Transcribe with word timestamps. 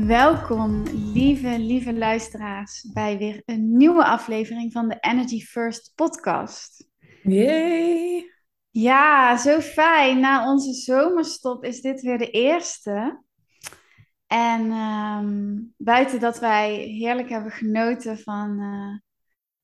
Welkom, 0.00 0.82
lieve, 1.12 1.58
lieve 1.58 1.94
luisteraars, 1.94 2.90
bij 2.92 3.18
weer 3.18 3.42
een 3.44 3.76
nieuwe 3.76 4.04
aflevering 4.04 4.72
van 4.72 4.88
de 4.88 4.96
Energy 5.00 5.40
First 5.40 5.92
podcast. 5.94 6.88
Yay! 7.22 8.30
Ja, 8.70 9.36
zo 9.36 9.60
fijn. 9.60 10.20
Na 10.20 10.50
onze 10.50 10.72
zomerstop 10.72 11.64
is 11.64 11.80
dit 11.80 12.00
weer 12.02 12.18
de 12.18 12.30
eerste. 12.30 13.22
En 14.26 14.70
ehm, 14.70 15.60
buiten 15.76 16.20
dat 16.20 16.38
wij 16.38 16.74
heerlijk 16.74 17.28
hebben 17.28 17.52
genoten 17.52 18.18
van 18.18 18.60
uh, 18.60 18.98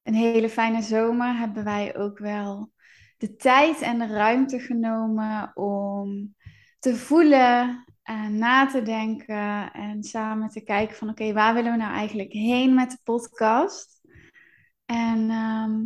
een 0.02 0.15
hele 0.15 0.48
fijne 0.48 0.82
zomer, 0.82 1.37
hebben 1.37 1.65
wij 1.65 1.96
ook 1.96 2.18
wel 2.18 2.73
de 3.16 3.37
tijd 3.37 3.80
en 3.80 3.99
de 3.99 4.06
ruimte 4.06 4.59
genomen 4.59 5.51
om 5.54 6.34
te 6.79 6.96
voelen 6.96 7.84
en 8.09 8.38
na 8.38 8.66
te 8.66 8.82
denken 8.82 9.73
en 9.73 10.02
samen 10.02 10.48
te 10.48 10.60
kijken 10.60 10.96
van 10.96 11.09
oké, 11.09 11.32
waar 11.32 11.54
willen 11.54 11.73
we 11.73 11.78
nou 11.78 11.92
eigenlijk 11.92 12.32
heen 12.32 12.74
met 12.74 12.90
de 12.90 12.98
podcast? 13.04 14.00
En 14.87 15.30
ehm, 15.30 15.84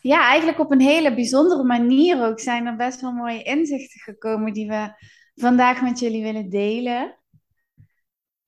ja, 0.00 0.28
eigenlijk 0.28 0.58
op 0.58 0.70
een 0.70 0.80
hele 0.80 1.14
bijzondere 1.14 1.64
manier 1.64 2.24
ook 2.24 2.40
zijn 2.40 2.66
er 2.66 2.76
best 2.76 3.00
wel 3.00 3.12
mooie 3.12 3.42
inzichten 3.42 4.00
gekomen 4.00 4.52
die 4.52 4.68
we 4.68 4.92
vandaag 5.34 5.82
met 5.82 5.98
jullie 5.98 6.22
willen 6.22 6.48
delen. 6.48 7.18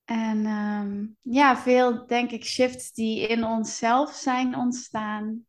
En 0.05 0.45
ehm, 0.45 1.05
ja, 1.21 1.57
veel 1.57 2.07
denk 2.07 2.31
ik 2.31 2.45
shifts 2.45 2.93
die 2.93 3.27
in 3.27 3.43
onszelf 3.43 4.13
zijn 4.13 4.55
ontstaan. 4.55 5.45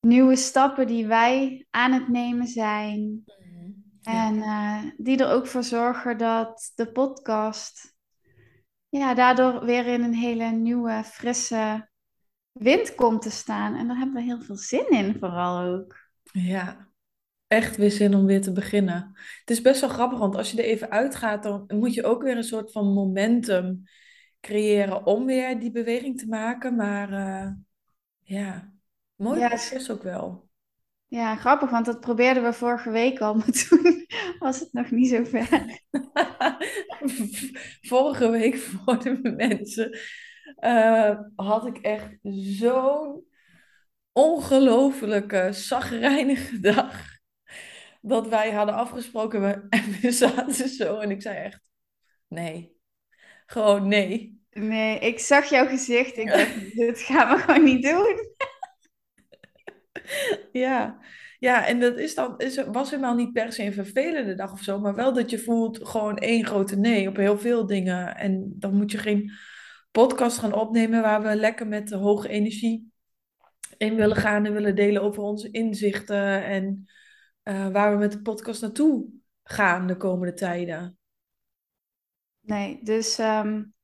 Nieuwe 0.00 0.36
stappen 0.36 0.86
die 0.86 1.06
wij 1.06 1.66
aan 1.70 1.92
het 1.92 2.08
nemen 2.08 2.46
zijn. 2.46 3.24
En 4.04 4.36
uh, 4.36 4.82
die 4.96 5.18
er 5.18 5.30
ook 5.30 5.46
voor 5.46 5.62
zorgen 5.62 6.18
dat 6.18 6.72
de 6.74 6.92
podcast 6.92 7.94
ja, 8.88 9.14
daardoor 9.14 9.64
weer 9.64 9.86
in 9.86 10.02
een 10.02 10.14
hele 10.14 10.50
nieuwe, 10.50 11.02
frisse 11.04 11.88
wind 12.52 12.94
komt 12.94 13.22
te 13.22 13.30
staan. 13.30 13.74
En 13.74 13.86
daar 13.86 13.96
hebben 13.96 14.14
we 14.14 14.22
heel 14.22 14.40
veel 14.40 14.56
zin 14.56 14.88
in, 14.88 15.16
vooral 15.18 15.60
ook. 15.60 15.96
Ja, 16.22 16.88
echt 17.46 17.76
weer 17.76 17.90
zin 17.90 18.14
om 18.14 18.26
weer 18.26 18.40
te 18.40 18.52
beginnen. 18.52 19.12
Het 19.40 19.50
is 19.50 19.60
best 19.60 19.80
wel 19.80 19.90
grappig, 19.90 20.18
want 20.18 20.36
als 20.36 20.50
je 20.50 20.58
er 20.58 20.68
even 20.68 20.90
uitgaat, 20.90 21.42
dan 21.42 21.64
moet 21.68 21.94
je 21.94 22.04
ook 22.04 22.22
weer 22.22 22.36
een 22.36 22.44
soort 22.44 22.72
van 22.72 22.92
momentum 22.92 23.82
creëren 24.40 25.06
om 25.06 25.26
weer 25.26 25.60
die 25.60 25.70
beweging 25.70 26.18
te 26.18 26.28
maken. 26.28 26.76
Maar 26.76 27.12
uh, 27.12 27.50
ja, 28.20 28.72
mooi 29.14 29.40
ja, 29.40 29.48
proces 29.48 29.90
ook 29.90 30.02
wel. 30.02 30.43
Ja, 31.08 31.36
grappig, 31.36 31.70
want 31.70 31.86
dat 31.86 32.00
probeerden 32.00 32.42
we 32.42 32.52
vorige 32.52 32.90
week 32.90 33.20
al, 33.20 33.34
maar 33.38 33.50
toen 33.50 34.06
was 34.38 34.60
het 34.60 34.72
nog 34.72 34.90
niet 34.90 35.08
zo 35.08 35.24
ver. 35.24 35.80
vorige 37.90 38.30
week 38.30 38.56
voor 38.56 39.02
de 39.02 39.34
mensen 39.36 39.98
uh, 40.60 41.20
had 41.36 41.66
ik 41.66 41.76
echt 41.76 42.18
zo'n 42.22 43.24
ongelofelijke, 44.12 45.48
zagrijnige 45.52 46.60
dag. 46.60 47.12
Dat 48.02 48.28
wij 48.28 48.50
hadden 48.50 48.74
afgesproken 48.74 49.66
en 49.70 50.00
we 50.00 50.10
zaten 50.12 50.68
zo 50.68 50.98
en 50.98 51.10
ik 51.10 51.22
zei 51.22 51.36
echt, 51.36 51.60
nee, 52.28 52.76
gewoon 53.46 53.88
nee. 53.88 54.42
Nee, 54.50 54.98
ik 54.98 55.18
zag 55.18 55.50
jouw 55.50 55.66
gezicht. 55.66 56.16
Ik 56.16 56.28
dacht, 56.28 56.74
dit 56.76 57.00
gaan 57.00 57.36
we 57.36 57.42
gewoon 57.42 57.64
niet 57.64 57.82
doen. 57.82 58.16
ja. 60.52 60.98
ja, 61.38 61.66
en 61.66 61.80
dat 61.80 61.98
is 61.98 62.14
dan, 62.14 62.38
is, 62.38 62.64
was 62.64 62.90
helemaal 62.90 63.14
niet 63.14 63.32
per 63.32 63.52
se 63.52 63.62
een 63.62 63.72
vervelende 63.72 64.34
dag 64.34 64.52
of 64.52 64.60
zo, 64.60 64.80
maar 64.80 64.94
wel 64.94 65.12
dat 65.12 65.30
je 65.30 65.38
voelt 65.38 65.88
gewoon 65.88 66.18
één 66.18 66.46
grote 66.46 66.76
nee 66.76 67.08
op 67.08 67.16
heel 67.16 67.38
veel 67.38 67.66
dingen. 67.66 68.16
En 68.16 68.54
dan 68.58 68.74
moet 68.74 68.90
je 68.90 68.98
geen 68.98 69.32
podcast 69.90 70.38
gaan 70.38 70.52
opnemen 70.52 71.02
waar 71.02 71.22
we 71.22 71.36
lekker 71.36 71.66
met 71.66 71.88
de 71.88 71.96
hoge 71.96 72.28
energie 72.28 72.92
in 73.76 73.94
willen 73.94 74.16
gaan 74.16 74.44
en 74.44 74.52
willen 74.52 74.74
delen 74.74 75.02
over 75.02 75.22
onze 75.22 75.50
inzichten 75.50 76.44
en 76.44 76.88
uh, 77.44 77.68
waar 77.68 77.92
we 77.92 77.98
met 77.98 78.12
de 78.12 78.22
podcast 78.22 78.60
naartoe 78.60 79.06
gaan 79.42 79.86
de 79.86 79.96
komende 79.96 80.34
tijden. 80.34 80.98
Nee, 82.40 82.80
dus 82.82 83.18
um, 83.18 83.74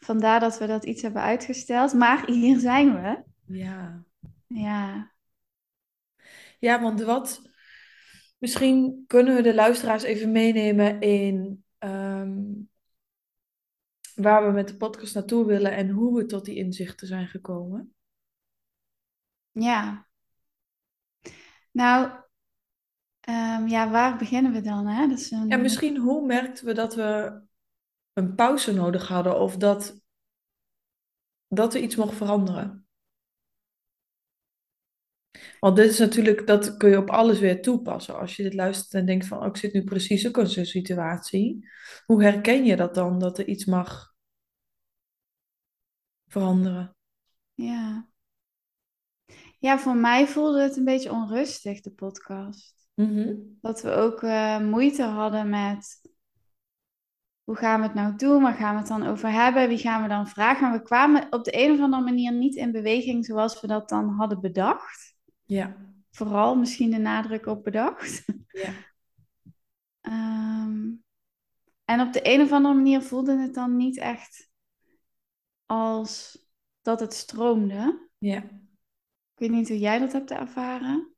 vandaar 0.00 0.40
dat 0.40 0.58
we 0.58 0.66
dat 0.66 0.84
iets 0.84 1.02
hebben 1.02 1.22
uitgesteld. 1.22 1.92
Maar 1.92 2.26
hier 2.26 2.58
zijn 2.58 3.02
we. 3.02 3.22
Ja. 3.46 4.04
Ja. 4.46 5.12
Ja, 6.60 6.80
want 6.80 7.00
wat... 7.00 7.48
Misschien 8.38 9.04
kunnen 9.06 9.34
we 9.34 9.42
de 9.42 9.54
luisteraars 9.54 10.02
even 10.02 10.32
meenemen 10.32 11.00
in 11.00 11.64
um, 11.78 12.70
waar 14.14 14.46
we 14.46 14.52
met 14.52 14.68
de 14.68 14.76
podcast 14.76 15.14
naartoe 15.14 15.46
willen 15.46 15.72
en 15.72 15.88
hoe 15.88 16.16
we 16.16 16.26
tot 16.26 16.44
die 16.44 16.56
inzichten 16.56 17.06
zijn 17.06 17.28
gekomen. 17.28 17.94
Ja. 19.50 20.06
Nou, 21.70 22.10
um, 23.28 23.68
ja, 23.68 23.90
waar 23.90 24.18
beginnen 24.18 24.52
we 24.52 24.60
dan? 24.60 24.86
Hè? 24.86 25.08
Dat 25.08 25.18
is 25.18 25.30
een... 25.30 25.48
Ja, 25.48 25.56
misschien 25.56 25.96
hoe 25.96 26.26
merkten 26.26 26.66
we 26.66 26.72
dat 26.72 26.94
we 26.94 27.40
een 28.12 28.34
pauze 28.34 28.74
nodig 28.74 29.08
hadden 29.08 29.40
of 29.40 29.56
dat, 29.56 30.00
dat 31.48 31.74
er 31.74 31.80
iets 31.80 31.96
mocht 31.96 32.16
veranderen? 32.16 32.88
Want 35.60 35.76
dit 35.76 35.90
is 35.90 35.98
natuurlijk, 35.98 36.46
dat 36.46 36.76
kun 36.76 36.90
je 36.90 36.96
op 36.96 37.10
alles 37.10 37.38
weer 37.38 37.62
toepassen. 37.62 38.18
Als 38.18 38.36
je 38.36 38.42
dit 38.42 38.54
luistert 38.54 38.94
en 38.94 39.06
denkt 39.06 39.26
van, 39.26 39.38
oh, 39.38 39.46
ik 39.46 39.56
zit 39.56 39.72
nu 39.72 39.84
precies 39.84 40.28
ook 40.28 40.38
in 40.38 40.46
zo'n 40.46 40.64
situatie. 40.64 41.68
Hoe 42.06 42.22
herken 42.22 42.64
je 42.64 42.76
dat 42.76 42.94
dan, 42.94 43.18
dat 43.18 43.38
er 43.38 43.46
iets 43.46 43.64
mag 43.64 44.14
veranderen? 46.26 46.96
Ja. 47.54 48.08
Ja, 49.58 49.78
voor 49.78 49.96
mij 49.96 50.26
voelde 50.26 50.62
het 50.62 50.76
een 50.76 50.84
beetje 50.84 51.12
onrustig, 51.12 51.80
de 51.80 51.90
podcast. 51.90 52.88
Mm 52.94 53.58
Dat 53.60 53.82
we 53.82 53.90
ook 53.90 54.22
uh, 54.22 54.60
moeite 54.60 55.02
hadden 55.02 55.48
met 55.48 56.00
hoe 57.44 57.58
gaan 57.58 57.80
we 57.80 57.86
het 57.86 57.94
nou 57.94 58.16
doen? 58.16 58.42
Waar 58.42 58.54
gaan 58.54 58.72
we 58.72 58.78
het 58.78 58.88
dan 58.88 59.06
over 59.06 59.30
hebben? 59.30 59.68
Wie 59.68 59.78
gaan 59.78 60.02
we 60.02 60.08
dan 60.08 60.28
vragen? 60.28 60.62
Maar 60.62 60.78
we 60.78 60.84
kwamen 60.84 61.26
op 61.30 61.44
de 61.44 61.64
een 61.64 61.72
of 61.72 61.80
andere 61.80 62.02
manier 62.02 62.32
niet 62.32 62.54
in 62.54 62.72
beweging 62.72 63.24
zoals 63.24 63.60
we 63.60 63.66
dat 63.66 63.88
dan 63.88 64.08
hadden 64.08 64.40
bedacht. 64.40 65.09
Ja. 65.50 65.76
Vooral 66.10 66.56
misschien 66.56 66.90
de 66.90 66.98
nadruk 66.98 67.46
op 67.46 67.64
bedacht. 67.64 68.24
Ja. 68.48 68.72
um, 70.00 71.04
en 71.90 72.00
op 72.00 72.12
de 72.12 72.20
een 72.22 72.40
of 72.40 72.52
andere 72.52 72.74
manier 72.74 73.02
voelde 73.02 73.36
het 73.38 73.54
dan 73.54 73.76
niet 73.76 73.98
echt 73.98 74.50
als 75.66 76.44
dat 76.82 77.00
het 77.00 77.14
stroomde. 77.14 78.08
Ja. 78.18 78.42
Ik 79.34 79.34
weet 79.34 79.50
niet 79.50 79.68
hoe 79.68 79.78
jij 79.78 79.98
dat 79.98 80.12
hebt 80.12 80.30
ervaren. 80.30 81.14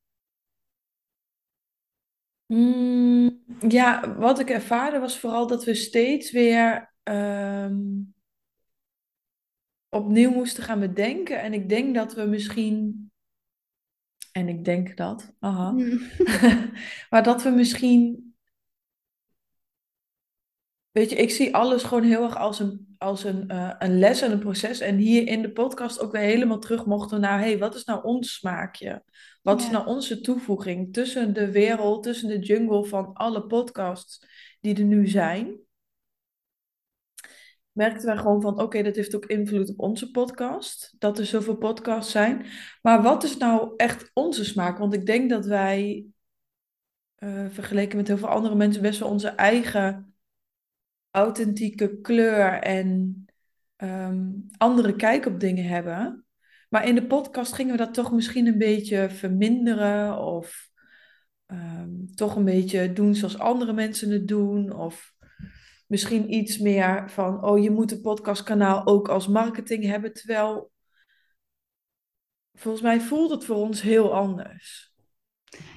Mm, 2.47 3.45
ja, 3.69 4.17
wat 4.17 4.39
ik 4.39 4.51
ervaarde 4.51 4.99
was 4.99 5.19
vooral 5.19 5.47
dat 5.47 5.65
we 5.65 5.75
steeds 5.75 6.31
weer 6.31 6.95
um, 7.03 8.15
opnieuw 9.89 10.31
moesten 10.31 10.63
gaan 10.63 10.81
bedenken. 10.81 11.41
En 11.41 11.53
ik 11.53 11.69
denk 11.69 11.95
dat 11.95 12.15
we 12.15 12.23
misschien. 12.23 13.12
En 14.33 14.49
ik 14.49 14.65
denk 14.65 14.97
dat, 14.97 15.33
aha. 15.41 15.71
Hmm. 15.71 16.01
maar 17.11 17.23
dat 17.23 17.43
we 17.43 17.51
misschien 17.51 18.33
Weet 20.93 21.11
je, 21.11 21.17
ik 21.17 21.31
zie 21.31 21.55
alles 21.55 21.83
gewoon 21.83 22.03
heel 22.03 22.23
erg 22.23 22.37
als 22.37 22.59
een, 22.61 22.95
als 22.99 23.25
een, 23.25 23.45
uh, 23.53 23.75
een 23.79 23.99
les 23.99 24.23
en 24.23 24.33
een 24.33 24.39
proces. 24.39 24.81
En 24.81 24.97
hier 24.97 25.27
in 25.27 25.43
de 25.43 25.53
podcast 25.53 26.01
ook 26.01 26.13
weer 26.13 26.21
helemaal 26.21 26.59
terug 26.59 26.87
mochten 26.87 27.21
naar, 27.21 27.39
hey, 27.39 27.59
wat 27.59 27.75
is 27.75 27.85
nou 27.85 28.05
ons 28.05 28.35
smaakje? 28.35 29.03
Wat 29.43 29.61
is 29.61 29.71
nou 29.71 29.87
onze 29.87 30.21
toevoeging 30.21 30.93
tussen 30.93 31.35
de 31.35 31.51
wereld, 31.51 32.03
tussen 32.03 32.29
de 32.29 32.39
jungle 32.39 32.85
van 32.85 33.13
alle 33.13 33.47
podcasts 33.47 34.27
die 34.61 34.75
er 34.75 34.85
nu 34.85 35.09
zijn? 35.09 35.61
Merkten 37.73 38.07
wij 38.07 38.17
gewoon 38.17 38.41
van, 38.41 38.61
oké, 38.61 38.83
dat 38.83 38.97
heeft 38.97 39.15
ook 39.15 39.27
invloed 39.27 39.69
op 39.71 39.81
onze 39.81 40.11
podcast. 40.11 40.95
Dat 40.99 41.19
er 41.19 41.27
zoveel 41.27 41.57
podcasts 41.57 42.13
zijn. 42.13 42.47
Maar 42.83 43.03
wat 43.03 43.25
is 43.25 43.37
nou 43.37 43.73
echt 43.77 44.11
onze 44.13 44.45
smaak? 44.45 44.79
Want 44.79 44.95
ik 44.95 45.07
denk 45.07 45.31
dat 45.31 45.47
wij, 45.47 46.07
uh, 47.19 47.47
vergeleken 47.49 47.97
met 47.97 48.09
heel 48.09 48.19
veel 48.19 48.29
andere 48.29 48.55
mensen, 48.55 48.83
best 48.83 48.99
wel 48.99 49.09
onze 49.09 49.29
eigen 49.29 50.15
authentieke 51.11 52.01
kleur 52.01 52.53
en 52.53 53.25
ehm, 53.77 54.31
andere 54.57 54.97
kijk 54.97 55.27
op 55.27 55.41
dingen 55.41 55.65
hebben. 55.65 56.25
Maar 56.69 56.87
in 56.87 56.95
de 56.95 57.07
podcast 57.07 57.53
gingen 57.53 57.73
we 57.73 57.85
dat 57.85 57.95
toch 57.95 58.13
misschien 58.13 58.47
een 58.47 58.59
beetje 58.59 59.11
verminderen 59.11 60.19
of 60.19 60.71
ehm, 61.47 61.91
toch 62.15 62.37
een 62.37 62.45
beetje 62.45 62.93
doen 62.93 63.15
zoals 63.15 63.39
andere 63.39 63.73
mensen 63.73 64.11
het 64.11 64.29
doen. 64.29 64.73
Of 64.73 65.15
misschien 65.93 66.35
iets 66.35 66.59
meer 66.59 67.11
van, 67.11 67.45
oh 67.45 67.63
je 67.63 67.71
moet 67.71 67.93
een 67.93 68.01
podcastkanaal 68.01 68.87
ook 68.87 69.09
als 69.09 69.29
marketing 69.29 69.85
hebben. 69.85 70.13
Terwijl 70.13 70.71
volgens 72.53 72.83
mij 72.83 73.01
voelt 73.01 73.31
het 73.31 73.45
voor 73.45 73.57
ons 73.57 73.83
heel 73.83 74.15
anders. 74.15 74.95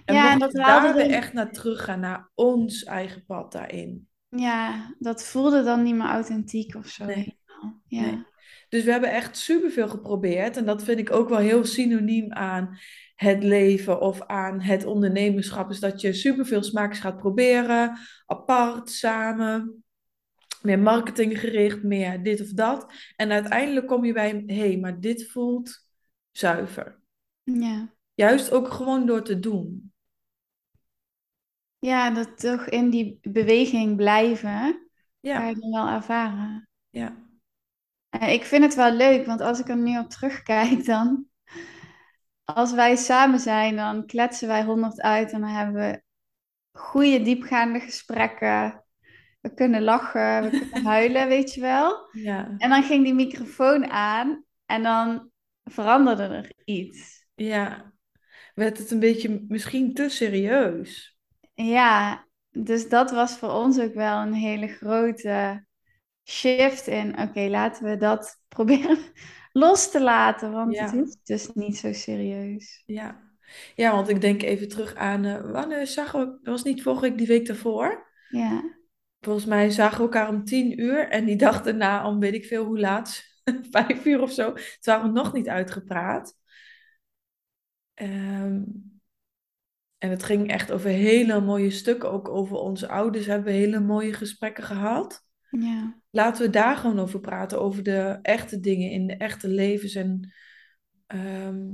En 0.06 0.16
ja, 0.16 0.32
en 0.32 0.40
dat 0.40 0.52
daar 0.52 0.96
we 0.96 1.02
echt 1.02 1.34
naar 1.34 1.52
terug 1.52 1.84
gaan, 1.84 2.00
naar 2.00 2.30
ons 2.34 2.84
eigen 2.84 3.26
pad 3.26 3.52
daarin. 3.52 4.08
Ja, 4.30 4.96
dat 5.00 5.24
voelde 5.24 5.64
dan 5.64 5.84
niet 5.84 5.96
meer 5.96 6.08
authentiek 6.08 6.76
of 6.76 6.88
zo. 6.88 7.06
Nee. 7.06 7.40
Ja. 7.88 8.02
Nee. 8.02 8.26
Dus 8.70 8.84
we 8.84 8.92
hebben 8.92 9.12
echt 9.12 9.38
superveel 9.38 9.88
geprobeerd. 9.88 10.58
En 10.58 10.66
dat 10.66 10.84
vind 10.84 11.00
ik 11.00 11.12
ook 11.12 11.30
wel 11.30 11.38
heel 11.38 11.66
synoniem 11.66 12.34
aan 12.34 12.78
het 13.16 13.44
leven 13.44 14.02
of 14.02 14.22
aan 14.22 14.62
het 14.62 14.86
ondernemerschap. 14.86 15.70
Is 15.70 15.80
dat 15.80 16.02
je 16.02 16.14
superveel 16.14 16.64
smaaks 16.64 17.00
gaat 17.00 17.18
proberen, 17.18 17.98
apart, 18.26 18.90
samen. 18.90 19.85
Meer 20.66 20.80
marketinggericht, 20.80 21.84
meer 21.84 22.24
dit 22.24 22.42
of 22.42 22.48
dat. 22.48 22.94
En 23.16 23.32
uiteindelijk 23.32 23.88
kom 23.88 24.06
je 24.06 24.14
bij, 24.14 24.44
hé, 24.48 24.56
hey, 24.56 24.78
maar 24.78 25.00
dit 25.00 25.32
voelt 25.32 25.88
zuiver. 26.32 27.00
Ja. 27.44 27.94
Juist 28.14 28.52
ook 28.52 28.72
gewoon 28.72 29.06
door 29.06 29.24
te 29.24 29.40
doen. 29.40 29.94
Ja, 31.80 32.10
dat 32.10 32.40
toch 32.40 32.66
in 32.66 32.90
die 32.90 33.20
beweging 33.22 33.96
blijven, 33.96 34.90
ja. 35.20 35.40
ga 35.40 35.48
je 35.48 35.56
dan 35.56 35.72
wel 35.72 35.88
ervaren. 35.88 36.70
Ja. 36.90 37.24
En 38.10 38.30
ik 38.30 38.44
vind 38.44 38.64
het 38.64 38.76
wel 38.76 38.92
leuk, 38.92 39.26
want 39.26 39.42
als 39.42 39.60
ik 39.60 39.70
er 39.70 39.78
nu 39.78 40.00
op 40.00 40.10
terugkijk, 40.10 40.86
dan 40.86 41.26
als 42.44 42.74
wij 42.74 42.96
samen 42.96 43.40
zijn, 43.40 43.76
dan 43.76 44.06
kletsen 44.06 44.48
wij 44.48 44.64
honderd 44.64 45.02
uit 45.02 45.32
en 45.32 45.42
dan 45.42 45.50
hebben 45.50 45.76
we 45.76 46.04
goede, 46.72 47.22
diepgaande 47.22 47.80
gesprekken. 47.80 48.85
We 49.46 49.54
kunnen 49.54 49.82
lachen, 49.82 50.44
we 50.44 50.50
kunnen 50.60 50.84
huilen, 50.84 51.28
weet 51.28 51.54
je 51.54 51.62
wel. 51.62 52.10
Ja. 52.12 52.56
En 52.58 52.70
dan 52.70 52.84
ging 52.84 53.04
die 53.04 53.14
microfoon 53.14 53.86
aan 53.90 54.44
en 54.66 54.84
dan 54.84 55.30
veranderde 55.64 56.24
er 56.24 56.52
iets. 56.64 57.26
Ja, 57.36 57.94
werd 58.54 58.78
het 58.78 58.92
een 58.92 59.00
beetje 59.00 59.46
misschien 59.48 59.94
te 59.94 60.10
serieus. 60.10 61.18
Ja, 61.54 62.28
dus 62.50 62.90
dat 62.90 63.12
was 63.12 63.38
voor 63.38 63.50
ons 63.50 63.80
ook 63.80 63.94
wel 63.94 64.22
een 64.22 64.34
hele 64.34 64.68
grote 64.68 65.66
shift 66.24 66.88
in, 66.88 67.20
oké, 67.20 67.48
laten 67.48 67.86
we 67.86 67.98
dat 67.98 68.40
proberen 68.56 68.98
los 69.52 69.92
te 69.92 70.02
laten, 70.02 70.52
want 70.52 70.80
het 70.80 70.94
is 70.94 71.18
dus 71.24 71.50
niet 71.54 71.78
zo 71.78 71.94
serieus. 71.94 72.84
Ja. 72.86 73.22
ja, 73.76 73.92
want 73.92 74.10
ik 74.10 74.22
denk 74.22 74.42
even 74.42 74.68
terug 74.68 74.96
aan, 74.96 75.26
uh, 75.26 75.52
wanneer 75.52 75.88
zagen 75.88 76.20
we, 76.20 76.50
was 76.50 76.64
niet 76.64 76.82
vorige 76.82 77.02
week, 77.02 77.18
die 77.18 77.28
week 77.28 77.46
daarvoor? 77.46 78.14
Ja. 78.30 78.74
Volgens 79.26 79.46
mij 79.46 79.70
zagen 79.70 79.98
we 79.98 80.04
elkaar 80.04 80.30
om 80.30 80.44
tien 80.44 80.82
uur 80.82 81.10
en 81.10 81.26
die 81.26 81.36
dag 81.36 81.62
daarna 81.62 82.08
om 82.08 82.20
weet 82.20 82.34
ik 82.34 82.46
veel 82.46 82.66
hoe 82.66 82.80
laat, 82.80 83.24
vijf 83.72 84.06
uur 84.06 84.22
of 84.22 84.32
zo. 84.32 84.52
Toen 84.54 84.64
waren 84.82 85.14
we 85.14 85.20
nog 85.20 85.34
niet 85.34 85.50
uitgepraat. 85.50 86.38
Um, 88.02 89.00
en 89.98 90.10
het 90.10 90.24
ging 90.24 90.50
echt 90.50 90.72
over 90.72 90.90
hele 90.90 91.42
mooie 91.42 91.70
stukken, 91.70 92.12
ook 92.12 92.30
over 92.30 92.58
onze 92.58 92.88
ouders 92.88 93.26
hebben 93.26 93.46
we 93.46 93.60
hele 93.60 93.80
mooie 93.80 94.14
gesprekken 94.14 94.64
gehad. 94.64 95.24
Ja. 95.50 96.02
Laten 96.10 96.46
we 96.46 96.50
daar 96.50 96.78
gewoon 96.78 97.00
over 97.00 97.20
praten, 97.20 97.62
over 97.62 97.84
de 97.84 98.20
echte 98.22 98.60
dingen 98.60 98.92
in 98.92 99.08
de 99.08 99.18
echte 99.18 99.48
levens. 99.48 99.96
En 99.96 100.34
ehm, 101.08 101.68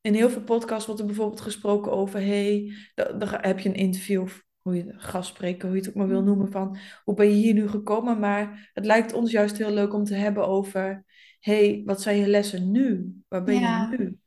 in 0.00 0.14
heel 0.14 0.30
veel 0.30 0.42
podcasts 0.42 0.86
wordt 0.86 1.00
er 1.00 1.06
bijvoorbeeld 1.06 1.40
gesproken 1.40 1.92
over, 1.92 2.20
hey, 2.20 2.72
dan, 2.94 3.28
heb 3.28 3.58
je 3.58 3.68
een 3.68 3.74
interview, 3.74 4.22
of 4.22 4.44
hoe 4.62 4.76
je 4.76 4.92
gastspreker, 4.96 5.66
hoe 5.66 5.76
je 5.76 5.82
het 5.82 5.90
ook 5.90 5.96
maar 5.96 6.08
wil 6.08 6.22
noemen, 6.22 6.50
van 6.50 6.76
hoe 7.04 7.14
ben 7.14 7.26
je 7.26 7.34
hier 7.34 7.54
nu 7.54 7.68
gekomen? 7.68 8.18
Maar 8.18 8.70
het 8.72 8.84
lijkt 8.84 9.12
ons 9.12 9.30
juist 9.30 9.58
heel 9.58 9.72
leuk 9.72 9.94
om 9.94 10.04
te 10.04 10.14
hebben 10.14 10.46
over, 10.46 11.04
hey, 11.40 11.82
wat 11.84 12.02
zijn 12.02 12.16
je 12.16 12.26
lessen 12.26 12.70
nu? 12.70 13.14
Waar 13.28 13.42
ben 13.44 13.60
je 13.60 13.96
nu? 13.98 14.18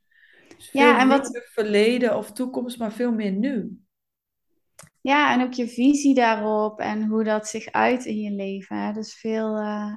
Dus 0.56 0.70
ja, 0.72 1.00
en 1.00 1.08
wat 1.08 1.40
verleden 1.44 2.16
of 2.16 2.32
toekomst, 2.32 2.78
maar 2.78 2.92
veel 2.92 3.12
meer 3.12 3.32
nu. 3.32 3.80
Ja, 5.00 5.32
en 5.32 5.42
ook 5.42 5.52
je 5.52 5.68
visie 5.68 6.14
daarop 6.14 6.80
en 6.80 7.06
hoe 7.06 7.24
dat 7.24 7.48
zich 7.48 7.66
uit 7.66 8.04
in 8.04 8.20
je 8.20 8.30
leven. 8.30 8.76
Hè? 8.76 8.92
Dus 8.92 9.14
veel, 9.14 9.58
uh, 9.58 9.94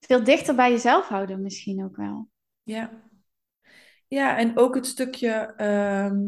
veel 0.00 0.24
dichter 0.24 0.54
bij 0.54 0.70
jezelf 0.70 1.08
houden 1.08 1.42
misschien 1.42 1.84
ook 1.84 1.96
wel. 1.96 2.28
Ja. 2.62 3.02
Ja, 4.08 4.36
en 4.36 4.58
ook 4.58 4.74
het 4.74 4.86
stukje. 4.86 5.30
Ehm, 5.56 6.22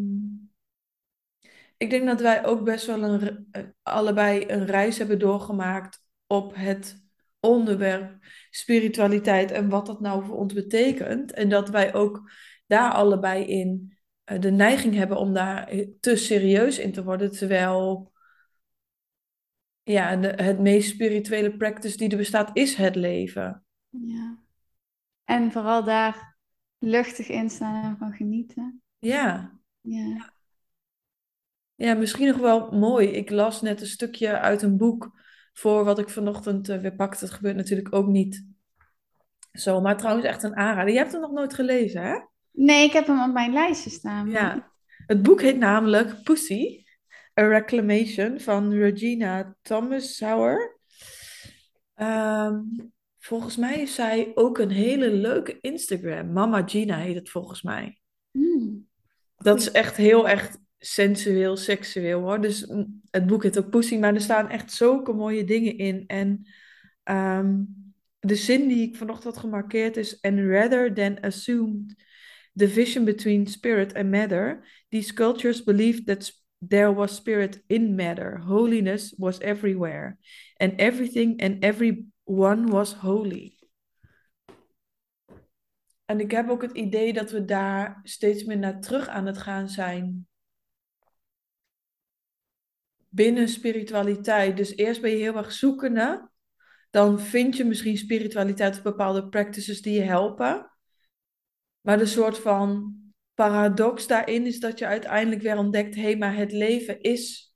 ik 1.77 1.91
denk 1.91 2.07
dat 2.07 2.21
wij 2.21 2.45
ook 2.45 2.65
best 2.65 2.87
wel 2.87 3.03
een, 3.03 3.47
eh, 3.51 3.63
allebei 3.83 4.45
een 4.49 4.67
reis 4.67 4.99
hebben 4.99 5.19
doorgemaakt 5.19 6.05
op 6.27 6.55
het 6.55 7.05
onderwerp 7.41 8.17
spiritualiteit 8.51 9.51
en 9.51 9.69
wat 9.69 9.87
dat 9.87 10.01
nou 10.01 10.25
voor 10.25 10.37
ons 10.37 10.55
betekent. 10.55 11.33
En 11.33 11.49
dat 11.49 11.69
wij 11.69 11.95
ook 11.95 12.31
daar 12.67 12.93
allebei 12.93 13.45
in 13.45 13.97
eh, 14.25 14.41
de 14.41 14.51
neiging 14.51 14.95
hebben 14.95 15.17
om 15.17 15.35
daar 15.35 15.73
te 16.01 16.17
serieus 16.17 16.79
in 16.79 16.93
te 16.93 17.05
worden, 17.05 17.31
terwijl 17.31 18.13
ja, 19.83 20.17
de, 20.17 20.29
het 20.29 20.59
meest 20.59 20.91
spirituele 20.91 21.57
practice 21.57 21.97
die 21.97 22.09
er 22.09 22.17
bestaat 22.17 22.51
is 22.53 22.75
het 22.75 22.97
leven. 22.97 23.65
Ja. 23.89 24.39
En 25.25 25.53
vooral 25.53 25.85
daar 25.85 26.37
luchtig 26.79 27.29
in 27.29 27.51
staan 27.51 27.85
en 27.85 27.97
van 27.99 28.13
genieten. 28.13 28.83
Ja. 28.99 29.59
Ja. 29.81 30.35
Ja, 31.77 31.95
misschien 31.95 32.27
nog 32.27 32.37
wel 32.37 32.71
mooi. 32.71 33.09
Ik 33.09 33.31
las 33.31 33.63
net 33.63 33.81
een 33.81 33.87
stukje 33.87 34.39
uit 34.39 34.63
een 34.63 34.77
boek 34.77 35.11
voor 35.53 35.85
wat 35.85 35.99
ik 35.99 36.09
vanochtend 36.09 36.69
uh, 36.69 36.81
weer 36.81 36.95
pakte. 36.95 37.25
Het 37.25 37.35
gebeurt 37.35 37.57
natuurlijk 37.57 37.95
ook 37.95 38.07
niet 38.07 38.45
zo, 39.53 39.81
maar 39.81 39.97
trouwens 39.97 40.27
echt 40.27 40.43
een 40.43 40.57
aanrader. 40.57 40.93
Je 40.93 40.99
hebt 40.99 41.13
hem 41.13 41.21
nog 41.21 41.33
nooit 41.33 41.55
gelezen, 41.55 42.03
hè? 42.03 42.19
Nee, 42.53 42.85
ik 42.85 42.93
heb 42.93 43.07
hem 43.07 43.23
op 43.23 43.33
mijn 43.33 43.53
lijstje 43.53 43.91
staan. 43.91 44.31
Ja, 44.31 44.73
het 45.07 45.23
boek 45.23 45.41
heet 45.41 45.59
namelijk 45.59 46.23
Pussy, 46.23 46.85
A 47.41 47.47
Reclamation 47.47 48.41
van 48.41 48.73
Regina 48.73 49.57
Thomas 49.63 50.17
Sauer. 50.17 50.79
Ehm, 51.95 52.61
volgens 53.19 53.57
mij 53.57 53.81
is 53.81 53.95
zij 53.95 54.33
ook 54.35 54.59
een 54.59 54.71
hele 54.71 55.11
leuke 55.11 55.61
Instagram. 55.61 56.33
Mama 56.33 56.63
Gina 56.67 56.99
heet 56.99 57.15
het 57.15 57.31
volgens 57.31 57.63
mij. 57.63 58.01
Hmm. 58.31 58.89
Dat 59.37 59.61
is 59.61 59.71
echt 59.71 59.97
heel 59.97 60.29
echt 60.29 60.59
sensueel, 60.79 61.57
seksueel 61.57 62.21
hoor. 62.21 62.41
Dus 62.41 62.73
het 63.11 63.27
boek 63.27 63.43
heet 63.43 63.59
ook 63.59 63.71
Pussy, 63.71 63.97
maar 63.97 64.15
er 64.15 64.21
staan 64.21 64.51
echt 64.51 64.73
zulke 64.73 65.13
mooie 65.13 65.45
dingen 65.45 65.79
in. 65.79 66.05
En 66.07 66.47
ehm, 67.03 67.63
de 68.19 68.35
zin 68.35 68.69
die 68.69 68.89
ik 68.89 68.97
vanochtend 68.97 69.35
had 69.35 69.43
gemarkeerd 69.43 69.97
is: 69.97 70.21
And 70.21 70.39
rather 70.39 70.95
than 70.95 71.21
assumed 71.21 72.05
division 72.53 73.05
between 73.05 73.47
spirit 73.47 73.95
and 73.95 74.11
matter, 74.11 74.65
these 74.89 75.13
cultures 75.13 75.63
believed 75.63 76.07
that 76.07 76.33
there 76.69 76.95
was 76.95 77.15
spirit 77.15 77.63
in 77.67 77.95
matter. 77.95 78.39
Holiness 78.39 79.15
was 79.17 79.41
everywhere, 79.41 80.19
and 80.57 80.81
everything 80.81 81.43
and 81.43 81.65
everyone 81.65 82.67
was 82.71 82.93
holy. 82.93 83.55
En 86.05 86.21
ik 86.21 86.31
heb 86.31 86.49
ook 86.49 86.63
het 86.63 86.73
idee 86.73 87.13
dat 87.13 87.31
we 87.31 87.45
daar 87.45 88.01
steeds 88.03 88.45
meer 88.45 88.59
naar 88.59 88.81
terug 88.81 89.09
aan 89.09 89.27
het 89.27 89.39
gaan 89.39 89.69
zijn. 89.69 90.27
Binnen 93.17 93.49
spiritualiteit. 93.49 94.57
Dus 94.57 94.77
eerst 94.77 95.01
ben 95.01 95.11
je 95.11 95.17
heel 95.17 95.37
erg 95.37 95.53
zoekende. 95.53 96.31
Dan 96.91 97.21
vind 97.21 97.57
je 97.57 97.65
misschien 97.65 97.97
spiritualiteit 97.97 98.77
of 98.77 98.83
bepaalde 98.83 99.29
practices 99.29 99.83
die 99.83 99.95
je 99.95 100.03
helpen. 100.03 100.71
Maar 101.81 101.99
de 101.99 102.07
soort 102.07 102.39
van 102.39 102.95
paradox 103.35 104.07
daarin 104.07 104.47
is 104.47 104.61
dat 104.61 104.79
je 104.79 104.87
uiteindelijk 104.87 105.43
weer 105.43 105.59
ontdekt: 105.59 105.95
hé, 105.95 106.03
hey, 106.03 106.17
maar 106.17 106.37
het 106.37 106.53
leven 106.53 107.01
is 107.01 107.55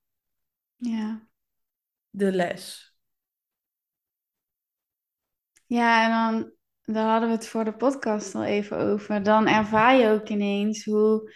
ja. 0.76 1.28
de 2.10 2.32
les. 2.32 2.94
Ja, 5.66 6.04
en 6.04 6.10
dan 6.10 6.52
daar 6.94 7.10
hadden 7.10 7.28
we 7.28 7.34
het 7.34 7.46
voor 7.46 7.64
de 7.64 7.76
podcast 7.76 8.34
al 8.34 8.44
even 8.44 8.78
over. 8.78 9.22
Dan 9.22 9.46
ervaar 9.46 9.96
je 9.96 10.08
ook 10.08 10.28
ineens 10.28 10.84
hoe 10.84 11.32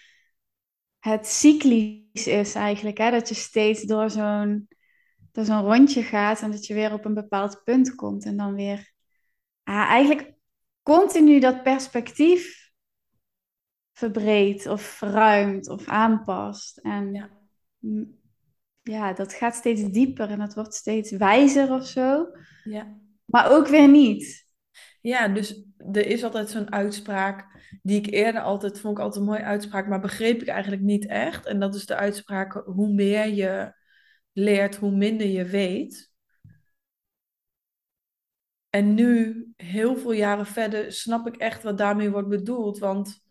het 0.99 1.26
cyclisch 1.26 2.03
is 2.23 2.54
eigenlijk. 2.54 2.99
Hè? 2.99 3.11
Dat 3.11 3.28
je 3.28 3.35
steeds 3.35 3.83
door 3.83 4.11
zo'n 4.11 4.68
door 5.33 5.44
zo'n 5.44 5.62
rondje 5.64 6.02
gaat 6.02 6.40
en 6.40 6.50
dat 6.50 6.66
je 6.66 6.75
weer 6.75 6.92
op 6.92 7.04
een 7.04 7.14
bepaald 7.14 7.64
punt 7.64 7.94
komt 7.94 8.25
en 8.25 8.37
dan 8.37 8.54
weer 8.54 8.92
ah, 9.62 9.75
eigenlijk 9.75 10.35
continu 10.83 11.40
dat 11.40 11.62
perspectief 11.62 12.71
verbreedt 13.92 14.66
of 14.66 14.83
verruimt 14.83 15.68
of 15.68 15.88
aanpast. 15.88 16.78
En 16.78 17.12
Ja. 17.12 17.30
ja, 18.83 19.12
dat 19.12 19.33
gaat 19.33 19.54
steeds 19.54 19.83
dieper 19.83 20.30
en 20.30 20.38
dat 20.38 20.54
wordt 20.54 20.75
steeds 20.75 21.11
wijzer 21.11 21.73
of 21.73 21.87
zo. 21.87 22.26
Ja. 22.64 22.99
Maar 23.25 23.50
ook 23.50 23.66
weer 23.66 23.88
niet. 23.88 24.43
Ja, 25.04 25.28
dus 25.28 25.64
er 25.92 26.06
is 26.06 26.25
altijd 26.25 26.50
zo'n 26.50 26.73
uitspraak 26.73 27.46
die 27.82 27.99
ik 27.99 28.06
eerder 28.06 28.40
altijd 28.42 28.80
vond 28.80 28.99
ik 28.99 29.04
altijd 29.04 29.23
een 29.23 29.30
mooie 29.30 29.44
uitspraak, 29.44 29.88
maar 29.88 30.00
begreep 30.00 30.42
ik 30.42 30.49
eigenlijk 30.49 30.82
niet 30.82 31.06
echt. 31.06 31.46
En 31.46 31.61
dat 31.61 31.75
is 31.75 31.87
de 31.87 31.94
uitspraak: 31.94 32.52
hoe 32.52 32.92
meer 32.92 33.26
je 33.26 33.75
leert, 34.32 34.76
hoe 34.76 34.90
minder 34.90 35.26
je 35.26 35.44
weet. 35.44 36.12
En 38.70 38.94
nu, 38.94 39.46
heel 39.56 39.96
veel 39.96 40.12
jaren 40.12 40.46
verder, 40.46 40.92
snap 40.92 41.26
ik 41.26 41.37
echt 41.37 41.62
wat 41.62 41.78
daarmee 41.78 42.11
wordt 42.11 42.28
bedoeld. 42.28 42.78
Want 42.78 43.23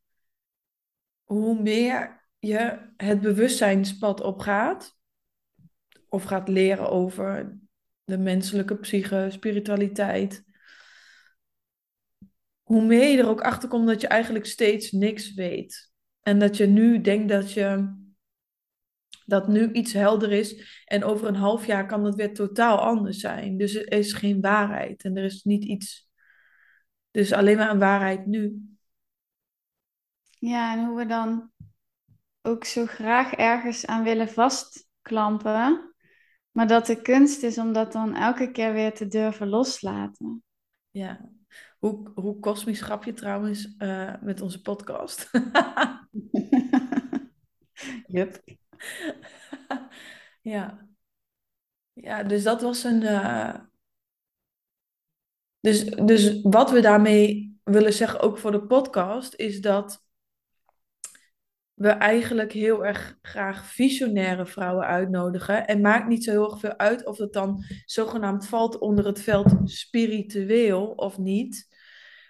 hoe 1.24 1.62
meer 1.62 2.28
je 2.40 2.90
het 2.98 3.22
bewustzijnspad 3.22 4.22
opgaat, 4.22 4.98
of 6.10 6.24
gaat 6.24 6.48
leren 6.48 6.90
over 6.90 7.60
de 8.04 8.18
menselijke 8.18 8.78
psyche, 8.78 9.28
spiritualiteit, 9.32 10.52
hoe 12.74 12.86
meer 12.86 13.10
je 13.10 13.18
er 13.18 13.30
ook 13.30 13.42
achter 13.42 13.70
komt 13.70 13.88
dat 13.88 14.02
je 14.02 14.08
eigenlijk 14.08 14.46
steeds 14.46 14.92
niks 14.92 15.34
weet. 15.34 15.92
En 16.22 16.40
dat 16.40 16.58
je 16.58 16.66
nu 16.66 17.02
denkt 17.02 17.30
dat 17.30 17.52
je 17.52 17.96
dat 19.26 19.48
nu 19.48 19.72
iets 19.72 19.94
helder 19.94 20.32
is 20.32 20.82
en 20.86 21.04
over 21.04 21.28
een 21.28 21.36
half 21.36 21.66
jaar 21.66 21.86
kan 21.86 22.04
het 22.04 22.16
weer 22.16 22.34
totaal 22.34 22.80
anders 22.80 23.18
zijn. 23.20 23.58
Dus 23.58 23.76
er 23.76 23.92
is 23.92 24.14
geen 24.14 24.42
waarheid 24.42 25.04
en 25.04 25.18
er 25.18 25.24
is 25.24 25.44
niet 25.44 25.64
iets. 25.64 26.10
Dus 27.12 27.32
alleen 27.32 27.58
maar 27.58 27.70
een 27.70 27.80
waarheid 27.80 28.26
nu. 28.26 28.76
Ja, 30.40 30.74
en 30.78 30.86
hoe 30.86 30.98
we 30.98 31.06
dan 31.06 31.52
ook 32.42 32.66
zo 32.66 32.86
graag 32.86 33.34
ergens 33.34 33.86
aan 33.86 34.04
willen 34.04 34.30
vastklampen. 34.30 35.94
Maar 36.52 36.68
dat 36.68 36.86
de 36.86 37.02
kunst 37.02 37.44
is 37.44 37.58
om 37.58 37.74
dat 37.74 37.92
dan 37.92 38.16
elke 38.16 38.52
keer 38.52 38.74
weer 38.74 38.94
te 38.94 39.08
durven 39.08 39.48
loslaten. 39.48 40.44
Ja. 40.92 41.32
Hoe, 41.84 42.12
hoe 42.16 42.40
kosmisch 42.40 42.82
grap 42.82 43.04
je 43.04 43.14
trouwens 43.14 43.76
uh, 43.80 44.14
met 44.22 44.42
onze 44.42 44.62
podcast? 44.62 45.30
Yep. 48.08 48.44
ja. 50.42 50.88
Ja, 51.94 52.24
dus 52.24 52.44
dat 52.44 52.62
was 52.62 52.84
een. 52.84 53.02
Uh... 53.02 53.56
Dus, 55.60 55.86
dus 55.86 56.42
wat 56.42 56.72
we 56.72 56.82
daarmee 56.82 57.58
willen 57.64 57.94
zeggen, 57.94 58.20
ook 58.20 58.38
voor 58.38 58.52
de 58.52 58.66
podcast, 58.66 59.36
is 59.36 59.62
dat 59.62 60.04
we 61.74 61.90
eigenlijk 61.90 62.52
heel 62.52 62.86
erg 62.86 63.18
graag 63.22 63.66
visionaire 63.66 64.46
vrouwen 64.46 64.86
uitnodigen. 64.86 65.68
En 65.68 65.82
maakt 65.82 66.08
niet 66.08 66.24
zo 66.24 66.32
heel 66.32 66.52
erg 66.52 66.60
veel 66.60 66.78
uit 66.78 67.06
of 67.06 67.18
het 67.18 67.34
dan 67.34 67.64
zogenaamd 67.86 68.48
valt 68.48 68.78
onder 68.78 69.06
het 69.06 69.22
veld 69.22 69.52
spiritueel 69.64 70.88
of 70.88 71.18
niet. 71.18 71.73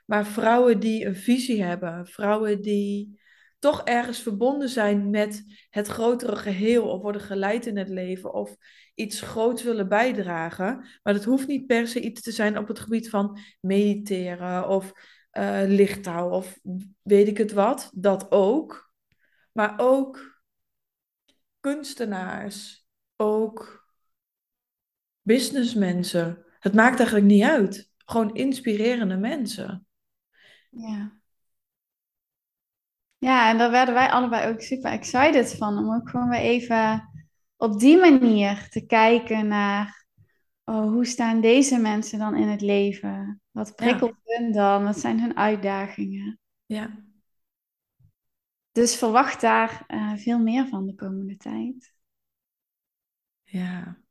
Maar 0.06 0.26
vrouwen 0.26 0.80
die 0.80 1.06
een 1.06 1.16
visie 1.16 1.64
hebben, 1.64 2.08
vrouwen 2.08 2.62
die 2.62 3.22
toch 3.60 3.84
ergens 3.84 4.20
verbonden 4.20 4.70
zijn 4.70 5.10
met 5.10 5.44
het 5.70 5.88
grotere 5.88 6.36
geheel 6.36 6.90
of 6.90 7.02
worden 7.02 7.22
geleid 7.22 7.66
in 7.66 7.78
het 7.78 7.90
leven 7.90 8.34
of 8.34 8.56
iets 8.96 9.22
groots 9.22 9.64
willen 9.64 9.88
bijdragen. 9.88 10.86
Maar 11.04 11.14
dat 11.14 11.24
hoeft 11.24 11.48
niet 11.48 11.68
per 11.68 11.88
se 11.88 12.02
iets 12.02 12.22
te 12.22 12.32
zijn 12.32 12.58
op 12.58 12.68
het 12.68 12.80
gebied 12.80 13.10
van 13.10 13.40
mediteren 13.60 14.68
of 14.68 14.94
uh, 15.34 16.32
of 16.32 16.60
weet 17.02 17.28
ik 17.28 17.38
het 17.38 17.52
wat. 17.52 17.92
Dat 17.94 18.32
ook. 18.32 18.94
Maar 19.52 19.74
ook 19.78 20.42
kunstenaars, 21.60 22.88
ook 23.16 23.88
businessmensen. 25.22 26.46
Het 26.60 26.74
maakt 26.74 26.98
eigenlijk 26.98 27.28
niet 27.28 27.44
uit. 27.44 27.92
Gewoon 27.98 28.36
inspirerende 28.36 29.18
mensen. 29.18 29.88
Ja. 30.76 31.22
Ja, 33.18 33.50
en 33.50 33.58
daar 33.58 33.72
werden 33.72 33.94
wij 33.94 34.10
allebei 34.10 34.54
ook 34.54 34.62
super 34.62 34.92
excited 34.92 35.56
van. 35.56 35.78
Om 35.78 35.94
ook 35.94 36.10
gewoon 36.10 36.30
weer 36.30 36.40
even 36.40 37.10
op 37.56 37.80
die 37.80 37.98
manier 37.98 38.70
te 38.70 38.86
kijken 38.86 39.48
naar... 39.48 40.06
Oh, 40.64 40.86
hoe 40.86 41.06
staan 41.06 41.42
deze 41.42 41.78
mensen 41.78 42.20
dan 42.20 42.36
in 42.36 42.48
het 42.48 42.62
leven? 42.62 43.42
Wat 43.52 43.76
prikkelt 43.76 44.16
ja. 44.24 44.38
hun 44.38 44.52
dan? 44.52 44.84
Wat 44.84 45.00
zijn 45.00 45.20
hun 45.20 45.38
uitdagingen? 45.38 46.40
Ja. 46.66 47.04
Dus 48.72 48.96
verwacht 48.96 49.42
daar 49.42 49.86
uh, 49.88 50.14
veel 50.16 50.40
meer 50.40 50.68
van 50.68 50.86
de 50.86 50.96
komende 50.96 51.38
tijd. 51.38 51.94
Ja. 53.44 54.03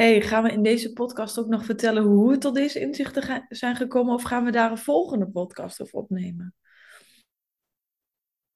Hey, 0.00 0.20
gaan 0.20 0.42
we 0.42 0.52
in 0.52 0.62
deze 0.62 0.92
podcast 0.92 1.38
ook 1.38 1.46
nog 1.46 1.64
vertellen 1.64 2.02
hoe 2.02 2.30
we 2.30 2.38
tot 2.38 2.54
deze 2.54 2.80
inzichten 2.80 3.46
zijn 3.48 3.76
gekomen? 3.76 4.14
Of 4.14 4.22
gaan 4.22 4.44
we 4.44 4.50
daar 4.50 4.70
een 4.70 4.78
volgende 4.78 5.30
podcast 5.30 5.82
over 5.82 5.98
opnemen? 5.98 6.54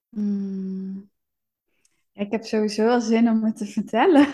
Hmm. 0.09 1.11
Ja, 2.13 2.23
ik 2.23 2.31
heb 2.31 2.45
sowieso 2.45 2.85
wel 2.85 3.01
zin 3.01 3.29
om 3.29 3.45
het 3.45 3.57
te 3.57 3.67
vertellen. 3.67 4.27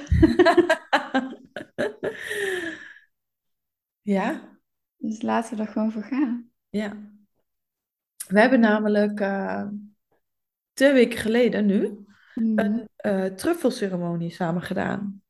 ja? 4.16 4.58
Dus 4.96 5.22
laten 5.22 5.56
we 5.56 5.62
er 5.62 5.68
gewoon 5.68 5.92
voor 5.92 6.04
gaan. 6.04 6.50
Ja. 6.68 6.96
We 8.28 8.40
hebben 8.40 8.60
namelijk 8.60 9.20
uh, 9.20 9.68
twee 10.72 10.92
weken 10.92 11.18
geleden 11.18 11.66
nu 11.66 12.04
Hmm. 12.34 12.58
een 12.58 12.88
uh, 13.06 13.24
truffelceremonie 13.24 14.30
samen 14.30 14.62
gedaan. 14.62 15.22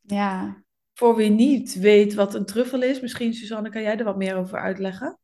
Ja. 0.00 0.61
Voor 0.94 1.16
wie 1.16 1.30
niet 1.30 1.74
weet 1.74 2.14
wat 2.14 2.34
een 2.34 2.46
truffel 2.46 2.82
is, 2.82 3.00
misschien 3.00 3.34
Suzanne, 3.34 3.70
kan 3.70 3.82
jij 3.82 3.98
er 3.98 4.04
wat 4.04 4.16
meer 4.16 4.36
over 4.36 4.58
uitleggen? 4.58 5.18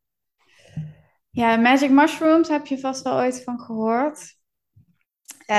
Ja, 1.30 1.56
magic 1.56 1.90
mushrooms 1.90 2.48
heb 2.48 2.66
je 2.66 2.78
vast 2.78 3.02
wel 3.02 3.16
ooit 3.16 3.42
van 3.42 3.60
gehoord. 3.60 4.36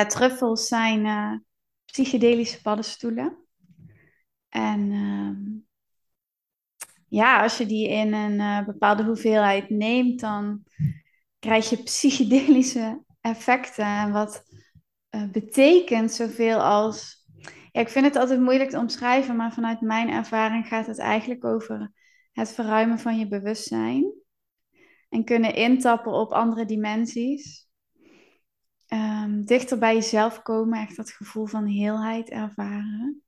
Truffels 0.08 0.68
zijn 0.68 1.06
uh, 1.06 1.34
psychedelische 1.86 2.62
paddenstoelen. 2.62 3.38
En 4.50 4.92
uh, 4.92 5.62
ja, 7.08 7.44
als 7.44 7.58
je 7.58 7.66
die 7.66 7.90
in 7.90 8.14
een 8.14 8.40
uh, 8.40 8.66
bepaalde 8.66 9.04
hoeveelheid 9.04 9.70
neemt, 9.70 10.20
dan 10.20 10.64
krijg 11.40 11.70
je 11.70 11.84
psychedelische 11.84 13.04
effecten. 13.22 13.86
En 13.86 14.12
wat 14.12 14.44
uh, 15.16 15.30
betekent 15.32 16.12
zoveel 16.12 16.62
als. 16.62 17.19
Ik 17.80 17.90
vind 17.90 18.06
het 18.06 18.16
altijd 18.16 18.40
moeilijk 18.40 18.70
te 18.70 18.78
omschrijven, 18.78 19.36
maar 19.36 19.54
vanuit 19.54 19.82
mijn 19.82 20.10
ervaring 20.10 20.68
gaat 20.68 20.86
het 20.86 20.98
eigenlijk 20.98 21.46
over 21.46 21.92
het 22.32 22.52
verruimen 22.52 23.00
van 23.00 23.18
je 23.20 23.28
bewustzijn. 23.28 24.14
En 25.10 25.24
kunnen 25.24 25.56
intappen 25.56 26.12
op 26.12 26.32
andere 26.32 26.66
dimensies. 26.66 27.68
Um, 28.88 29.46
dichter 29.46 29.78
bij 29.78 29.94
jezelf 29.94 30.42
komen, 30.42 30.80
echt 30.80 30.96
dat 30.96 31.12
gevoel 31.12 31.46
van 31.46 31.66
heelheid 31.66 32.30
ervaren. 32.30 33.24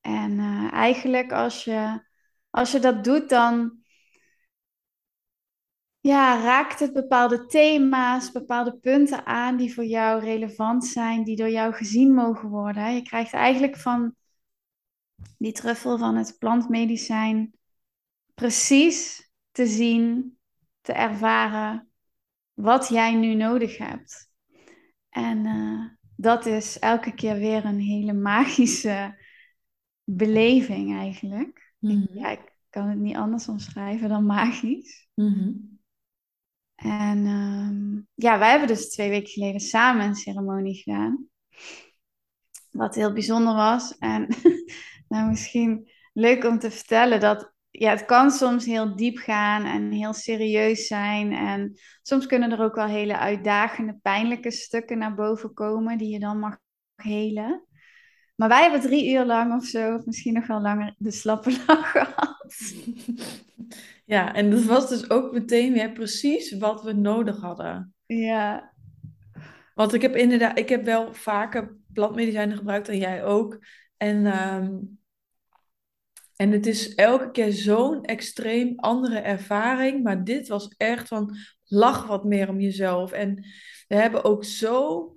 En 0.00 0.30
uh, 0.30 0.72
eigenlijk 0.72 1.32
als 1.32 1.64
je, 1.64 2.02
als 2.50 2.72
je 2.72 2.78
dat 2.78 3.04
doet, 3.04 3.28
dan 3.28 3.83
ja, 6.06 6.42
raakt 6.42 6.80
het 6.80 6.92
bepaalde 6.92 7.46
thema's, 7.46 8.32
bepaalde 8.32 8.78
punten 8.78 9.26
aan 9.26 9.56
die 9.56 9.74
voor 9.74 9.84
jou 9.84 10.20
relevant 10.20 10.84
zijn, 10.86 11.24
die 11.24 11.36
door 11.36 11.50
jou 11.50 11.74
gezien 11.74 12.14
mogen 12.14 12.48
worden. 12.48 12.94
Je 12.94 13.02
krijgt 13.02 13.32
eigenlijk 13.32 13.76
van 13.76 14.14
die 15.38 15.52
truffel 15.52 15.98
van 15.98 16.16
het 16.16 16.36
plantmedicijn 16.38 17.52
precies 18.34 19.30
te 19.50 19.66
zien, 19.66 20.38
te 20.80 20.92
ervaren 20.92 21.90
wat 22.52 22.88
jij 22.88 23.14
nu 23.14 23.34
nodig 23.34 23.78
hebt. 23.78 24.30
En 25.08 25.44
uh, 25.44 25.84
dat 26.16 26.46
is 26.46 26.78
elke 26.78 27.14
keer 27.14 27.34
weer 27.38 27.64
een 27.64 27.80
hele 27.80 28.12
magische 28.12 29.22
beleving 30.04 30.96
eigenlijk. 30.96 31.74
Mhm. 31.78 32.18
Ja, 32.18 32.28
ik 32.28 32.52
kan 32.70 32.88
het 32.88 32.98
niet 32.98 33.16
anders 33.16 33.48
omschrijven 33.48 34.08
dan 34.08 34.26
magisch. 34.26 35.08
Mhm. 35.14 35.52
En 36.84 37.26
um, 37.26 38.08
ja, 38.14 38.38
wij 38.38 38.50
hebben 38.50 38.68
dus 38.68 38.90
twee 38.90 39.10
weken 39.10 39.30
geleden 39.30 39.60
samen 39.60 40.06
een 40.06 40.14
ceremonie 40.14 40.74
gedaan. 40.74 41.28
Wat 42.70 42.94
heel 42.94 43.12
bijzonder 43.12 43.54
was. 43.54 43.98
En 43.98 44.28
nou, 45.08 45.28
misschien 45.28 45.90
leuk 46.12 46.44
om 46.44 46.58
te 46.58 46.70
vertellen 46.70 47.20
dat 47.20 47.52
ja, 47.70 47.90
het 47.90 48.04
kan 48.04 48.30
soms 48.30 48.64
heel 48.64 48.96
diep 48.96 49.18
gaan 49.18 49.64
en 49.64 49.90
heel 49.90 50.12
serieus 50.12 50.86
zijn. 50.86 51.32
En 51.32 51.78
soms 52.02 52.26
kunnen 52.26 52.52
er 52.52 52.62
ook 52.62 52.74
wel 52.74 52.86
hele 52.86 53.18
uitdagende, 53.18 53.98
pijnlijke 54.02 54.50
stukken 54.50 54.98
naar 54.98 55.14
boven 55.14 55.54
komen 55.54 55.98
die 55.98 56.12
je 56.12 56.18
dan 56.18 56.38
mag 56.38 56.58
helen. 56.94 57.66
Maar 58.36 58.48
wij 58.48 58.62
hebben 58.62 58.80
drie 58.80 59.12
uur 59.12 59.24
lang 59.24 59.54
of 59.54 59.64
zo, 59.64 60.00
misschien 60.04 60.34
nog 60.34 60.46
wel 60.46 60.60
langer, 60.60 60.94
de 60.98 61.10
slappe 61.10 61.50
lach 61.66 61.90
gehad. 61.90 62.46
Ja, 64.04 64.34
en 64.34 64.50
dat 64.50 64.64
was 64.64 64.88
dus 64.88 65.10
ook 65.10 65.32
meteen 65.32 65.72
weer 65.72 65.92
precies 65.92 66.56
wat 66.58 66.82
we 66.82 66.92
nodig 66.92 67.40
hadden. 67.40 67.94
Ja. 68.06 68.72
Want 69.74 69.94
ik 69.94 70.02
heb 70.02 70.16
inderdaad, 70.16 70.58
ik 70.58 70.68
heb 70.68 70.84
wel 70.84 71.14
vaker 71.14 71.76
plantmedicijnen 71.92 72.56
gebruikt 72.56 72.88
en 72.88 72.98
jij 72.98 73.24
ook. 73.24 73.64
En, 73.96 74.26
ehm, 74.26 74.76
en 76.36 76.50
het 76.50 76.66
is 76.66 76.94
elke 76.94 77.30
keer 77.30 77.52
zo'n 77.52 78.04
extreem 78.04 78.72
andere 78.76 79.18
ervaring. 79.18 80.02
Maar 80.02 80.24
dit 80.24 80.48
was 80.48 80.68
echt 80.76 81.08
van 81.08 81.36
lach 81.64 82.06
wat 82.06 82.24
meer 82.24 82.48
om 82.48 82.60
jezelf. 82.60 83.12
En 83.12 83.34
we 83.88 83.94
hebben 83.94 84.24
ook 84.24 84.44
zo 84.44 85.08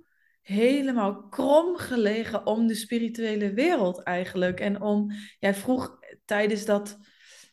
helemaal 0.42 1.28
krom 1.28 1.76
gelegen 1.76 2.46
om 2.46 2.66
de 2.66 2.74
spirituele 2.74 3.52
wereld 3.52 4.02
eigenlijk. 4.02 4.60
En 4.60 4.80
om, 4.82 5.10
jij 5.38 5.54
vroeg 5.54 5.98
tijdens 6.24 6.64
dat, 6.64 6.98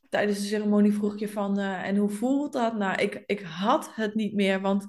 tijdens 0.10 0.40
de 0.40 0.46
ceremonie 0.46 0.94
vroeg 0.94 1.20
je 1.20 1.30
van, 1.30 1.60
eh, 1.60 1.88
en 1.88 1.96
hoe 1.96 2.10
voelt 2.10 2.54
dat? 2.54 2.78
Nou, 2.78 3.02
ik, 3.02 3.24
ik 3.26 3.40
had 3.40 3.96
het 3.96 4.16
niet 4.16 4.34
meer, 4.34 4.62
want 4.62 4.88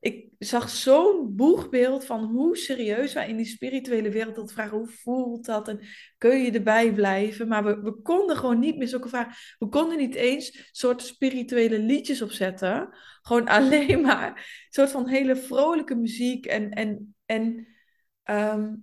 ik 0.00 0.28
zag 0.38 0.70
zo'n 0.70 1.36
boegbeeld 1.36 2.04
van 2.04 2.24
hoe 2.24 2.56
serieus 2.56 3.12
wij 3.12 3.28
in 3.28 3.36
die 3.36 3.46
spirituele 3.46 4.10
wereld 4.10 4.34
dat 4.34 4.52
vragen, 4.52 4.78
hoe 4.78 4.88
voelt 4.88 5.44
dat 5.44 5.68
en 5.68 5.80
kun 6.18 6.42
je 6.42 6.50
erbij 6.50 6.92
blijven? 6.92 7.48
Maar 7.48 7.64
we, 7.64 7.80
we 7.80 8.02
konden 8.02 8.36
gewoon 8.36 8.58
niet 8.58 8.76
meer 8.76 8.88
zulke 8.88 9.08
vragen, 9.08 9.34
we 9.58 9.68
konden 9.68 9.98
niet 9.98 10.14
eens 10.14 10.68
soort 10.72 11.02
spirituele 11.02 11.78
liedjes 11.78 12.22
opzetten, 12.22 12.88
gewoon 13.22 13.48
alleen 13.58 14.00
maar 14.00 14.66
soort 14.70 14.90
van 14.90 15.08
hele 15.08 15.36
vrolijke 15.36 15.94
muziek 15.94 16.46
en, 16.46 16.70
en, 16.70 17.14
en 17.24 17.66
ehm, 18.22 18.74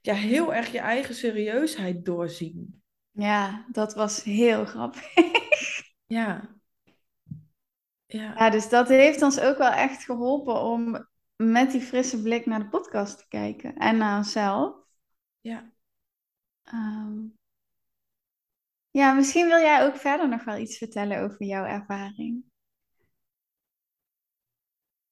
ja, 0.00 0.14
heel 0.14 0.54
erg 0.54 0.72
je 0.72 0.78
eigen 0.78 1.14
serieusheid 1.14 2.04
doorzien. 2.04 2.82
Ja, 3.14 3.64
dat 3.72 3.94
was 3.94 4.22
heel 4.22 4.64
grappig. 4.64 5.14
Ja. 6.06 6.54
Ja. 8.06 8.34
Ja, 8.36 8.50
dus 8.50 8.68
dat 8.68 8.88
heeft 8.88 9.22
ons 9.22 9.40
ook 9.40 9.58
wel 9.58 9.70
echt 9.70 10.04
geholpen 10.04 10.60
om 10.60 11.08
met 11.36 11.70
die 11.70 11.80
frisse 11.80 12.22
blik 12.22 12.46
naar 12.46 12.58
de 12.58 12.68
podcast 12.68 13.18
te 13.18 13.28
kijken 13.28 13.76
en 13.76 13.96
naar 13.96 14.16
onszelf. 14.16 14.76
Ja. 15.40 15.72
Ehm, 16.62 17.20
ja, 18.90 19.12
misschien 19.12 19.46
wil 19.48 19.58
jij 19.58 19.84
ook 19.86 19.96
verder 19.96 20.28
nog 20.28 20.44
wel 20.44 20.56
iets 20.58 20.78
vertellen 20.78 21.20
over 21.22 21.44
jouw 21.44 21.64
ervaring. 21.64 22.44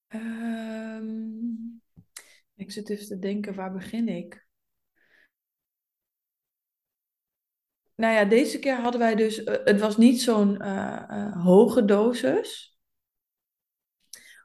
Ehm, 0.08 1.22
ik 2.54 2.72
zit 2.72 2.90
even 2.90 3.06
te 3.06 3.18
denken, 3.18 3.54
waar 3.54 3.72
begin 3.72 4.08
ik? 4.08 4.46
Nou 8.02 8.14
ja, 8.14 8.24
deze 8.24 8.58
keer 8.58 8.80
hadden 8.80 9.00
wij 9.00 9.14
dus, 9.14 9.44
eh, 9.44 9.64
het 9.64 9.80
was 9.80 9.96
niet 9.96 10.22
zo'n 10.22 10.60
eh, 10.60 11.02
eh, 11.08 11.44
hoge 11.44 11.84
dosis. 11.84 12.78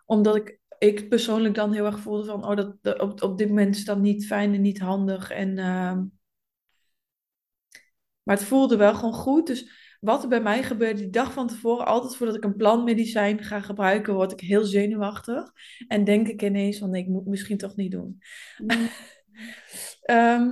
Omdat 0.05 0.35
ik, 0.35 0.59
ik 0.77 1.09
persoonlijk 1.09 1.55
dan 1.55 1.73
heel 1.73 1.85
erg 1.85 1.99
voelde 1.99 2.25
van, 2.25 2.45
oh, 2.45 2.55
dat, 2.55 2.75
dat- 2.81 2.99
op, 3.01 3.21
op 3.21 3.37
dit 3.37 3.47
moment 3.47 3.75
is 3.75 3.85
dat 3.85 3.99
niet 3.99 4.25
fijn 4.25 4.53
en 4.53 4.61
niet 4.61 4.79
handig. 4.79 5.31
En, 5.31 5.57
ehm, 5.57 6.03
maar 8.23 8.35
het 8.35 8.45
voelde 8.45 8.77
wel 8.77 8.95
gewoon 8.95 9.13
goed. 9.13 9.47
Dus 9.47 9.71
wat 9.99 10.23
er 10.23 10.29
bij 10.29 10.41
mij 10.41 10.63
gebeurde 10.63 11.01
die 11.01 11.09
dag 11.09 11.33
van 11.33 11.47
tevoren, 11.47 11.85
altijd 11.85 12.15
voordat 12.15 12.35
ik 12.35 12.43
een 12.43 12.55
plantmedicijn 12.55 13.43
ga 13.43 13.61
gebruiken, 13.61 14.13
word 14.13 14.31
ik 14.31 14.39
heel 14.39 14.63
zenuwachtig. 14.63 15.51
En 15.87 16.03
denk 16.03 16.27
ik 16.27 16.41
ineens 16.41 16.77
van, 16.77 16.89
nee, 16.89 17.01
ik 17.01 17.07
moet 17.07 17.19
het 17.19 17.29
misschien 17.29 17.57
toch 17.57 17.75
niet 17.75 17.91
doen. 17.91 18.17
Ehm, 20.01 20.51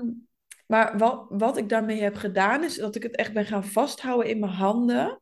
maar 0.67 0.97
wat, 0.97 1.25
wat 1.29 1.57
ik 1.57 1.69
daarmee 1.69 2.01
heb 2.01 2.15
gedaan, 2.15 2.63
is 2.63 2.75
dat 2.75 2.95
ik 2.95 3.03
het 3.03 3.15
echt 3.15 3.33
ben 3.33 3.45
gaan 3.45 3.65
vasthouden 3.65 4.29
in 4.29 4.39
mijn 4.39 4.51
handen. 4.51 5.21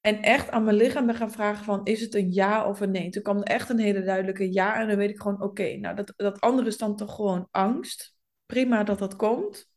En 0.00 0.22
echt 0.22 0.50
aan 0.50 0.64
mijn 0.64 0.76
lichaam 0.76 1.06
ben 1.06 1.14
gaan 1.14 1.32
vragen 1.32 1.64
van, 1.64 1.84
is 1.84 2.00
het 2.00 2.14
een 2.14 2.32
ja 2.32 2.68
of 2.68 2.80
een 2.80 2.90
nee? 2.90 3.10
Toen 3.10 3.22
kwam 3.22 3.36
er 3.36 3.42
echt 3.42 3.68
een 3.68 3.78
hele 3.78 4.02
duidelijke 4.02 4.52
ja. 4.52 4.80
En 4.80 4.88
dan 4.88 4.96
weet 4.96 5.10
ik 5.10 5.20
gewoon, 5.20 5.42
oké, 5.42 5.76
nou 5.76 5.96
dat, 5.96 6.12
dat 6.16 6.40
andere 6.40 6.68
is 6.68 6.78
dan 6.78 6.96
toch 6.96 7.14
gewoon 7.14 7.48
angst. 7.50 8.16
Prima 8.46 8.84
dat 8.84 8.98
dat 8.98 9.16
komt. 9.16 9.68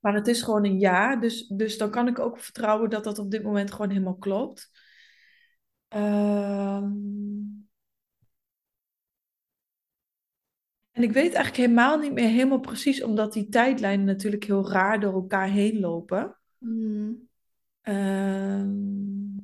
Maar 0.00 0.14
het 0.14 0.26
is 0.26 0.42
gewoon 0.42 0.64
een 0.64 0.78
ja. 0.78 1.16
Dus, 1.16 1.46
dus 1.46 1.78
dan 1.78 1.90
kan 1.90 2.08
ik 2.08 2.18
ook 2.18 2.38
vertrouwen 2.38 2.90
dat 2.90 3.04
dat 3.04 3.18
op 3.18 3.30
dit 3.30 3.42
moment 3.42 3.72
gewoon 3.72 3.90
helemaal 3.90 4.16
klopt. 4.16 4.70
Ehm, 5.88 6.90
En 10.98 11.04
ik 11.04 11.12
weet 11.12 11.34
eigenlijk 11.34 11.56
helemaal 11.56 11.98
niet 11.98 12.12
meer 12.12 12.28
helemaal 12.28 12.60
precies, 12.60 13.02
omdat 13.02 13.32
die 13.32 13.48
tijdlijnen 13.48 14.06
natuurlijk 14.06 14.44
heel 14.44 14.70
raar 14.70 15.00
door 15.00 15.12
elkaar 15.12 15.48
heen 15.48 15.80
lopen. 15.80 16.36
Hmm. 16.58 17.28
Ehm, 17.80 19.36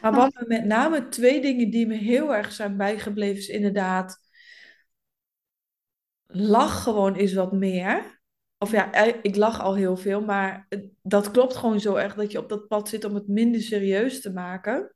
maar 0.00 0.12
wat 0.14 0.34
me 0.34 0.44
met 0.46 0.64
name 0.64 1.08
twee 1.08 1.40
dingen 1.40 1.70
die 1.70 1.86
me 1.86 1.94
heel 1.94 2.34
erg 2.34 2.52
zijn 2.52 2.76
bijgebleven, 2.76 3.38
is 3.38 3.48
inderdaad, 3.48 4.18
lach 6.26 6.82
gewoon 6.82 7.16
is 7.16 7.34
wat 7.34 7.52
meer. 7.52 8.20
Of 8.58 8.70
ja, 8.70 8.92
eh, 8.92 9.14
ik 9.22 9.36
lach 9.36 9.60
al 9.60 9.74
heel 9.74 9.96
veel, 9.96 10.20
maar 10.20 10.68
dat 11.02 11.30
klopt 11.30 11.56
gewoon 11.56 11.80
zo 11.80 11.94
erg 11.94 12.14
dat 12.14 12.32
je 12.32 12.38
op 12.38 12.48
dat 12.48 12.68
pad 12.68 12.88
zit 12.88 13.04
om 13.04 13.14
het 13.14 13.28
minder 13.28 13.60
serieus 13.60 14.20
te 14.20 14.32
maken. 14.32 14.94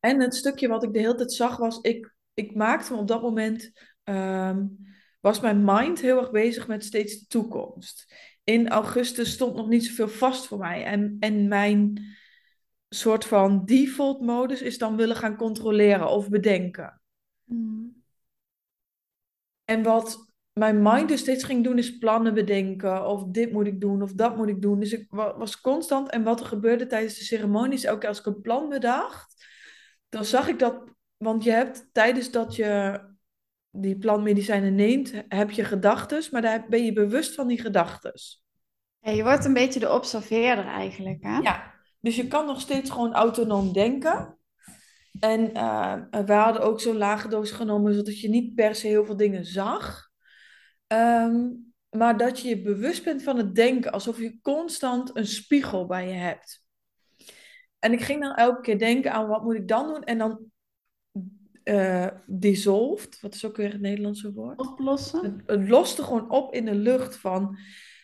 En 0.00 0.20
het 0.20 0.34
stukje 0.34 0.68
wat 0.68 0.82
ik 0.82 0.92
de 0.92 0.98
hele 0.98 1.14
tijd 1.14 1.32
zag 1.32 1.56
was, 1.56 1.80
ik, 1.80 2.14
ik 2.34 2.54
maakte 2.54 2.92
me 2.92 2.98
op 2.98 3.08
dat 3.08 3.22
moment, 3.22 3.72
ehm, 4.04 4.66
was 5.20 5.40
mijn 5.40 5.64
mind 5.64 6.00
heel 6.00 6.18
erg 6.18 6.30
bezig 6.30 6.66
met 6.66 6.84
steeds 6.84 7.18
de 7.18 7.26
toekomst. 7.26 8.14
In 8.44 8.68
augustus 8.68 9.32
stond 9.32 9.56
nog 9.56 9.68
niet 9.68 9.84
zoveel 9.84 10.08
vast 10.08 10.46
voor 10.46 10.58
mij. 10.58 10.84
En, 10.84 11.16
en 11.20 11.48
mijn 11.48 12.02
soort 12.88 13.24
van 13.24 13.64
default 13.64 14.20
modus 14.20 14.62
is 14.62 14.78
dan 14.78 14.96
willen 14.96 15.16
gaan 15.16 15.36
controleren 15.36 16.08
of 16.08 16.28
bedenken. 16.28 17.00
Hmm. 17.44 18.02
En 19.64 19.82
wat 19.82 20.32
mijn 20.52 20.82
mind 20.82 21.08
dus 21.08 21.20
steeds 21.20 21.44
ging 21.44 21.64
doen, 21.64 21.78
is 21.78 21.98
plannen 21.98 22.34
bedenken. 22.34 23.06
Of 23.06 23.24
dit 23.24 23.52
moet 23.52 23.66
ik 23.66 23.80
doen, 23.80 24.02
of 24.02 24.12
dat 24.12 24.36
moet 24.36 24.48
ik 24.48 24.62
doen. 24.62 24.80
Dus 24.80 24.92
ik 24.92 25.06
wa- 25.10 25.36
was 25.36 25.60
constant. 25.60 26.10
En 26.10 26.22
wat 26.22 26.40
er 26.40 26.46
gebeurde 26.46 26.86
tijdens 26.86 27.18
de 27.18 27.24
ceremonies, 27.24 27.84
elke 27.84 27.98
keer 27.98 28.08
als 28.08 28.18
ik 28.18 28.26
een 28.26 28.40
plan 28.40 28.68
bedacht, 28.68 29.44
dan 30.10 30.24
zag 30.24 30.48
ik 30.48 30.58
dat. 30.58 30.88
Want 31.16 31.44
je 31.44 31.50
hebt 31.50 31.88
tijdens 31.92 32.30
dat 32.30 32.56
je 32.56 33.00
die 33.70 33.98
plantmedicijnen 33.98 34.74
neemt, 34.74 35.12
heb 35.28 35.50
je 35.50 35.64
gedachten, 35.64 36.22
maar 36.30 36.42
daar 36.42 36.66
ben 36.68 36.84
je 36.84 36.92
bewust 36.92 37.34
van 37.34 37.46
die 37.46 37.60
gedachten. 37.60 38.12
Ja, 39.00 39.10
je 39.10 39.22
wordt 39.22 39.44
een 39.44 39.52
beetje 39.52 39.80
de 39.80 39.92
observeerder 39.92 40.66
eigenlijk, 40.66 41.22
hè? 41.22 41.38
Ja, 41.38 41.74
dus 42.00 42.16
je 42.16 42.28
kan 42.28 42.46
nog 42.46 42.60
steeds 42.60 42.90
gewoon 42.90 43.14
autonoom 43.14 43.72
denken. 43.72 44.38
En 45.20 45.54
eh, 45.54 45.96
we 46.26 46.32
hadden 46.32 46.62
ook 46.62 46.80
zo'n 46.80 46.96
lage 46.96 47.28
doos 47.28 47.50
genomen, 47.50 47.94
zodat 47.94 48.20
je 48.20 48.28
niet 48.28 48.54
per 48.54 48.74
se 48.74 48.86
heel 48.86 49.04
veel 49.04 49.16
dingen 49.16 49.44
zag. 49.44 50.08
Ehm, 50.86 51.48
maar 51.90 52.16
dat 52.16 52.40
je 52.40 52.48
je 52.48 52.62
bewust 52.62 53.04
bent 53.04 53.22
van 53.22 53.36
het 53.36 53.54
denken, 53.54 53.92
alsof 53.92 54.18
je 54.18 54.40
constant 54.42 55.16
een 55.16 55.26
spiegel 55.26 55.86
bij 55.86 56.08
je 56.08 56.14
hebt. 56.14 56.59
En 57.80 57.92
ik 57.92 58.00
ging 58.00 58.20
dan 58.20 58.34
elke 58.34 58.60
keer 58.60 58.78
denken 58.78 59.12
aan 59.12 59.28
wat 59.28 59.42
moet 59.42 59.54
ik 59.54 59.68
dan 59.68 59.86
doen? 59.86 60.02
En 60.02 60.18
dan 60.18 60.50
eh 61.62 62.08
dissolved, 62.26 63.20
wat 63.20 63.34
is 63.34 63.44
ook 63.44 63.56
weer 63.56 63.72
het 63.72 63.80
Nederlandse 63.80 64.32
woord? 64.32 64.58
Oplossen. 64.58 65.24
Het, 65.24 65.42
het 65.46 65.68
loste 65.68 66.02
gewoon 66.02 66.30
op 66.30 66.54
in 66.54 66.64
de 66.64 66.74
lucht 66.74 67.16
van, 67.16 67.58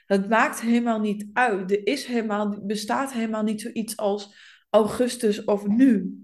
het 0.06 0.28
maakt 0.28 0.60
helemaal 0.60 1.00
niet 1.00 1.26
uit. 1.32 1.70
Er 1.70 1.86
is 1.86 2.04
helemaal, 2.04 2.66
bestaat 2.66 3.12
helemaal 3.12 3.42
niet 3.42 3.60
zoiets 3.60 3.96
als 3.96 4.34
augustus 4.70 5.44
of 5.44 5.66
nu. 5.66 6.20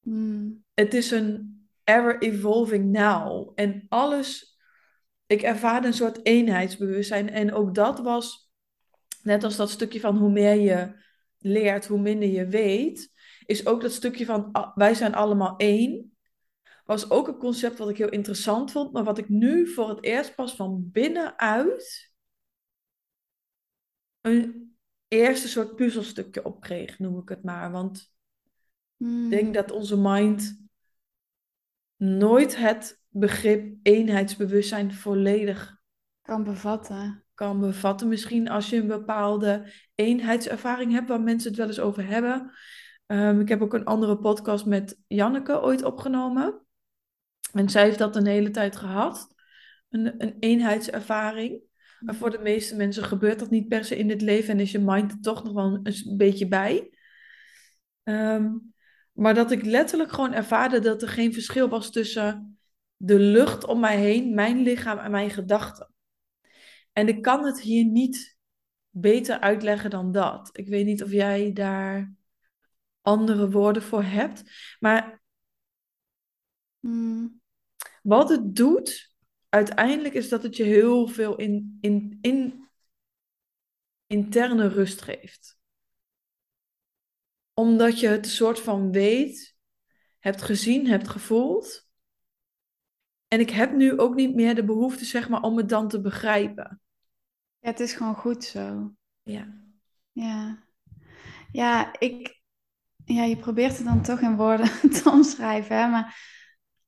Hmm. 0.00 0.64
Het 0.74 0.94
is 0.94 1.10
een 1.10 1.60
ever-evolving 1.84 2.92
now. 2.92 3.52
En 3.54 3.86
alles, 3.88 4.58
ik 5.26 5.42
ervaarde 5.42 5.86
een 5.86 5.94
soort 5.94 6.26
eenheidsbewustzijn. 6.26 7.30
En 7.30 7.52
ook 7.52 7.74
dat 7.74 7.98
was, 7.98 8.50
net 9.22 9.44
als 9.44 9.56
dat 9.56 9.70
stukje 9.70 10.00
van 10.00 10.16
hoe 10.16 10.30
meer 10.30 10.54
je 10.54 10.92
leert, 11.40 11.86
hoe 11.86 12.00
minder 12.00 12.28
je 12.28 12.46
weet, 12.46 13.12
is 13.46 13.66
ook 13.66 13.80
dat 13.80 13.92
stukje 13.92 14.24
van 14.24 14.52
ah, 14.52 14.76
wij 14.76 14.94
zijn 14.94 15.14
allemaal 15.14 15.56
één. 15.56 16.16
Was 16.84 17.10
ook 17.10 17.28
een 17.28 17.38
concept 17.38 17.78
wat 17.78 17.88
ik 17.88 17.96
heel 17.96 18.08
interessant 18.08 18.72
vond, 18.72 18.92
maar 18.92 19.04
wat 19.04 19.18
ik 19.18 19.28
nu 19.28 19.66
voor 19.66 19.88
het 19.88 20.04
eerst 20.04 20.34
pas 20.34 20.56
van 20.56 20.90
binnenuit 20.90 22.12
een 24.20 24.74
eerste 25.08 25.48
soort 25.48 25.76
puzzelstukje 25.76 26.44
opkreeg, 26.44 26.98
noem 26.98 27.18
ik 27.18 27.28
het 27.28 27.42
maar. 27.42 27.70
Want 27.70 28.12
Hmm. 29.00 29.24
ik 29.24 29.30
denk 29.30 29.54
dat 29.54 29.70
onze 29.70 29.98
mind 29.98 30.66
nooit 31.96 32.56
het 32.56 33.02
begrip 33.08 33.76
eenheidsbewustzijn 33.82 34.94
volledig 34.94 35.78
Kan 36.22 36.44
bevatten. 36.44 37.24
Kan 37.40 37.60
bevatten. 37.60 38.08
Misschien 38.08 38.48
als 38.48 38.70
je 38.70 38.76
een 38.76 38.86
bepaalde 38.86 39.72
eenheidservaring 39.94 40.92
hebt 40.92 41.08
waar 41.08 41.20
mensen 41.20 41.48
het 41.48 41.58
wel 41.58 41.66
eens 41.66 41.80
over 41.80 42.06
hebben. 42.06 42.50
Ehm, 43.06 43.40
ik 43.40 43.48
heb 43.48 43.62
ook 43.62 43.74
een 43.74 43.84
andere 43.84 44.18
podcast 44.18 44.66
met 44.66 44.98
Janneke 45.06 45.62
ooit 45.62 45.84
opgenomen. 45.84 46.66
En 47.52 47.68
zij 47.68 47.84
heeft 47.84 47.98
dat 47.98 48.16
een 48.16 48.26
hele 48.26 48.50
tijd 48.50 48.76
gehad, 48.76 49.34
een, 49.88 50.22
een 50.22 50.36
eenheidservaring. 50.40 51.60
Maar 52.00 52.14
voor 52.14 52.30
de 52.30 52.38
meeste 52.38 52.76
mensen 52.76 53.04
gebeurt 53.04 53.38
dat 53.38 53.50
niet 53.50 53.68
per 53.68 53.84
se 53.84 53.96
in 53.96 54.10
het 54.10 54.20
leven 54.20 54.50
en 54.50 54.60
is 54.60 54.72
je 54.72 54.78
mind 54.78 55.12
er 55.12 55.20
toch 55.20 55.44
nog 55.44 55.52
wel 55.52 55.80
een 55.82 56.16
beetje 56.16 56.48
bij. 56.48 56.90
Ehm, 58.02 58.48
maar 59.12 59.34
dat 59.34 59.50
ik 59.50 59.64
letterlijk 59.64 60.12
gewoon 60.12 60.32
ervaarde 60.32 60.78
dat 60.78 61.02
er 61.02 61.08
geen 61.08 61.32
verschil 61.32 61.68
was 61.68 61.90
tussen 61.90 62.58
de 62.96 63.18
lucht 63.18 63.64
om 63.64 63.80
mij 63.80 63.96
heen, 63.96 64.34
mijn 64.34 64.62
lichaam 64.62 64.98
en 64.98 65.10
mijn 65.10 65.30
gedachten. 65.30 65.89
En 66.92 67.08
ik 67.08 67.22
kan 67.22 67.44
het 67.44 67.60
hier 67.60 67.84
niet 67.84 68.38
beter 68.90 69.40
uitleggen 69.40 69.90
dan 69.90 70.12
dat. 70.12 70.50
Ik 70.52 70.68
weet 70.68 70.86
niet 70.86 71.02
of 71.02 71.10
jij 71.10 71.52
daar 71.52 72.14
andere 73.00 73.50
woorden 73.50 73.82
voor 73.82 74.02
hebt. 74.02 74.42
Maar 74.80 75.20
Hmm. 76.80 77.40
wat 78.02 78.28
het 78.28 78.56
doet, 78.56 79.14
uiteindelijk 79.48 80.14
is 80.14 80.28
dat 80.28 80.42
het 80.42 80.56
je 80.56 80.62
heel 80.62 81.08
veel 81.08 81.36
in, 81.36 81.78
in, 81.80 82.18
in 82.20 82.68
interne 84.06 84.68
rust 84.68 85.02
geeft. 85.02 85.58
Omdat 87.54 88.00
je 88.00 88.08
het 88.08 88.24
een 88.24 88.30
soort 88.30 88.60
van 88.60 88.92
weet, 88.92 89.56
hebt 90.18 90.42
gezien, 90.42 90.86
hebt 90.86 91.08
gevoeld. 91.08 91.89
En 93.32 93.40
ik 93.40 93.50
heb 93.50 93.72
nu 93.72 93.98
ook 93.98 94.14
niet 94.14 94.34
meer 94.34 94.54
de 94.54 94.64
behoefte, 94.64 95.04
zeg 95.04 95.28
maar, 95.28 95.42
om 95.42 95.56
het 95.56 95.68
dan 95.68 95.88
te 95.88 96.00
begrijpen. 96.00 96.80
Ja, 97.58 97.68
het 97.68 97.80
is 97.80 97.92
gewoon 97.92 98.14
goed 98.14 98.44
zo. 98.44 98.92
Ja. 99.22 99.46
Ja. 100.12 100.64
Ja, 101.52 101.92
ik... 101.98 102.42
Ja, 103.04 103.22
je 103.22 103.36
probeert 103.36 103.76
het 103.76 103.86
dan 103.86 104.02
toch 104.02 104.20
in 104.20 104.36
woorden 104.36 104.70
te 105.02 105.10
omschrijven, 105.10 105.76
hè? 105.76 105.88
Maar 105.88 106.16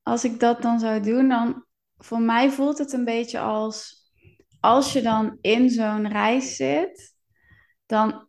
als 0.01 0.23
ik 0.23 0.39
dat 0.39 0.61
dan 0.61 0.79
zou 0.79 1.01
doen, 1.01 1.29
dan... 1.29 1.65
Voor 1.97 2.21
mij 2.21 2.49
voelt 2.49 2.77
het 2.77 2.93
een 2.93 3.05
beetje 3.05 3.39
als... 3.39 4.01
Als 4.59 4.93
je 4.93 5.01
dan 5.01 5.37
in 5.41 5.69
zo'n 5.69 6.07
reis 6.07 6.55
zit, 6.55 7.15
dan 7.85 8.27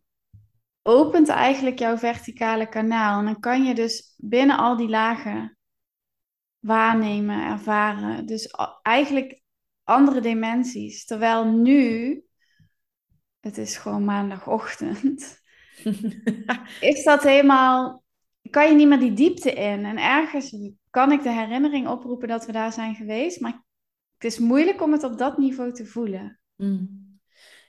opent 0.81 1.27
eigenlijk 1.27 1.79
jouw 1.79 1.97
verticale 1.97 2.69
kanaal. 2.69 3.19
En 3.19 3.25
dan 3.25 3.39
kan 3.39 3.63
je 3.63 3.75
dus 3.75 4.13
binnen 4.17 4.57
al 4.57 4.77
die 4.77 4.89
lagen 4.89 5.57
waarnemen, 6.65 7.43
ervaren. 7.43 8.25
Dus 8.25 8.55
eigenlijk 8.81 9.41
andere 9.83 10.21
dimensies. 10.21 11.05
Terwijl 11.05 11.45
nu, 11.45 12.23
het 13.39 13.57
is 13.57 13.77
gewoon 13.77 14.05
maandagochtend, 14.05 15.41
is 16.79 17.03
dat 17.03 17.23
helemaal, 17.23 18.03
kan 18.49 18.67
je 18.67 18.75
niet 18.75 18.87
meer 18.87 18.99
die 18.99 19.13
diepte 19.13 19.53
in. 19.53 19.85
En 19.85 19.97
ergens 19.97 20.55
kan 20.89 21.11
ik 21.11 21.23
de 21.23 21.31
herinnering 21.31 21.87
oproepen 21.87 22.27
dat 22.27 22.45
we 22.45 22.51
daar 22.51 22.73
zijn 22.73 22.95
geweest, 22.95 23.39
maar 23.39 23.63
het 24.17 24.31
is 24.31 24.39
moeilijk 24.39 24.81
om 24.81 24.91
het 24.91 25.03
op 25.03 25.17
dat 25.17 25.37
niveau 25.37 25.73
te 25.73 25.85
voelen. 25.85 26.39
Mm. 26.55 27.19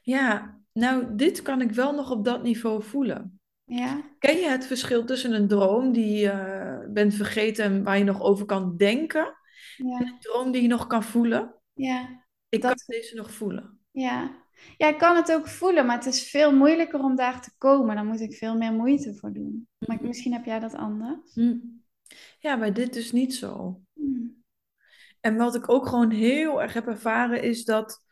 Ja, 0.02 0.58
nou, 0.72 1.16
dit 1.16 1.42
kan 1.42 1.60
ik 1.60 1.70
wel 1.70 1.92
nog 1.92 2.10
op 2.10 2.24
dat 2.24 2.42
niveau 2.42 2.82
voelen. 2.82 3.40
Ja, 3.64 4.02
Ken 4.18 4.36
je 4.36 4.48
het 4.48 4.66
verschil 4.66 5.04
tussen 5.04 5.32
een 5.32 5.48
droom 5.48 5.92
die 5.92 6.16
je 6.16 6.75
bent 6.92 7.14
vergeten 7.14 7.64
en 7.64 7.82
waar 7.82 7.98
je 7.98 8.04
nog 8.04 8.22
over 8.22 8.46
kan 8.46 8.76
denken, 8.76 9.36
en 9.76 9.86
ja, 9.86 10.00
een 10.00 10.16
droom 10.20 10.50
die 10.52 10.62
je 10.62 10.68
nog 10.68 10.86
kan 10.86 11.02
voelen? 11.02 11.54
ja, 11.72 12.24
Ik 12.48 12.60
kan 12.60 12.74
deze 12.86 13.14
nog 13.14 13.30
voelen. 13.32 13.80
ja. 13.90 14.44
Ja, 14.76 14.88
ik 14.88 14.98
kan 14.98 15.16
het 15.16 15.32
ook 15.32 15.48
voelen, 15.48 15.86
maar 15.86 15.96
het 15.96 16.06
is 16.06 16.30
veel 16.30 16.56
moeilijker 16.56 17.00
om 17.00 17.16
daar 17.16 17.42
te 17.42 17.50
komen. 17.58 17.96
Dan 17.96 18.06
moet 18.06 18.20
ik 18.20 18.34
veel 18.34 18.56
meer 18.56 18.72
moeite 18.72 19.14
voor 19.14 19.32
doen. 19.32 19.68
Maar 19.78 19.98
misschien 20.00 20.32
heb 20.32 20.44
jij 20.44 20.58
dat 20.60 20.74
anders. 20.74 21.34
Mm. 21.34 21.82
Ja, 22.38 22.56
maar 22.56 22.72
dit 22.72 22.96
is 22.96 23.12
niet 23.12 23.34
zo. 23.34 23.80
Hmm. 23.92 24.44
En 25.20 25.36
wat 25.36 25.54
ik 25.54 25.68
ook 25.68 25.86
gewoon 25.86 26.10
heel 26.10 26.62
erg 26.62 26.72
heb 26.72 26.86
ervaren 26.86 27.42
is 27.42 27.64
dat 27.64 28.04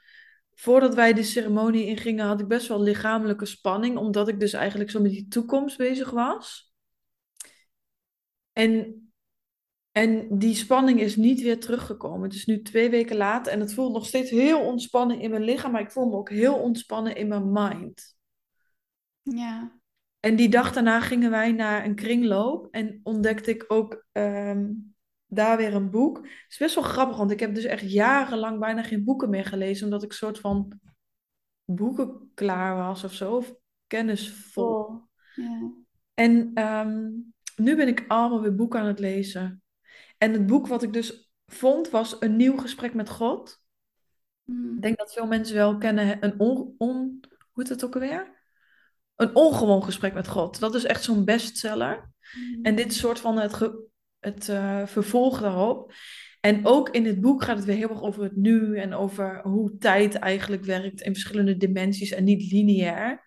voordat 0.55 0.95
wij 0.95 1.13
de 1.13 1.23
ceremonie 1.23 1.87
ingingen, 1.87 2.27
had 2.27 2.41
ik 2.41 2.49
best 2.49 2.69
wel 2.69 2.83
lichamelijke 2.83 3.47
spanning, 3.47 3.97
omdat 3.97 4.29
ik 4.29 4.41
dus 4.41 4.53
eigenlijk 4.53 4.91
zo 4.91 5.01
met 5.01 5.11
die 5.11 5.29
toekomst 5.29 5.77
bezig 5.77 6.11
was. 6.11 6.74
En, 8.55 9.03
en 9.93 10.39
die 10.39 10.55
spanning 10.55 11.01
is 11.01 11.17
niet 11.17 11.43
weer 11.43 11.61
teruggekomen. 11.61 12.23
Het 12.23 12.35
is 12.35 12.47
nu 12.47 12.63
twee 12.63 12.91
weken 12.91 13.17
later 13.17 13.53
en 13.53 13.61
het 13.61 13.75
voelt 13.75 13.93
nog 13.93 14.07
steeds 14.07 14.31
heel 14.31 14.61
ontspannen 14.61 15.21
in 15.21 15.31
mijn 15.31 15.43
lichaam, 15.43 15.73
maar 15.73 15.81
ik 15.81 15.91
voel 15.91 16.09
me 16.09 16.17
ook 16.17 16.31
heel 16.31 16.55
ontspannen 16.55 17.17
in 17.17 17.29
mijn 17.29 17.53
mind. 17.53 18.17
Ja, 19.23 19.79
En 20.21 20.37
die 20.37 20.49
dag 20.49 20.73
daarna 20.73 21.01
gingen 21.01 21.31
wij 21.31 21.53
naar 21.53 21.85
een 21.85 21.95
kringloop 21.95 22.69
en 22.71 23.01
ontdekte 23.03 23.51
ik 23.51 23.65
ook 23.69 24.07
ehm, 24.13 24.73
daar 25.27 25.57
weer 25.57 25.75
een 25.75 25.91
boek. 25.91 26.17
Het 26.17 26.47
is 26.49 26.59
best 26.59 26.75
wel 26.75 26.85
grappig, 26.85 27.17
want 27.17 27.31
ik 27.31 27.41
heb 27.41 27.55
dus 27.55 27.65
echt 27.65 27.91
jarenlang 27.91 28.59
bijna 28.59 28.83
geen 28.83 29.05
boeken 29.05 29.31
meer 29.31 29.45
gelezen, 29.45 29.85
omdat 29.85 30.03
ik 30.03 30.13
soort 30.13 30.39
van 30.39 30.81
boeken 31.65 32.31
klaar 32.35 32.77
was 32.77 33.05
of 33.05 33.13
zo, 33.13 33.37
of 33.37 33.55
kennisvol. 33.87 34.85
vol. 34.85 35.01
Ja. 35.35 35.73
En 36.15 36.51
ehm, 36.55 37.11
nu 37.57 37.77
ben 37.77 37.89
ik 37.89 38.05
allemaal 38.09 38.41
weer 38.41 38.55
boeken 38.55 38.81
aan 38.81 38.87
het 38.87 38.99
lezen. 38.99 39.63
En 40.19 40.33
het 40.33 40.47
boek 40.47 40.67
wat 40.67 40.83
ik 40.83 40.93
dus 40.93 41.33
vond 41.47 41.91
was 41.91 42.17
Een 42.21 42.37
nieuw 42.37 42.57
gesprek 42.57 42.95
met 42.95 43.09
God. 43.09 43.63
Hmm. 44.45 44.75
Ik 44.77 44.83
denk 44.83 44.99
dat 44.99 45.13
veel 45.13 45.27
mensen 45.27 45.55
wel 45.55 45.79
kennen, 45.79 46.25
een 46.25 46.41
on, 46.41 46.75
on, 46.79 47.21
hoe 47.53 47.63
heet 47.63 47.69
het 47.69 47.85
ook 47.85 47.95
alweer? 47.95 48.43
Een 49.17 49.35
ongewoon 49.35 49.85
gesprek 49.85 50.15
met 50.15 50.29
God. 50.29 50.61
Dat 50.61 50.75
is 50.75 50.85
echt 50.85 51.03
zo'n 51.03 51.25
bestseller. 51.25 52.13
En 52.63 52.75
dit 52.75 52.91
is 52.91 52.99
soort 52.99 53.21
van 53.21 53.39
het, 53.39 53.55
ge- 53.55 53.87
het 54.19 54.49
eh, 54.49 54.87
vervolg 54.87 55.41
daarop. 55.41 55.93
En 56.41 56.67
ook 56.67 56.89
in 56.89 57.03
dit 57.03 57.21
boek 57.21 57.43
gaat 57.43 57.57
het 57.57 57.65
weer 57.65 57.77
heel 57.77 57.89
erg 57.89 58.03
over 58.03 58.23
het 58.23 58.37
nu 58.37 58.79
en 58.79 58.95
over 58.95 59.41
hoe 59.43 59.77
tijd 59.77 60.15
eigenlijk 60.15 60.65
werkt 60.65 61.01
in 61.01 61.13
verschillende 61.13 61.57
dimensies 61.57 62.11
en 62.11 62.25
niet 62.25 62.53
lineair. 62.53 63.25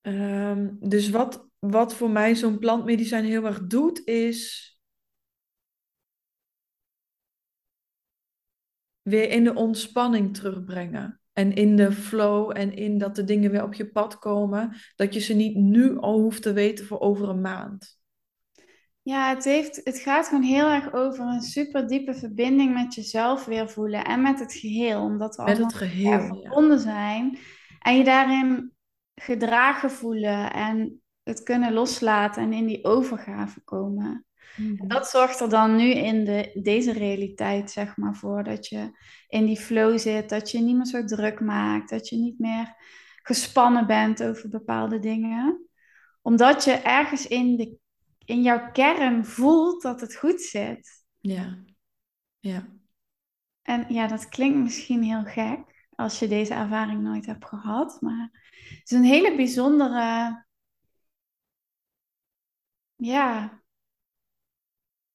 Ehm, 0.00 0.68
dus 0.78 1.10
wat, 1.10 1.45
wat 1.70 1.94
voor 1.94 2.10
mij 2.10 2.34
zo'n 2.34 2.58
plantmedicijn 2.58 3.24
heel 3.24 3.44
erg 3.44 3.66
doet, 3.66 4.06
is 4.06 4.70
weer 9.02 9.30
in 9.30 9.44
de 9.44 9.54
ontspanning 9.54 10.36
terugbrengen. 10.36 11.20
En 11.32 11.54
in 11.54 11.76
de 11.76 11.92
flow 11.92 12.56
en 12.56 12.76
in 12.76 12.98
dat 12.98 13.16
de 13.16 13.24
dingen 13.24 13.50
weer 13.50 13.62
op 13.62 13.74
je 13.74 13.90
pad 13.90 14.18
komen. 14.18 14.76
Dat 14.96 15.14
je 15.14 15.20
ze 15.20 15.34
niet 15.34 15.56
nu 15.56 15.98
al 15.98 16.20
hoeft 16.20 16.42
te 16.42 16.52
weten 16.52 16.86
voor 16.86 17.00
over 17.00 17.28
een 17.28 17.40
maand. 17.40 17.98
Ja, 19.02 19.28
het 19.28 19.44
heeft, 19.44 19.80
het 19.84 19.98
gaat 19.98 20.28
gewoon 20.28 20.42
heel 20.42 20.68
erg 20.68 20.92
over 20.92 21.26
een 21.26 21.40
super 21.40 21.88
diepe 21.88 22.14
verbinding 22.14 22.74
met 22.74 22.94
jezelf 22.94 23.44
weer 23.44 23.70
voelen 23.70 24.04
en 24.04 24.22
met 24.22 24.38
het 24.38 24.52
geheel, 24.52 25.02
omdat 25.02 25.36
we 25.36 25.42
Met 25.42 25.50
allemaal 25.50 25.72
het 25.72 25.80
er 25.80 25.86
geheel, 25.86 26.10
ja. 26.10 26.26
verbonden 26.26 26.78
zijn. 26.78 27.38
En 27.78 27.96
je 27.96 28.04
daarin 28.04 28.72
gedragen 29.14 29.90
voelen 29.90 30.52
en 30.52 31.02
het 31.26 31.42
kunnen 31.42 31.72
loslaten 31.72 32.42
en 32.42 32.52
in 32.52 32.66
die 32.66 32.84
overgave 32.84 33.60
komen. 33.60 34.26
Mhm. 34.56 34.86
Dat 34.86 35.08
zorgt 35.08 35.40
er 35.40 35.48
dan 35.48 35.76
nu 35.76 35.90
in 35.90 36.24
de, 36.24 36.60
deze 36.62 36.92
realiteit, 36.92 37.70
zeg 37.70 37.96
maar, 37.96 38.14
voor 38.14 38.44
dat 38.44 38.66
je 38.66 38.90
in 39.28 39.46
die 39.46 39.56
flow 39.56 39.98
zit, 39.98 40.28
dat 40.28 40.50
je 40.50 40.60
niet 40.60 40.76
meer 40.76 40.86
zo 40.86 41.04
druk 41.04 41.40
maakt, 41.40 41.90
dat 41.90 42.08
je 42.08 42.16
niet 42.16 42.38
meer 42.38 42.74
gespannen 43.22 43.86
bent 43.86 44.22
over 44.22 44.48
bepaalde 44.48 44.98
dingen. 44.98 45.68
Omdat 46.22 46.64
je 46.64 46.72
ergens 46.72 47.26
in, 47.26 47.56
de, 47.56 47.76
in 48.24 48.42
jouw 48.42 48.70
kern 48.72 49.24
voelt 49.24 49.82
dat 49.82 50.00
het 50.00 50.16
goed 50.16 50.40
zit. 50.40 51.04
Ja, 51.20 51.58
ja. 52.38 52.68
En 53.62 53.84
ja, 53.88 54.06
dat 54.06 54.28
klinkt 54.28 54.58
misschien 54.58 55.02
heel 55.02 55.24
gek 55.24 55.88
als 55.94 56.18
je 56.18 56.28
deze 56.28 56.54
ervaring 56.54 57.02
nooit 57.02 57.26
hebt 57.26 57.44
gehad, 57.44 58.00
maar 58.00 58.30
het 58.68 58.90
is 58.90 58.96
een 58.96 59.04
hele 59.04 59.36
bijzondere, 59.36 60.45
ja, 62.96 63.60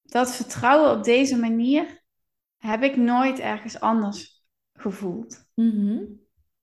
dat 0.01 0.35
vertrouwen 0.35 0.97
op 0.97 1.03
deze 1.03 1.37
manier 1.37 2.03
heb 2.57 2.83
ik 2.83 2.95
nooit 2.95 3.39
ergens 3.39 3.79
anders 3.79 4.45
gevoeld. 4.73 5.45
Mhm. 5.53 6.03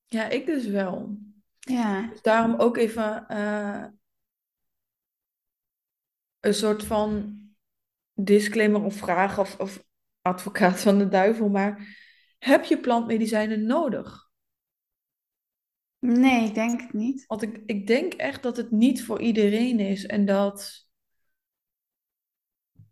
Ja, 0.06 0.28
ik 0.28 0.46
dus 0.46 0.66
wel. 0.66 1.18
Ja, 1.58 2.06
Dus 2.06 2.22
daarom 2.22 2.54
ook 2.54 2.76
even 2.76 3.28
eh, 3.28 3.84
een 6.40 6.54
soort 6.54 6.84
van 6.84 7.38
disclaimer 8.14 8.82
of 8.82 8.94
vraag 8.94 9.38
of, 9.38 9.58
of 9.58 9.84
advocaat 10.22 10.80
van 10.80 10.98
de 10.98 11.08
duivel. 11.08 11.48
Maar 11.48 11.96
heb 12.38 12.64
je 12.64 12.80
plantmedicijnen 12.80 13.66
nodig? 13.66 14.26
nee, 15.98 16.46
ik 16.46 16.54
denk 16.54 16.80
het 16.80 16.92
niet. 16.92 17.26
Want 17.26 17.42
ik, 17.42 17.62
ik 17.66 17.86
denk 17.86 18.12
echt 18.12 18.42
dat 18.42 18.56
het 18.56 18.70
niet 18.70 19.04
voor 19.04 19.20
iedereen 19.20 19.80
is. 19.80 20.06
En 20.06 20.24
dat 20.24 20.87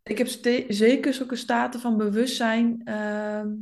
ik 0.07 0.19
heb 0.19 0.27
zeker 0.69 1.15
zulke 1.15 1.37
staten 1.37 1.81
van 1.81 1.97
bewustzijn 1.97 2.81
ehm, 2.85 3.55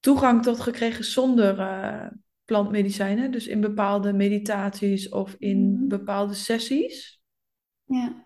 toegang 0.00 0.42
tot 0.42 0.60
gekregen 0.60 1.04
zonder 1.04 1.58
eh, 1.58 2.06
plantmedicijnen. 2.44 3.30
Dus 3.30 3.46
in 3.46 3.60
bepaalde 3.60 4.12
meditaties 4.12 5.08
of 5.08 5.34
in 5.38 5.72
Mhm. 5.72 5.88
bepaalde 5.88 6.34
sessies. 6.34 7.20
Ja, 7.84 8.22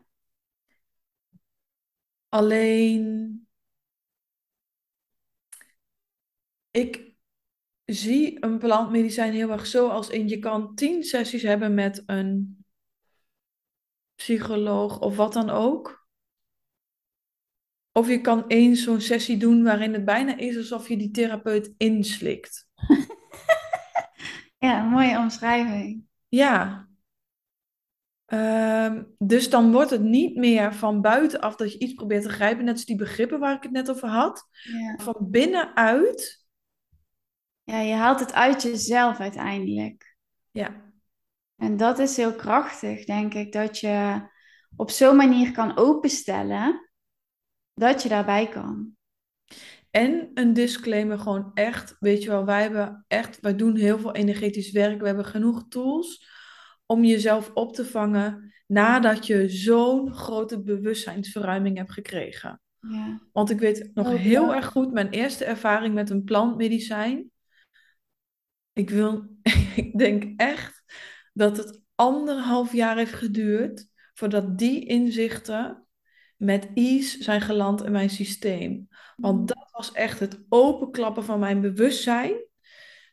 Alleen, 2.28 3.46
ik 6.70 7.12
zie 7.84 8.44
een 8.44 8.58
plantmedicijn 8.58 9.32
heel 9.32 9.50
erg 9.50 9.66
zo 9.66 9.88
als 9.88 10.08
in 10.08 10.28
je 10.28 10.38
kan 10.38 10.74
tien 10.74 11.02
sessies 11.02 11.42
hebben 11.42 11.74
met 11.74 12.02
een 12.06 12.57
psycholoog 14.18 15.00
of 15.00 15.16
wat 15.16 15.32
dan 15.32 15.50
ook. 15.50 16.06
Of 17.92 18.08
je 18.08 18.20
kan 18.20 18.48
één 18.48 18.76
zo'n 18.76 19.00
sessie 19.00 19.36
doen 19.36 19.62
waarin 19.62 19.92
het 19.92 20.04
bijna 20.04 20.36
is 20.36 20.56
alsof 20.56 20.88
je 20.88 20.96
die 20.96 21.10
therapeut 21.10 21.74
inslikt. 21.76 22.66
Ja, 24.60 24.82
mooie 24.82 25.18
omschrijving. 25.18 26.04
Ja. 26.28 26.88
Ehm, 28.24 29.04
dus 29.18 29.50
dan 29.50 29.72
wordt 29.72 29.90
het 29.90 30.02
niet 30.02 30.36
meer 30.36 30.74
van 30.74 31.00
buitenaf 31.00 31.56
dat 31.56 31.72
je 31.72 31.78
iets 31.78 31.94
probeert 31.94 32.22
te 32.22 32.28
grijpen, 32.28 32.64
net 32.64 32.74
als 32.74 32.84
die 32.84 32.96
begrippen 32.96 33.38
waar 33.38 33.56
ik 33.56 33.62
het 33.62 33.72
net 33.72 33.90
over 33.90 34.08
had. 34.08 34.48
Ja. 34.50 34.96
Van 34.96 35.14
binnenuit, 35.30 36.46
ja, 37.64 37.78
je 37.78 37.94
haalt 37.94 38.20
het 38.20 38.32
uit 38.32 38.62
jezelf 38.62 39.20
uiteindelijk. 39.20 40.16
ja, 40.50 40.87
En 41.58 41.76
dat 41.76 41.98
is 41.98 42.16
heel 42.16 42.34
krachtig, 42.34 43.04
denk 43.04 43.34
ik, 43.34 43.52
dat 43.52 43.78
je 43.78 44.28
op 44.76 44.90
zo'n 44.90 45.16
manier 45.16 45.52
kan 45.52 45.76
openstellen 45.76 46.90
dat 47.74 48.02
je 48.02 48.08
daarbij 48.08 48.48
kan. 48.48 48.96
En 49.90 50.30
een 50.34 50.52
disclaimer, 50.52 51.18
gewoon 51.18 51.50
echt, 51.54 51.96
weet 51.98 52.22
je 52.22 52.28
wel, 52.28 52.44
wij 52.44 52.62
hebben 52.62 53.04
echt, 53.08 53.40
wij 53.40 53.56
doen 53.56 53.76
heel 53.76 53.98
veel 53.98 54.14
energetisch 54.14 54.70
werk. 54.70 55.00
We 55.00 55.06
hebben 55.06 55.24
genoeg 55.24 55.68
tools 55.68 56.26
om 56.86 57.04
jezelf 57.04 57.50
op 57.54 57.74
te 57.74 57.84
vangen 57.84 58.52
nadat 58.66 59.26
je 59.26 59.48
zo'n 59.48 60.14
grote 60.14 60.62
bewustzijnsverruiming 60.62 61.76
hebt 61.76 61.92
gekregen. 61.92 62.60
Ja. 62.80 63.20
Want 63.32 63.50
ik 63.50 63.58
weet 63.58 63.90
nog 63.94 64.06
Oh, 64.06 64.14
heel 64.14 64.48
ja. 64.48 64.54
erg 64.56 64.66
goed 64.66 64.92
mijn 64.92 65.10
eerste 65.10 65.44
ervaring 65.44 65.94
met 65.94 66.10
een 66.10 66.24
plantmedicijn. 66.24 67.30
Ik 68.72 68.90
wil, 68.90 69.26
ik 69.76 69.98
denk 69.98 70.40
echt 70.40 70.77
dat 71.32 71.56
het 71.56 71.82
anderhalf 71.94 72.72
jaar 72.72 72.96
heeft 72.96 73.14
geduurd 73.14 73.86
voordat 74.14 74.58
die 74.58 74.84
inzichten 74.86 75.86
met 76.36 76.70
ease 76.74 77.22
zijn 77.22 77.40
geland 77.40 77.84
in 77.84 77.92
mijn 77.92 78.10
systeem. 78.10 78.88
Want 79.16 79.48
dat 79.48 79.68
was 79.70 79.92
echt 79.92 80.20
het 80.20 80.40
openklappen 80.48 81.24
van 81.24 81.38
mijn 81.38 81.60
bewustzijn 81.60 82.34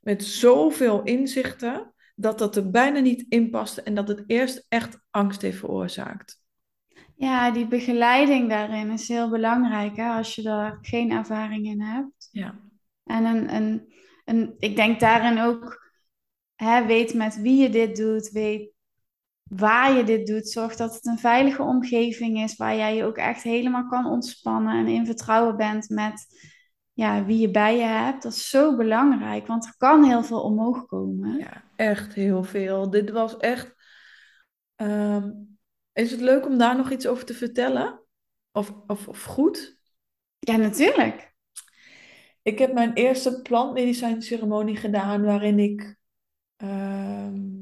met 0.02 0.24
zoveel 0.24 1.04
inzichten 1.04 1.94
dat 2.16 2.40
dat 2.40 2.56
er 2.56 2.70
bijna 2.70 3.00
niet 3.00 3.26
in 3.30 3.50
paste 3.50 3.82
en 3.82 3.96
dat 3.96 4.08
het 4.08 4.24
eerst 4.28 4.66
echt 4.70 5.00
angst 5.10 5.42
heeft 5.42 5.58
veroorzaakt. 5.58 6.44
Ja, 7.16 7.52
die 7.52 7.68
begeleiding 7.68 8.50
daarin 8.50 8.92
is 8.92 9.08
heel 9.08 9.30
belangrijk, 9.30 9.96
hè, 9.96 10.08
als 10.08 10.36
je 10.36 10.42
daar 10.42 10.78
geen 10.82 11.12
ervaring 11.12 11.66
in 11.66 11.82
hebt. 11.82 12.30
Ja, 12.32 12.60
En 13.04 13.26
een, 13.26 13.56
een, 13.56 13.94
een, 14.26 14.56
ik 14.60 14.76
denk 14.76 15.00
daarin 15.00 15.40
ook, 15.40 15.85
hè, 16.56 16.86
weet 16.86 17.14
met 17.14 17.42
wie 17.42 17.62
je 17.62 17.70
dit 17.70 17.96
doet, 17.96 18.30
weet 18.30 18.74
waar 19.44 19.98
je 19.98 20.04
dit 20.04 20.28
doet. 20.28 20.50
Zorg 20.50 20.76
dat 20.76 20.94
het 20.94 21.06
een 21.06 21.18
veilige 21.20 21.62
omgeving 21.62 22.38
is 22.38 22.56
waar 22.56 22.76
jij 22.76 22.96
je 22.96 23.04
ook 23.04 23.18
echt 23.18 23.44
helemaal 23.44 23.88
kan 23.88 24.06
ontspannen 24.06 24.78
en 24.78 24.88
in 24.88 25.06
vertrouwen 25.06 25.58
bent 25.58 25.90
met 25.90 26.26
ja, 26.94 27.26
wie 27.26 27.38
je 27.38 27.52
bij 27.52 27.78
je 27.78 27.84
hebt. 27.84 28.24
Dat 28.24 28.32
is 28.32 28.50
zo 28.50 28.76
belangrijk, 28.76 29.48
want 29.48 29.66
er 29.66 29.74
kan 29.78 30.04
heel 30.04 30.24
veel 30.24 30.42
omhoog 30.42 30.86
komen. 30.86 31.38
ja, 31.38 31.64
echt 31.76 32.14
heel 32.14 32.44
veel. 32.44 32.90
Dit 32.90 33.10
was 33.10 33.38
echt. 33.38 33.76
ehm, 34.76 35.32
is 35.94 36.12
het 36.12 36.22
leuk 36.22 36.46
om 36.46 36.58
daar 36.58 36.78
nog 36.78 36.92
iets 36.92 37.08
over 37.08 37.26
te 37.26 37.34
vertellen? 37.34 38.02
Of, 38.52 38.74
of, 38.88 39.08
of 39.08 39.24
goed? 39.24 39.80
Ja, 40.40 40.56
natuurlijk. 40.56 41.34
Ik 42.42 42.60
heb 42.60 42.74
mijn 42.74 42.94
eerste 42.94 43.42
plantmedicijnceremonie 43.42 44.78
gedaan 44.78 45.24
waarin 45.24 45.60
ik 45.60 45.96
ehm, 46.56 47.56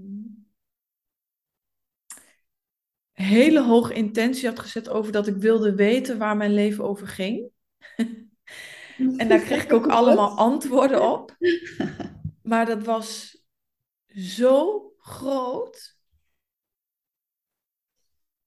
hele 3.11 3.61
hoge 3.61 3.93
intentie 3.93 4.47
had 4.47 4.59
gezet 4.59 4.89
over 4.89 5.11
dat 5.11 5.27
ik 5.27 5.35
wilde 5.35 5.75
weten 5.75 6.17
waar 6.17 6.37
mijn 6.37 6.53
leven 6.53 6.83
over 6.83 7.07
ging. 7.07 7.49
En 9.17 9.27
daar 9.27 9.39
kreeg 9.39 9.63
ik 9.63 9.73
ook 9.73 9.87
allemaal 9.99 10.37
antwoorden 10.37 11.11
op. 11.11 11.35
Maar 12.43 12.65
dat 12.65 12.83
was 12.83 13.37
zo 14.07 14.91
groot. 14.97 15.97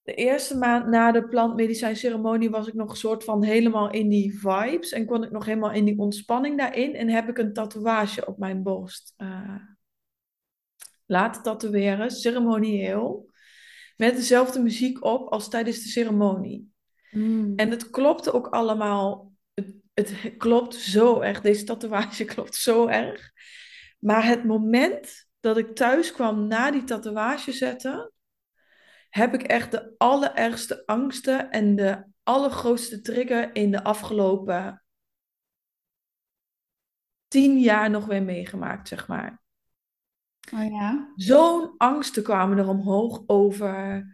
De 0.03 0.15
eerste 0.15 0.57
maand 0.57 0.87
na 0.87 1.13
de 1.13 1.29
plantmedicijnceremonie 1.29 2.51
was 2.51 2.67
ik 2.67 2.75
nog 2.75 2.91
een 2.91 2.97
soort 2.97 3.25
van 3.25 3.43
helemaal 3.43 3.91
in 3.91 4.09
die 4.09 4.39
vibes. 4.39 4.93
En 4.93 5.07
kon 5.07 5.25
ik 5.25 5.31
nog 5.31 5.45
helemaal 5.45 5.73
in 5.73 5.85
die 5.85 5.99
ontspanning 5.99 6.59
daarin. 6.59 6.95
En 6.95 7.09
heb 7.09 7.29
ik 7.29 7.39
een 7.39 7.53
tatoeage 7.53 8.27
op 8.27 8.39
mijn 8.39 8.63
borst 8.63 9.15
eh, 9.17 9.57
laten 11.07 11.43
tatoeëren, 11.43 12.11
ceremonieel. 12.11 13.31
Met 13.97 14.17
dezelfde 14.17 14.63
muziek 14.63 15.05
op 15.05 15.29
als 15.29 15.49
tijdens 15.49 15.83
de 15.83 15.89
ceremonie. 15.89 16.73
Mm. 17.11 17.53
En 17.57 17.71
het 17.71 17.91
klopte 17.91 18.33
ook 18.33 18.47
allemaal. 18.47 19.33
Het, 19.95 20.23
het 20.23 20.37
klopt 20.37 20.75
zo 20.75 21.21
erg. 21.21 21.41
Deze 21.41 21.65
tatoeage 21.65 22.25
klopt 22.35 22.55
zo 22.55 22.87
erg. 22.87 23.33
Maar 23.99 24.27
het 24.27 24.45
moment 24.45 25.29
dat 25.41 25.57
ik 25.57 25.75
thuis 25.75 26.13
kwam 26.13 26.47
na 26.47 26.71
die 26.71 26.85
tatoeage 26.85 27.53
zetten, 27.53 28.13
heb 29.11 29.35
ik 29.35 29.43
echt 29.43 29.71
de 29.71 29.95
allerergste 29.97 30.87
angsten 30.87 31.51
en 31.51 31.77
de 31.77 32.05
allergrootste 32.23 33.01
trigger 33.01 33.55
in 33.55 33.71
de 33.71 33.85
afgelopen 33.85 34.83
tien 37.29 37.61
jaar 37.61 37.91
nog 37.91 38.07
weer 38.07 38.23
meegemaakt, 38.23 38.89
zeg 38.89 39.09
maar. 39.09 39.45
Oh 40.55 40.71
ja. 40.71 41.13
Zo'n 41.17 41.75
angsten 41.77 42.23
kwamen 42.23 42.59
er 42.59 42.69
omhoog 42.69 43.23
over. 43.27 44.07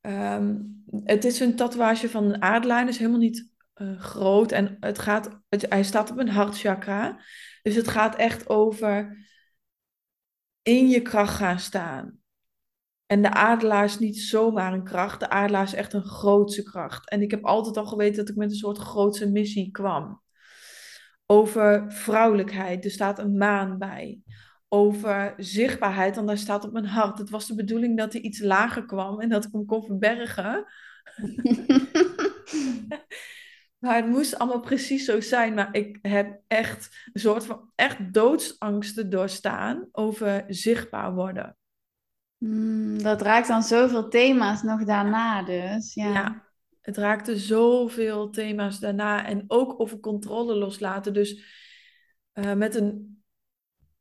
ehm, 0.00 0.56
het 1.04 1.24
is 1.24 1.40
een 1.40 1.56
tatoeage 1.56 2.08
van 2.08 2.24
een 2.24 2.42
aardlijn, 2.42 2.88
is 2.88 2.98
helemaal 2.98 3.18
niet 3.18 3.50
eh, 3.74 4.00
groot. 4.00 4.52
En 4.52 4.76
het 4.80 4.98
gaat, 4.98 5.40
het, 5.48 5.66
hij 5.68 5.82
staat 5.82 6.10
op 6.10 6.18
een 6.18 6.28
hartchakra. 6.28 7.20
Dus 7.62 7.74
het 7.74 7.88
gaat 7.88 8.16
echt 8.16 8.48
over 8.48 9.18
in 10.62 10.88
je 10.88 11.02
kracht 11.02 11.34
gaan 11.36 11.58
staan. 11.58 12.18
En 13.06 13.22
de 13.22 13.30
adelaar 13.30 13.84
is 13.84 13.98
niet 13.98 14.18
zomaar 14.18 14.72
een 14.72 14.84
kracht. 14.84 15.20
De 15.20 15.28
adelaar 15.28 15.62
is 15.64 15.74
echt 15.74 15.92
een 15.92 16.04
grootse 16.04 16.62
kracht. 16.62 17.08
En 17.10 17.22
ik 17.22 17.30
heb 17.30 17.44
altijd 17.44 17.76
al 17.76 17.86
geweten 17.86 18.16
dat 18.16 18.28
ik 18.28 18.36
met 18.36 18.50
een 18.50 18.56
soort 18.56 18.78
grootse 18.78 19.30
missie 19.30 19.70
kwam. 19.70 20.22
Over 21.26 21.92
vrouwelijkheid, 21.92 22.84
er 22.84 22.90
staat 22.90 23.18
een 23.18 23.36
maan 23.36 23.78
bij. 23.78 24.20
Over 24.72 25.34
zichtbaarheid, 25.36 26.14
want 26.14 26.26
daar 26.26 26.38
staat 26.38 26.64
op 26.64 26.72
mijn 26.72 26.86
hart. 26.86 27.18
Het 27.18 27.30
was 27.30 27.46
de 27.46 27.54
bedoeling 27.54 27.98
dat 27.98 28.12
hij 28.12 28.22
iets 28.22 28.40
lager 28.40 28.84
kwam 28.84 29.20
en 29.20 29.28
dat 29.28 29.44
ik 29.44 29.52
hem 29.52 29.66
kon 29.66 29.84
verbergen. 29.84 30.64
Maar 33.80 33.96
het 33.96 34.06
moest 34.06 34.38
allemaal 34.38 34.60
precies 34.60 35.04
zo 35.04 35.20
zijn. 35.20 35.54
Maar 35.54 35.68
ik 35.74 35.98
heb 36.02 36.40
echt 36.46 37.08
een 37.12 37.20
soort 37.20 37.46
van 37.46 37.70
echt 37.74 38.14
doodsangsten 38.14 39.10
doorstaan 39.10 39.88
over 39.92 40.44
zichtbaar 40.48 41.14
worden. 41.14 41.56
Mm, 42.38 43.02
dat 43.02 43.22
raakt 43.22 43.48
dan 43.48 43.62
zoveel 43.62 44.08
thema's 44.08 44.62
nog 44.62 44.84
daarna 44.84 45.42
dus. 45.42 45.94
Ja. 45.94 46.12
Ja, 46.12 46.46
het 46.80 46.96
raakte 46.96 47.38
zoveel 47.38 48.30
thema's 48.30 48.78
daarna. 48.78 49.26
En 49.26 49.44
ook 49.46 49.80
over 49.80 50.00
controle 50.00 50.54
loslaten. 50.54 51.12
Dus 51.12 51.44
eh, 52.32 52.52
met 52.52 52.74
een 52.74 53.19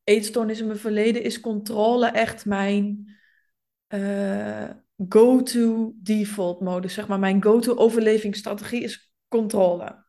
eetstoornis 0.10 0.60
in 0.60 0.68
mijn 0.68 0.80
verleden 0.80 1.24
is 1.24 1.40
controle 1.40 2.08
echt 2.08 2.46
mijn 2.46 3.16
eh, 3.88 4.70
go-to 5.10 5.94
default 5.96 6.62
modus. 6.62 6.94
Zeg 6.94 7.08
maar, 7.08 7.20
mijn 7.20 7.44
go-to 7.44 7.76
overlevingsstrategie 7.76 8.84
is 8.84 9.14
controle. 9.28 10.06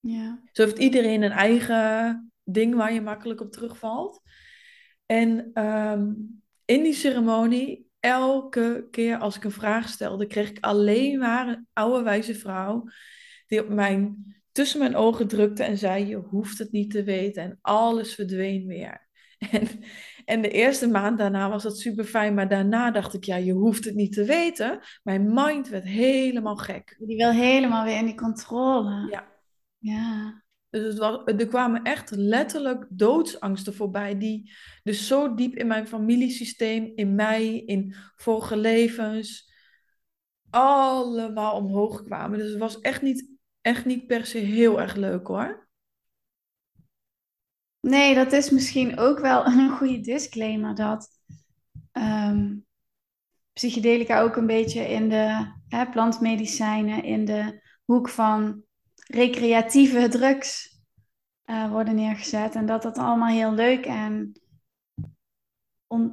Ja. 0.00 0.42
Zo 0.52 0.64
heeft 0.64 0.78
iedereen 0.78 1.22
een 1.22 1.30
eigen 1.30 2.32
ding 2.44 2.74
waar 2.74 2.92
je 2.92 3.00
makkelijk 3.00 3.40
op 3.40 3.52
terugvalt. 3.52 4.20
En 5.06 5.50
ehm, 5.52 6.12
in 6.64 6.82
die 6.82 6.94
ceremonie, 6.94 7.90
elke 8.00 8.86
keer 8.90 9.18
als 9.18 9.36
ik 9.36 9.44
een 9.44 9.50
vraag 9.50 9.88
stelde, 9.88 10.26
kreeg 10.26 10.50
ik 10.50 10.58
alleen 10.60 11.18
maar 11.18 11.48
een 11.48 11.66
oude 11.72 12.02
wijze 12.02 12.34
vrouw 12.34 12.84
die 13.46 13.60
op 13.60 13.68
mijn, 13.68 14.34
tussen 14.52 14.78
mijn 14.78 14.96
ogen 14.96 15.28
drukte 15.28 15.62
en 15.62 15.78
zei: 15.78 16.06
Je 16.06 16.16
hoeft 16.16 16.58
het 16.58 16.72
niet 16.72 16.90
te 16.90 17.02
weten. 17.02 17.42
En 17.42 17.58
alles 17.60 18.14
verdween 18.14 18.66
weer. 18.66 19.00
En, 19.50 19.68
en 20.24 20.42
de 20.42 20.50
eerste 20.50 20.88
maand 20.88 21.18
daarna 21.18 21.50
was 21.50 21.62
dat 21.62 21.78
super 21.78 22.04
fijn, 22.04 22.34
maar 22.34 22.48
daarna 22.48 22.90
dacht 22.90 23.14
ik: 23.14 23.24
Ja, 23.24 23.36
je 23.36 23.52
hoeft 23.52 23.84
het 23.84 23.94
niet 23.94 24.12
te 24.12 24.24
weten. 24.24 24.80
Mijn 25.02 25.34
mind 25.34 25.68
werd 25.68 25.84
helemaal 25.84 26.56
gek. 26.56 26.96
Die 26.98 27.16
wil 27.16 27.30
helemaal 27.30 27.84
weer 27.84 27.96
in 27.96 28.04
die 28.04 28.14
controle. 28.14 29.08
Ja. 29.10 29.32
Ja. 29.78 30.42
Dus 30.72 30.84
het 30.84 30.98
was, 30.98 31.22
er 31.24 31.46
kwamen 31.46 31.82
echt 31.82 32.10
letterlijk 32.10 32.86
doodsangsten 32.88 33.74
voorbij, 33.74 34.18
die 34.18 34.52
dus 34.82 35.06
zo 35.06 35.34
diep 35.34 35.54
in 35.54 35.66
mijn 35.66 35.86
familiesysteem, 35.86 36.92
in 36.94 37.14
mij, 37.14 37.56
in 37.56 37.94
vorige 38.16 38.56
levens, 38.56 39.52
allemaal 40.50 41.56
omhoog 41.56 42.02
kwamen. 42.02 42.38
Dus 42.38 42.50
het 42.50 42.58
was 42.58 42.80
echt 42.80 43.02
niet, 43.02 43.30
echt 43.62 43.84
niet 43.84 44.06
per 44.06 44.26
se 44.26 44.38
heel 44.38 44.80
erg 44.80 44.94
leuk 44.94 45.26
hoor. 45.26 45.68
Nee, 47.80 48.14
dat 48.14 48.32
is 48.32 48.50
misschien 48.50 48.98
ook 48.98 49.18
wel 49.18 49.46
een 49.46 49.70
goede 49.70 50.00
disclaimer 50.00 50.74
dat 50.74 51.08
ehm, 51.92 52.56
psychedelica 53.52 54.20
ook 54.20 54.36
een 54.36 54.46
beetje 54.46 54.88
in 54.88 55.08
de 55.08 55.52
hè, 55.68 55.88
plantmedicijnen, 55.88 57.04
in 57.04 57.24
de 57.24 57.62
hoek 57.84 58.08
van 58.08 58.62
recreatieve 59.06 60.08
drugs 60.08 60.80
uh, 61.46 61.70
worden 61.70 61.94
neergezet. 61.94 62.54
En 62.54 62.66
dat 62.66 62.82
dat 62.82 62.98
allemaal 62.98 63.28
heel 63.28 63.52
leuk 63.52 63.86
en 63.86 64.32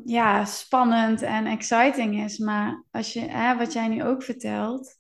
ja, 0.06 0.46
spannend 0.46 1.22
en 1.22 1.46
exciting 1.46 2.24
is. 2.24 2.38
Maar 2.38 2.84
als 2.92 3.14
je, 3.14 3.20
hè, 3.20 3.58
wat 3.58 3.74
jij 3.74 3.88
nu 3.88 4.04
ook 4.04 4.24
vertelt. 4.24 4.99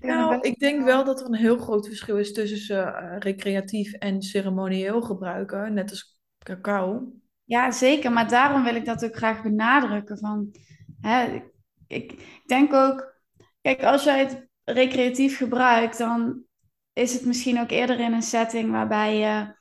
Nou, 0.00 0.40
ik 0.40 0.58
denk 0.58 0.84
wel 0.84 1.04
dat 1.04 1.20
er 1.20 1.26
een 1.26 1.34
heel 1.34 1.58
groot 1.58 1.86
verschil 1.86 2.18
is 2.18 2.32
tussen 2.32 2.86
uh, 2.86 3.16
recreatief 3.18 3.92
en 3.92 4.22
ceremonieel 4.22 5.02
gebruiken, 5.02 5.74
net 5.74 5.90
als 5.90 6.18
cacao. 6.38 7.12
Ja, 7.44 7.70
zeker. 7.70 8.12
Maar 8.12 8.28
daarom 8.28 8.64
wil 8.64 8.74
ik 8.74 8.84
dat 8.84 9.04
ook 9.04 9.16
graag 9.16 9.42
benadrukken. 9.42 10.18
Van, 10.18 10.56
hè, 11.00 11.42
ik 11.86 12.42
denk 12.46 12.72
ook, 12.72 13.20
kijk, 13.60 13.82
als 13.82 14.04
jij 14.04 14.18
het 14.18 14.48
recreatief 14.64 15.36
gebruikt, 15.36 15.98
dan 15.98 16.44
is 16.92 17.12
het 17.12 17.24
misschien 17.24 17.60
ook 17.60 17.70
eerder 17.70 18.00
in 18.00 18.12
een 18.12 18.22
setting 18.22 18.70
waarbij 18.70 19.16
je 19.16 19.54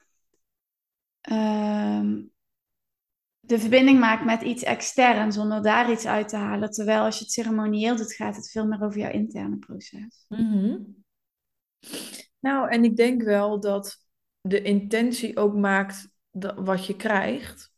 ehm, 1.22 2.22
de 3.46 3.60
verbinding 3.60 4.00
maakt 4.00 4.26
met 4.26 4.42
iets 4.42 4.64
extern 4.64 5.32
zonder 5.32 5.62
daar 5.62 5.92
iets 5.92 6.06
uit 6.06 6.28
te 6.28 6.36
halen. 6.36 6.70
Terwijl 6.70 7.04
als 7.04 7.18
je 7.18 7.24
het 7.24 7.34
ceremonieel 7.34 7.96
doet, 7.96 8.14
gaat 8.14 8.36
het 8.36 8.52
veel 8.52 8.68
meer 8.68 8.84
over 8.84 9.00
jouw 9.00 9.12
interne 9.12 9.58
proces. 9.58 10.26
Mhm. 10.28 10.78
Nou, 12.40 12.70
en 12.70 12.84
ik 12.84 12.96
denk 12.96 13.22
wel 13.24 13.60
dat 13.60 13.98
de 14.42 14.62
intentie 14.62 15.38
ook 15.38 15.56
maakt 15.56 16.10
wat 16.56 16.86
je 16.86 16.96
krijgt. 16.96 17.74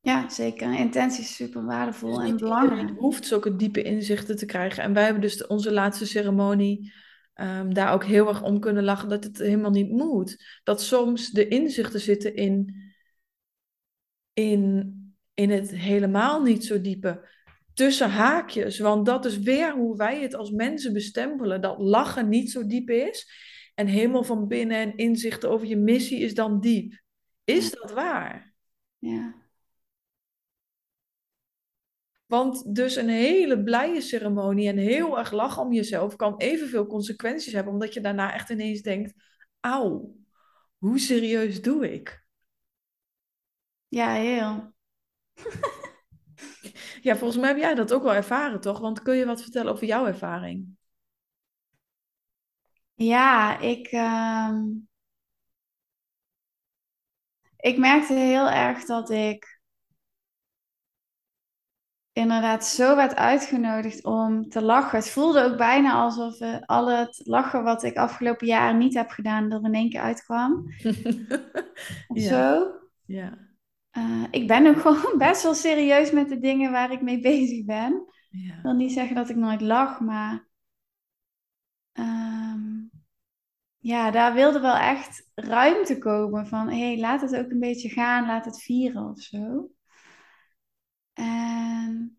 Ja, 0.00 0.28
zeker. 0.28 0.78
Intentie 0.78 1.22
is 1.22 1.34
super 1.34 1.64
waardevol 1.64 2.18
dus 2.18 2.28
en 2.28 2.36
belangrijk. 2.36 2.88
Je 2.88 2.94
hoeft 2.94 3.26
zulke 3.26 3.56
diepe 3.56 3.82
inzichten 3.82 4.36
te 4.36 4.46
krijgen. 4.46 4.82
En 4.82 4.92
wij 4.92 5.04
hebben 5.04 5.22
dus 5.22 5.46
onze 5.46 5.72
laatste 5.72 6.06
ceremonie 6.06 6.92
um, 7.34 7.74
daar 7.74 7.92
ook 7.92 8.04
heel 8.04 8.28
erg 8.28 8.42
om 8.42 8.60
kunnen 8.60 8.84
lachen 8.84 9.08
dat 9.08 9.24
het 9.24 9.38
helemaal 9.38 9.70
niet 9.70 9.90
moet. 9.90 10.60
Dat 10.64 10.82
soms 10.82 11.30
de 11.30 11.48
inzichten 11.48 12.00
zitten 12.00 12.34
in, 12.34 12.76
in, 14.34 14.94
in 15.34 15.50
het 15.50 15.70
helemaal 15.70 16.42
niet 16.42 16.64
zo 16.64 16.80
diepe. 16.80 17.28
Tussen 17.74 18.10
haakjes, 18.10 18.78
want 18.78 19.06
dat 19.06 19.24
is 19.24 19.38
weer 19.38 19.72
hoe 19.72 19.96
wij 19.96 20.22
het 20.22 20.34
als 20.34 20.50
mensen 20.50 20.92
bestempelen. 20.92 21.60
Dat 21.60 21.78
lachen 21.78 22.28
niet 22.28 22.50
zo 22.50 22.66
diep 22.66 22.90
is. 22.90 23.28
En 23.74 23.86
helemaal 23.86 24.24
van 24.24 24.48
binnen 24.48 24.76
en 24.76 24.96
inzichten 24.96 25.50
over 25.50 25.66
je 25.66 25.76
missie 25.76 26.18
is 26.18 26.34
dan 26.34 26.60
diep. 26.60 27.02
Is 27.44 27.70
dat 27.70 27.92
waar? 27.92 28.54
Ja. 28.98 29.42
Want 32.26 32.74
dus 32.74 32.96
een 32.96 33.08
hele 33.08 33.62
blije 33.62 34.00
ceremonie 34.00 34.68
en 34.68 34.76
heel 34.76 35.18
erg 35.18 35.32
lachen 35.32 35.62
om 35.62 35.72
jezelf 35.72 36.16
kan 36.16 36.36
evenveel 36.36 36.86
consequenties 36.86 37.52
hebben, 37.52 37.72
omdat 37.72 37.94
je 37.94 38.00
daarna 38.00 38.34
echt 38.34 38.50
ineens 38.50 38.82
denkt: 38.82 39.12
auw, 39.60 40.16
hoe 40.78 40.98
serieus 40.98 41.62
doe 41.62 41.92
ik? 41.92 42.23
Ja, 43.94 44.12
heel. 44.12 44.72
ja, 47.06 47.16
volgens 47.16 47.40
mij 47.40 47.48
heb 47.48 47.58
jij 47.58 47.74
dat 47.74 47.92
ook 47.92 48.02
wel 48.02 48.14
ervaren, 48.14 48.60
toch? 48.60 48.78
Want 48.78 49.02
kun 49.02 49.16
je 49.16 49.26
wat 49.26 49.42
vertellen 49.42 49.72
over 49.72 49.86
jouw 49.86 50.06
ervaring? 50.06 50.76
Ja, 52.94 53.58
ik, 53.58 53.92
uh... 53.92 54.58
ik 57.56 57.78
merkte 57.78 58.14
heel 58.14 58.50
erg 58.50 58.84
dat 58.84 59.10
ik 59.10 59.60
inderdaad 62.12 62.66
zo 62.66 62.96
werd 62.96 63.14
uitgenodigd 63.14 64.04
om 64.04 64.48
te 64.48 64.62
lachen. 64.62 64.98
Het 64.98 65.10
voelde 65.10 65.42
ook 65.42 65.56
bijna 65.56 65.92
alsof 65.92 66.40
uh, 66.40 66.56
al 66.60 66.90
het 66.90 67.20
lachen 67.24 67.62
wat 67.62 67.82
ik 67.82 67.96
afgelopen 67.96 68.46
jaar 68.46 68.76
niet 68.76 68.94
heb 68.94 69.10
gedaan, 69.10 69.52
er 69.52 69.64
in 69.64 69.74
één 69.74 69.90
keer 69.90 70.00
uitkwam. 70.00 70.64
ja. 72.08 72.28
zo. 72.28 72.72
Ja. 73.04 73.43
Uh, 73.96 74.24
ik 74.30 74.46
ben 74.46 74.66
ook 74.66 74.80
gewoon 74.86 75.18
best 75.18 75.42
wel 75.42 75.54
serieus 75.54 76.10
met 76.10 76.28
de 76.28 76.38
dingen 76.38 76.72
waar 76.72 76.92
ik 76.92 77.02
mee 77.02 77.20
bezig 77.20 77.64
ben. 77.64 78.06
Ja. 78.30 78.56
Ik 78.56 78.62
wil 78.62 78.72
niet 78.72 78.92
zeggen 78.92 79.14
dat 79.14 79.28
ik 79.28 79.36
nooit 79.36 79.60
lach, 79.60 80.00
maar 80.00 80.48
um, 81.92 82.90
ja, 83.78 84.10
daar 84.10 84.34
wilde 84.34 84.60
wel 84.60 84.76
echt 84.76 85.30
ruimte 85.34 85.98
komen 85.98 86.46
van 86.46 86.68
hé, 86.68 86.92
hey, 86.92 86.98
laat 86.98 87.20
het 87.20 87.36
ook 87.36 87.50
een 87.50 87.60
beetje 87.60 87.88
gaan, 87.88 88.26
laat 88.26 88.44
het 88.44 88.62
vieren 88.62 89.10
of 89.10 89.20
zo. 89.20 89.70
En 91.12 92.18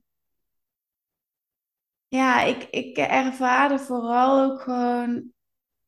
ja, 2.07 2.41
ik, 2.41 2.63
ik 2.63 2.97
ervaarde 2.97 3.79
vooral 3.79 4.43
ook 4.43 4.61
gewoon 4.61 5.31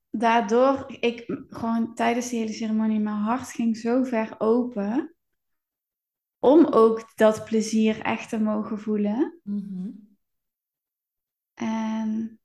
daardoor, 0.09 0.85
ik 0.99 1.43
gewoon 1.47 1.93
tijdens 1.95 2.29
de 2.29 2.35
hele 2.35 2.53
ceremonie, 2.53 2.99
mijn 2.99 3.15
hart 3.15 3.51
ging 3.51 3.77
zo 3.77 4.03
ver 4.03 4.35
open. 4.37 5.16
Om 6.39 6.65
ook 6.65 7.11
dat 7.15 7.45
plezier 7.45 8.01
echt 8.01 8.29
te 8.29 8.39
mogen 8.39 8.79
voelen. 8.79 9.39
Mm 9.43 10.07
En 11.53 12.39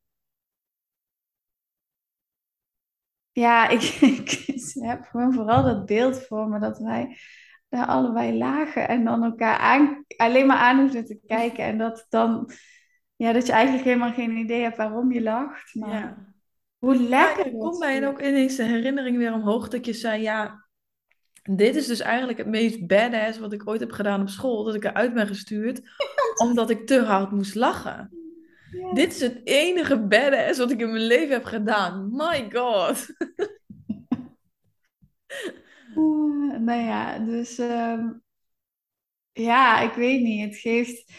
ja, 3.32 3.68
ik, 3.76 3.82
ik 4.00 4.52
heb 4.72 5.04
gewoon 5.04 5.32
vooral 5.32 5.62
dat 5.62 5.86
beeld 5.86 6.26
voor 6.26 6.48
me 6.48 6.58
dat 6.58 6.78
wij 6.78 7.16
daar 7.68 7.86
allebei 7.86 8.38
lagen 8.38 8.88
en 8.88 9.04
dan 9.04 9.22
elkaar 9.22 9.56
aan, 9.56 10.04
alleen 10.16 10.46
maar 10.46 10.56
aan 10.56 10.80
hoefden 10.80 11.04
te 11.04 11.20
kijken. 11.26 11.64
En 11.64 11.78
dat 11.78 12.06
dan, 12.08 12.50
ja, 13.16 13.32
dat 13.32 13.46
je 13.46 13.52
eigenlijk 13.52 13.84
helemaal 13.84 14.12
geen 14.12 14.36
idee 14.36 14.62
hebt 14.62 14.76
waarom 14.76 15.12
je 15.12 15.22
lacht. 15.22 15.74
Maar 15.74 15.90
ja. 15.90 16.34
hoe 16.78 16.96
lekker. 16.96 17.52
Ja, 17.52 17.58
komt 17.58 17.78
mij 17.78 18.08
ook 18.08 18.20
ineens 18.20 18.56
de 18.56 18.62
herinnering 18.62 19.16
weer 19.16 19.32
omhoog 19.32 19.68
dat 19.68 19.86
je 19.86 19.92
zei, 19.92 20.22
ja, 20.22 20.61
dit 21.42 21.76
is 21.76 21.86
dus 21.86 22.00
eigenlijk 22.00 22.38
het 22.38 22.46
meest 22.46 22.86
badass 22.86 23.38
wat 23.38 23.52
ik 23.52 23.68
ooit 23.68 23.80
heb 23.80 23.92
gedaan 23.92 24.20
op 24.20 24.28
school. 24.28 24.64
Dat 24.64 24.74
ik 24.74 24.84
eruit 24.84 25.14
ben 25.14 25.26
gestuurd 25.26 25.80
omdat 26.44 26.70
ik 26.70 26.86
te 26.86 27.02
hard 27.02 27.30
moest 27.30 27.54
lachen. 27.54 28.10
Dit 28.92 29.14
is 29.14 29.20
het 29.20 29.40
enige 29.44 29.98
badass 29.98 30.58
wat 30.58 30.70
ik 30.70 30.80
in 30.80 30.90
mijn 30.90 31.06
leven 31.06 31.32
heb 31.32 31.44
gedaan. 31.44 32.08
My 32.12 32.48
god. 32.52 33.06
Uh, 35.94 36.58
nou 36.66 36.80
ja, 36.80 37.18
dus 37.18 37.58
um, 37.58 38.22
ja, 39.32 39.80
ik 39.80 39.92
weet 39.92 40.22
niet. 40.22 40.44
Het 40.44 40.56
geeft. 40.56 41.12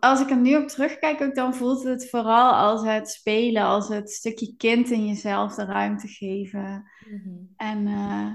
Als 0.00 0.20
ik 0.20 0.30
er 0.30 0.36
nu 0.36 0.56
op 0.56 0.68
terugkijk, 0.68 1.20
ook 1.20 1.34
dan 1.34 1.54
voelt 1.54 1.82
het 1.82 2.10
vooral 2.10 2.52
als 2.52 2.82
het 2.82 3.10
spelen, 3.10 3.62
als 3.62 3.88
het 3.88 4.10
stukje 4.10 4.54
kind 4.56 4.90
in 4.90 5.06
jezelf 5.06 5.54
de 5.54 5.64
ruimte 5.64 6.08
geven. 6.08 6.90
Mm 7.08 7.20
-hmm. 7.24 7.52
En 7.56 7.86
uh, 7.86 8.32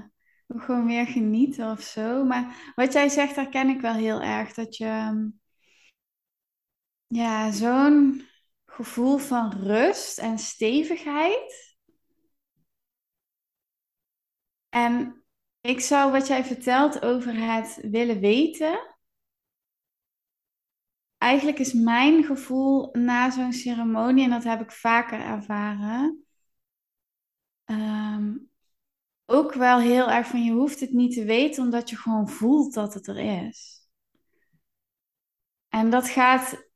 gewoon 0.48 0.86
weer 0.86 1.06
genieten 1.06 1.70
of 1.70 1.80
zo. 1.80 2.24
Maar 2.24 2.72
wat 2.74 2.92
jij 2.92 3.08
zegt, 3.08 3.36
herken 3.36 3.68
ik 3.68 3.80
wel 3.80 3.94
heel 3.94 4.22
erg. 4.22 4.54
Dat 4.54 4.76
je 4.76 5.30
ja, 7.06 7.50
zo'n 7.50 8.22
gevoel 8.66 9.18
van 9.18 9.52
rust 9.52 10.18
en 10.18 10.38
stevigheid. 10.38 11.76
En 14.68 15.24
ik 15.60 15.80
zou 15.80 16.12
wat 16.12 16.26
jij 16.26 16.44
vertelt 16.44 17.02
over 17.02 17.34
het 17.34 17.78
willen 17.90 18.20
weten. 18.20 18.94
Eigenlijk 21.18 21.58
is 21.58 21.72
mijn 21.72 22.24
gevoel 22.24 22.88
na 22.92 23.30
zo'n 23.30 23.52
ceremonie, 23.52 24.24
en 24.24 24.30
dat 24.30 24.44
heb 24.44 24.60
ik 24.60 24.70
vaker 24.70 25.20
ervaren, 25.20 26.24
um, 27.64 28.50
ook 29.26 29.54
wel 29.54 29.78
heel 29.78 30.10
erg 30.10 30.26
van 30.26 30.44
je 30.44 30.52
hoeft 30.52 30.80
het 30.80 30.92
niet 30.92 31.14
te 31.14 31.24
weten, 31.24 31.62
omdat 31.62 31.90
je 31.90 31.96
gewoon 31.96 32.28
voelt 32.28 32.74
dat 32.74 32.94
het 32.94 33.06
er 33.06 33.46
is. 33.46 33.88
En 35.68 35.90
dat 35.90 36.08
gaat 36.08 36.70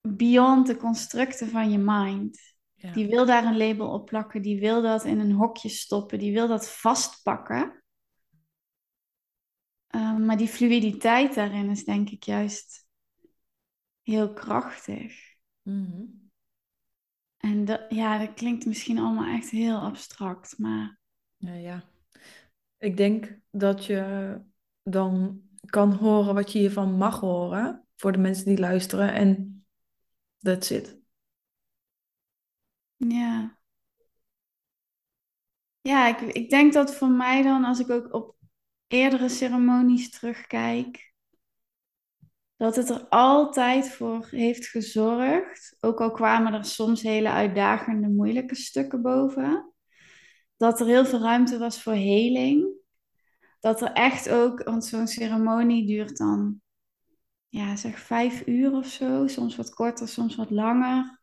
beyond 0.00 0.66
de 0.66 0.76
constructen 0.76 1.48
van 1.48 1.70
je 1.70 1.78
mind. 1.78 2.54
Ja. 2.74 2.92
Die 2.92 3.06
wil 3.06 3.26
daar 3.26 3.44
een 3.44 3.56
label 3.56 3.92
op 3.92 4.06
plakken, 4.06 4.42
die 4.42 4.60
wil 4.60 4.82
dat 4.82 5.04
in 5.04 5.20
een 5.20 5.32
hokje 5.32 5.68
stoppen, 5.68 6.18
die 6.18 6.32
wil 6.32 6.48
dat 6.48 6.70
vastpakken. 6.70 7.84
Um, 9.94 10.24
maar 10.24 10.36
die 10.36 10.48
fluiditeit 10.48 11.34
daarin 11.34 11.70
is 11.70 11.84
denk 11.84 12.10
ik 12.10 12.22
juist 12.22 12.86
heel 14.02 14.32
krachtig. 14.32 15.36
Mm 15.62 15.84
-hmm. 15.84 16.30
En 17.36 17.64
dat, 17.64 17.84
ja, 17.88 18.18
dat 18.18 18.34
klinkt 18.34 18.66
misschien 18.66 18.98
allemaal 18.98 19.36
echt 19.36 19.50
heel 19.50 19.78
abstract, 19.78 20.58
maar... 20.58 20.98
Ja, 21.44 21.54
ja. 21.54 21.82
Ik 22.78 22.96
denk 22.96 23.38
dat 23.50 23.84
je 23.84 24.40
dan 24.82 25.42
kan 25.66 25.92
horen 25.92 26.34
wat 26.34 26.52
je 26.52 26.58
hiervan 26.58 26.96
mag 26.96 27.20
horen, 27.20 27.86
voor 27.96 28.12
de 28.12 28.18
mensen 28.18 28.44
die 28.44 28.58
luisteren. 28.58 29.12
En 29.14 29.54
That's 30.44 30.70
it. 30.70 30.98
Ja. 32.96 33.58
Ja, 35.80 36.08
ik, 36.08 36.20
ik 36.20 36.50
denk 36.50 36.72
dat 36.72 36.94
voor 36.94 37.10
mij 37.10 37.42
dan, 37.42 37.64
als 37.64 37.78
ik 37.78 37.90
ook 37.90 38.14
op 38.14 38.36
eerdere 38.86 39.28
ceremonies 39.28 40.10
terugkijk, 40.10 41.14
dat 42.56 42.76
het 42.76 42.90
er 42.90 43.08
altijd 43.08 43.88
voor 43.90 44.26
heeft 44.30 44.66
gezorgd, 44.66 45.76
ook 45.80 46.00
al 46.00 46.10
kwamen 46.10 46.52
er 46.52 46.64
soms 46.64 47.02
hele 47.02 47.30
uitdagende, 47.30 48.08
moeilijke 48.08 48.54
stukken 48.54 49.02
boven, 49.02 49.73
dat 50.64 50.80
er 50.80 50.86
heel 50.86 51.04
veel 51.04 51.20
ruimte 51.20 51.58
was 51.58 51.82
voor 51.82 51.92
heling. 51.92 52.66
Dat 53.60 53.80
er 53.80 53.92
echt 53.92 54.28
ook, 54.28 54.62
want 54.62 54.84
zo'n 54.84 55.06
ceremonie 55.06 55.86
duurt 55.86 56.16
dan, 56.16 56.60
ja, 57.48 57.76
zeg 57.76 57.98
vijf 57.98 58.46
uur 58.46 58.72
of 58.72 58.86
zo, 58.86 59.26
soms 59.26 59.56
wat 59.56 59.74
korter, 59.74 60.08
soms 60.08 60.36
wat 60.36 60.50
langer. 60.50 61.22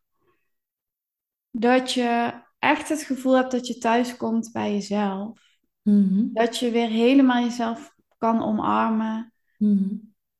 Dat 1.50 1.92
je 1.92 2.40
echt 2.58 2.88
het 2.88 3.02
gevoel 3.02 3.36
hebt 3.36 3.50
dat 3.50 3.66
je 3.66 3.78
thuis 3.78 4.16
komt 4.16 4.52
bij 4.52 4.72
jezelf. 4.72 5.40
Mhm. 5.82 6.32
Dat 6.32 6.58
je 6.58 6.70
weer 6.70 6.88
helemaal 6.88 7.42
jezelf 7.42 7.94
kan 8.18 8.42
omarmen. 8.42 9.32
Mhm. 9.58 9.94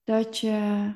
Dat 0.05 0.39
je, 0.39 0.93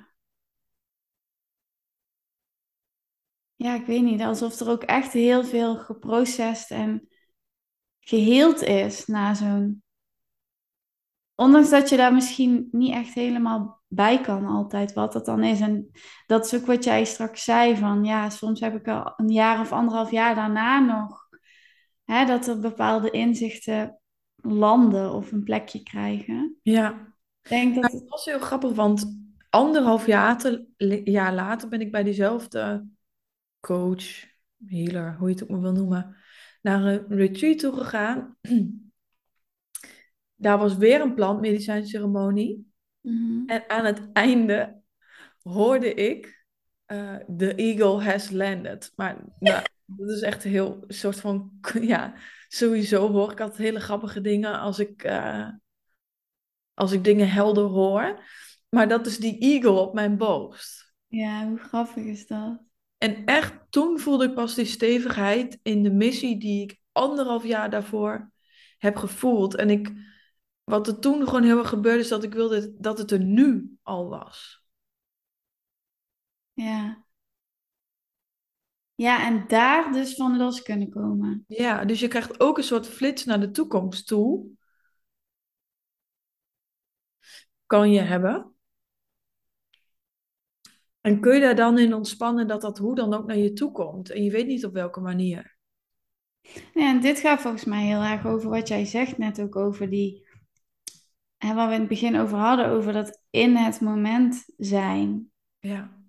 ja, 3.54 3.74
ik 3.74 3.86
weet 3.86 4.02
niet, 4.02 4.20
alsof 4.20 4.60
er 4.60 4.68
ook 4.68 4.82
echt 4.82 5.12
heel 5.12 5.44
veel 5.44 5.76
geprocessed 5.76 6.70
en 6.70 7.08
geheeld 8.08 8.62
is 8.62 9.06
na 9.06 9.34
zo'n. 9.34 9.82
Ondanks 11.34 11.70
dat 11.70 11.88
je 11.88 11.96
daar 11.96 12.14
misschien 12.14 12.68
niet 12.70 12.92
echt 12.92 13.14
helemaal 13.14 13.82
bij 13.88 14.20
kan 14.20 14.46
altijd, 14.46 14.92
wat 14.92 15.12
dat 15.12 15.24
dan 15.24 15.44
is. 15.44 15.60
En 15.60 15.90
dat 16.26 16.44
is 16.44 16.54
ook 16.54 16.66
wat 16.66 16.84
jij 16.84 17.04
straks 17.04 17.44
zei, 17.44 17.76
van 17.76 18.04
ja, 18.04 18.30
soms 18.30 18.60
heb 18.60 18.74
ik 18.74 18.88
al 18.88 19.12
een 19.16 19.28
jaar 19.28 19.60
of 19.60 19.72
anderhalf 19.72 20.10
jaar 20.10 20.34
daarna 20.34 20.80
nog, 20.80 21.28
hè, 22.04 22.24
dat 22.24 22.46
er 22.46 22.58
bepaalde 22.58 23.10
inzichten 23.10 24.00
landen 24.36 25.12
of 25.12 25.32
een 25.32 25.44
plekje 25.44 25.82
krijgen. 25.82 26.56
Ja. 26.62 27.14
Ik 27.42 27.48
denk 27.48 27.74
dat 27.74 27.92
het, 27.92 28.08
was 28.08 28.24
heel 28.24 28.38
grappig, 28.38 28.72
want 28.72 29.18
anderhalf 29.50 30.06
jaar, 30.06 30.38
te- 30.38 30.66
jaar 31.04 31.34
later 31.34 31.68
ben 31.68 31.80
ik 31.80 31.92
bij 31.92 32.02
diezelfde 32.02 32.86
coach, 33.60 34.24
healer, 34.66 35.16
hoe 35.18 35.28
je 35.28 35.34
het 35.34 35.42
ook 35.42 35.48
maar 35.48 35.60
wil 35.60 35.72
noemen, 35.72 36.16
naar 36.62 36.84
een 36.84 37.06
retreat 37.08 37.58
toe 37.58 37.72
gegaan. 37.72 38.36
Daar 40.34 40.58
was 40.58 40.76
weer 40.76 41.00
een 41.00 41.14
plantmedicijnceremonie. 41.14 42.72
Mhm. 43.00 43.42
En 43.46 43.70
aan 43.70 43.84
het 43.84 44.12
einde 44.12 44.80
hoorde 45.42 45.94
ik 45.94 46.44
eh, 46.84 47.16
The 47.36 47.54
Eagle 47.54 48.02
has 48.02 48.30
landed. 48.30 48.92
Maar 48.96 49.16
nou, 49.38 49.64
dat 49.84 50.10
is 50.10 50.20
echt 50.20 50.42
heel 50.42 50.84
soort 50.88 51.20
van, 51.20 51.50
ja, 51.80 52.14
sowieso 52.48 53.10
hoor 53.10 53.32
ik 53.32 53.40
altijd 53.40 53.58
hele 53.58 53.80
grappige 53.80 54.20
dingen 54.20 54.58
als 54.58 54.78
ik, 54.78 55.02
eh, 55.02 55.48
als 56.74 56.92
ik 56.92 57.04
dingen 57.04 57.30
helder 57.30 57.64
hoor. 57.64 58.22
Maar 58.68 58.88
dat 58.88 59.06
is 59.06 59.18
die 59.18 59.38
eagle 59.38 59.70
op 59.80 59.94
mijn 59.94 60.16
borst. 60.16 60.94
ja, 61.06 61.46
hoe 61.46 61.58
grappig 61.58 62.04
is 62.04 62.26
dat? 62.26 62.65
En 63.06 63.24
echt, 63.24 63.54
toen 63.70 63.98
voelde 63.98 64.24
ik 64.24 64.34
pas 64.34 64.54
die 64.54 64.64
stevigheid 64.64 65.58
in 65.62 65.82
de 65.82 65.90
missie 65.90 66.38
die 66.38 66.62
ik 66.62 66.80
anderhalf 66.92 67.44
jaar 67.44 67.70
daarvoor 67.70 68.30
heb 68.78 68.96
gevoeld. 68.96 69.54
En 69.54 69.70
ik, 69.70 69.92
wat 70.64 70.86
er 70.86 70.98
toen 70.98 71.24
gewoon 71.24 71.42
heel 71.42 71.58
erg 71.58 71.68
gebeurde, 71.68 71.98
is 72.00 72.08
dat 72.08 72.24
ik 72.24 72.32
wilde 72.32 72.74
dat 72.78 72.98
het 72.98 73.10
er 73.10 73.20
nu 73.20 73.78
al 73.82 74.08
was. 74.08 74.64
Ja. 76.52 77.04
Ja, 78.94 79.26
en 79.26 79.44
daar 79.46 79.92
dus 79.92 80.14
van 80.14 80.36
los 80.36 80.62
kunnen 80.62 80.90
komen. 80.90 81.44
Ja, 81.48 81.84
dus 81.84 82.00
je 82.00 82.08
krijgt 82.08 82.40
ook 82.40 82.58
een 82.58 82.64
soort 82.64 82.86
flits 82.86 83.24
naar 83.24 83.40
de 83.40 83.50
toekomst 83.50 84.06
toe. 84.06 84.46
Kan 87.66 87.90
je 87.90 88.00
hebben. 88.00 88.55
En 91.06 91.20
kun 91.20 91.34
je 91.34 91.40
daar 91.40 91.56
dan 91.56 91.78
in 91.78 91.94
ontspannen 91.94 92.46
dat 92.46 92.60
dat 92.60 92.78
hoe 92.78 92.94
dan 92.94 93.14
ook 93.14 93.26
naar 93.26 93.36
je 93.36 93.52
toe 93.52 93.72
komt. 93.72 94.10
En 94.10 94.24
je 94.24 94.30
weet 94.30 94.46
niet 94.46 94.64
op 94.64 94.72
welke 94.72 95.00
manier. 95.00 95.56
Ja, 96.74 96.90
en 96.90 97.00
dit 97.00 97.18
gaat 97.18 97.40
volgens 97.40 97.64
mij 97.64 97.84
heel 97.84 98.02
erg 98.02 98.26
over 98.26 98.50
wat 98.50 98.68
jij 98.68 98.84
zegt 98.84 99.18
net 99.18 99.40
ook 99.40 99.56
over 99.56 99.90
die, 99.90 100.26
hè, 101.36 101.54
waar 101.54 101.68
we 101.68 101.74
in 101.74 101.80
het 101.80 101.88
begin 101.88 102.16
over 102.16 102.38
hadden, 102.38 102.66
over 102.68 102.92
dat 102.92 103.22
in 103.30 103.56
het 103.56 103.80
moment 103.80 104.44
zijn. 104.56 105.30
Ja, 105.58 106.02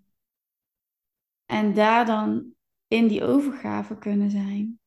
En 1.45 1.73
daar 1.73 2.05
dan 2.05 2.53
in 2.87 3.07
die 3.07 3.23
overgave 3.23 3.97
kunnen 3.97 4.31
zijn. 4.31 4.79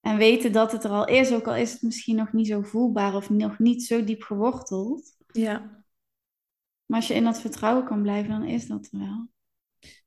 En 0.00 0.16
weten 0.16 0.52
dat 0.52 0.72
het 0.72 0.84
er 0.84 0.90
al 0.90 1.06
is, 1.06 1.32
ook 1.32 1.46
al 1.46 1.56
is 1.56 1.72
het 1.72 1.82
misschien 1.82 2.16
nog 2.16 2.32
niet 2.32 2.46
zo 2.46 2.62
voelbaar 2.62 3.14
of 3.14 3.30
nog 3.30 3.58
niet 3.58 3.84
zo 3.84 4.04
diep 4.04 4.22
geworteld. 4.22 5.16
ja. 5.32 5.84
Maar 6.86 6.98
als 6.98 7.08
je 7.08 7.14
in 7.14 7.24
dat 7.24 7.40
vertrouwen 7.40 7.84
kan 7.84 8.02
blijven, 8.02 8.30
dan 8.30 8.44
is 8.44 8.66
dat 8.66 8.88
er 8.92 8.98
wel. 8.98 9.28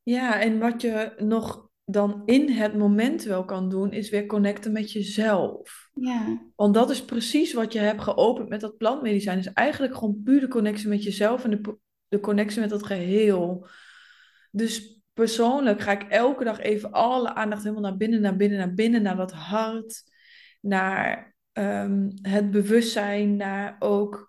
Ja, 0.04 0.40
en 0.42 0.60
wat 0.60 0.82
je 0.82 1.14
nog 1.18 1.70
dan 1.86 2.22
in 2.26 2.50
het 2.50 2.78
moment 2.78 3.24
wel 3.24 3.46
kan 3.46 3.70
doen, 3.70 3.92
is 3.92 4.10
weer 4.10 4.26
connecten 4.26 4.72
met 4.72 4.92
jezelf. 4.92 5.90
Ja, 5.94 6.42
Want 6.56 6.74
dat 6.74 6.90
is 6.90 7.06
precies 7.06 7.54
wat 7.54 7.74
je 7.74 7.80
hebt 7.80 8.02
geopend 8.02 8.50
met 8.50 8.62
dat 8.62 8.78
plantmedicijn. 8.78 9.38
Is 9.38 9.54
eigenlijk 9.54 9.94
gewoon 9.94 10.22
puur 10.24 10.40
de 10.40 10.48
connectie 10.48 10.88
met 10.88 11.04
jezelf 11.04 11.44
en 11.44 11.50
de, 11.50 11.78
de 12.08 12.20
connectie 12.20 12.60
met 12.60 12.70
dat 12.70 12.86
geheel. 12.86 13.68
Dus 14.52 15.02
persoonlijk 15.14 15.82
ga 15.82 15.92
ik 15.92 16.04
elke 16.04 16.44
dag 16.44 16.60
even 16.60 16.92
alle 16.92 17.34
aandacht 17.34 17.64
helemaal 17.64 17.84
naar 17.84 17.98
binnen, 17.98 18.22
naar 18.22 18.36
binnen, 18.36 18.58
naar 18.58 18.74
binnen, 18.74 19.02
naar 19.02 19.18
dat 19.18 19.34
hart, 19.34 20.04
naar 20.62 21.36
ehm, 21.52 22.10
het 22.22 22.52
bewustzijn, 22.52 23.36
naar 23.36 23.76
ook 23.80 24.29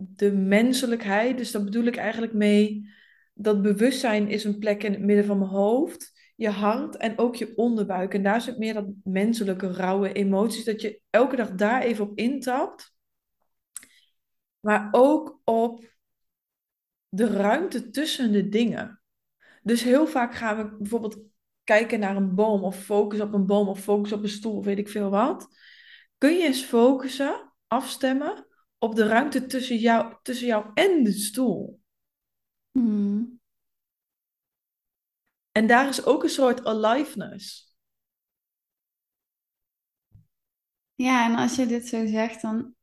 de 0.00 0.32
menselijkheid. 0.32 1.38
Dus 1.38 1.50
daar 1.50 1.64
bedoel 1.64 1.84
ik 1.84 1.96
eigenlijk 1.96 2.32
mee, 2.32 2.90
dat 3.34 3.62
bewustzijn 3.62 4.28
is 4.28 4.44
een 4.44 4.58
plek 4.58 4.82
in 4.82 4.92
het 4.92 5.00
midden 5.02 5.24
van 5.24 5.38
mijn 5.38 5.50
hoofd, 5.50 6.32
je 6.36 6.48
hart 6.48 6.96
en 6.96 7.18
ook 7.18 7.36
je 7.36 7.56
onderbuik. 7.56 8.14
En 8.14 8.22
daar 8.22 8.40
zit 8.40 8.58
meer 8.58 8.74
dat 8.74 8.86
menselijke, 9.04 9.72
rauwe 9.72 10.12
emoties, 10.12 10.64
dat 10.64 10.80
je 10.80 11.00
elke 11.10 11.36
dag 11.36 11.54
daar 11.54 11.82
even 11.82 12.04
op 12.04 12.18
intapt. 12.18 12.94
Maar 14.60 14.88
ook 14.90 15.40
op 15.44 15.88
de 17.08 17.26
ruimte 17.26 17.90
tussen 17.90 18.32
de 18.32 18.48
dingen. 18.48 19.00
Dus 19.62 19.82
heel 19.82 20.06
vaak 20.06 20.34
gaan 20.34 20.56
we 20.56 20.76
bijvoorbeeld 20.76 21.18
kijken 21.64 22.00
naar 22.00 22.16
een 22.16 22.34
boom 22.34 22.62
of 22.62 22.84
focus 22.84 23.20
op 23.20 23.32
een 23.32 23.46
boom 23.46 23.68
of 23.68 23.80
focus 23.80 24.12
op 24.12 24.22
een 24.22 24.28
stoel 24.28 24.62
weet 24.62 24.78
ik 24.78 24.88
veel 24.88 25.10
wat. 25.10 25.56
Kun 26.18 26.32
je 26.32 26.44
eens 26.44 26.62
focussen, 26.62 27.52
afstemmen 27.66 28.48
op 28.80 28.94
de 28.94 29.06
ruimte 29.06 29.46
tussen 29.46 29.76
jou, 29.76 30.14
tussen 30.22 30.46
jou 30.46 30.70
en 30.74 31.04
de 31.04 31.12
stoel? 31.12 31.80
Hmm. 32.70 33.40
En 35.52 35.66
daar 35.66 35.88
is 35.88 36.04
ook 36.04 36.22
een 36.22 36.28
soort 36.28 36.64
aliveness. 36.64 37.70
ja 40.94 41.28
en 41.28 41.36
als 41.36 41.56
je 41.56 41.66
dit 41.66 41.88
zo 41.88 42.06
zegt, 42.06 42.42
dan 42.42 42.74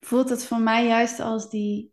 voelt 0.00 0.28
het 0.28 0.44
voor 0.44 0.60
mij 0.60 0.86
juist 0.86 1.20
als 1.20 1.50
die, 1.50 1.92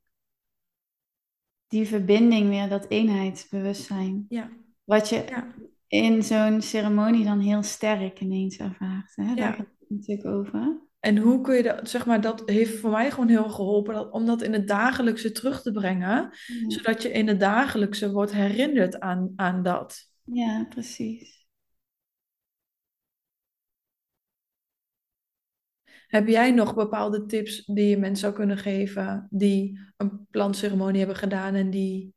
die 1.67 1.87
verbinding 1.87 2.49
weer, 2.49 2.69
dat 2.69 2.89
eenheidsbewustzijn. 2.89 4.25
Ja, 4.29 4.51
Wat 4.83 5.09
je 5.09 5.25
ja, 5.27 5.55
in 5.87 6.23
zo'n 6.23 6.61
ceremonie 6.61 7.25
dan 7.25 7.39
heel 7.39 7.63
sterk 7.63 8.19
ineens 8.19 8.57
ervaart. 8.57 9.15
Hè? 9.15 9.25
Daar 9.25 9.37
ja. 9.37 9.51
gaat 9.51 9.67
het 9.79 9.89
natuurlijk 9.89 10.27
over. 10.27 10.81
En 11.03 11.17
hoe 11.17 11.41
kun 11.41 11.55
je 11.55 11.63
dat, 11.63 11.89
zeg 11.89 12.05
maar, 12.05 12.21
dat 12.21 12.43
heeft 12.45 12.79
voor 12.79 12.89
mij 12.89 13.11
gewoon 13.11 13.27
heel 13.27 13.49
geholpen 13.49 13.93
dat, 13.93 14.11
om 14.11 14.25
dat 14.25 14.41
in 14.41 14.53
het 14.53 14.67
dagelijkse 14.67 15.31
terug 15.31 15.61
te 15.61 15.71
brengen, 15.71 16.29
zodat 16.67 17.01
je 17.01 17.11
in 17.11 17.27
het 17.27 17.39
dagelijkse 17.39 18.11
wordt 18.11 18.31
herinnerd 18.31 18.99
aan, 18.99 19.33
aan 19.35 19.63
dat. 19.63 20.11
ja 20.23 20.65
precies. 20.69 21.47
Heb 26.07 26.27
jij 26.27 26.51
nog 26.51 26.75
bepaalde 26.75 27.25
tips 27.25 27.65
die 27.65 27.87
je 27.87 27.97
mensen 27.97 28.17
zou 28.17 28.33
kunnen 28.33 28.57
geven 28.57 29.27
die 29.29 29.79
een 29.97 30.27
plantceremonie 30.29 30.99
hebben 30.99 31.17
gedaan 31.17 31.53
en 31.53 31.69
die, 31.69 32.13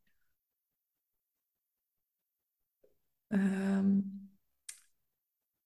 ehm, 3.26 4.00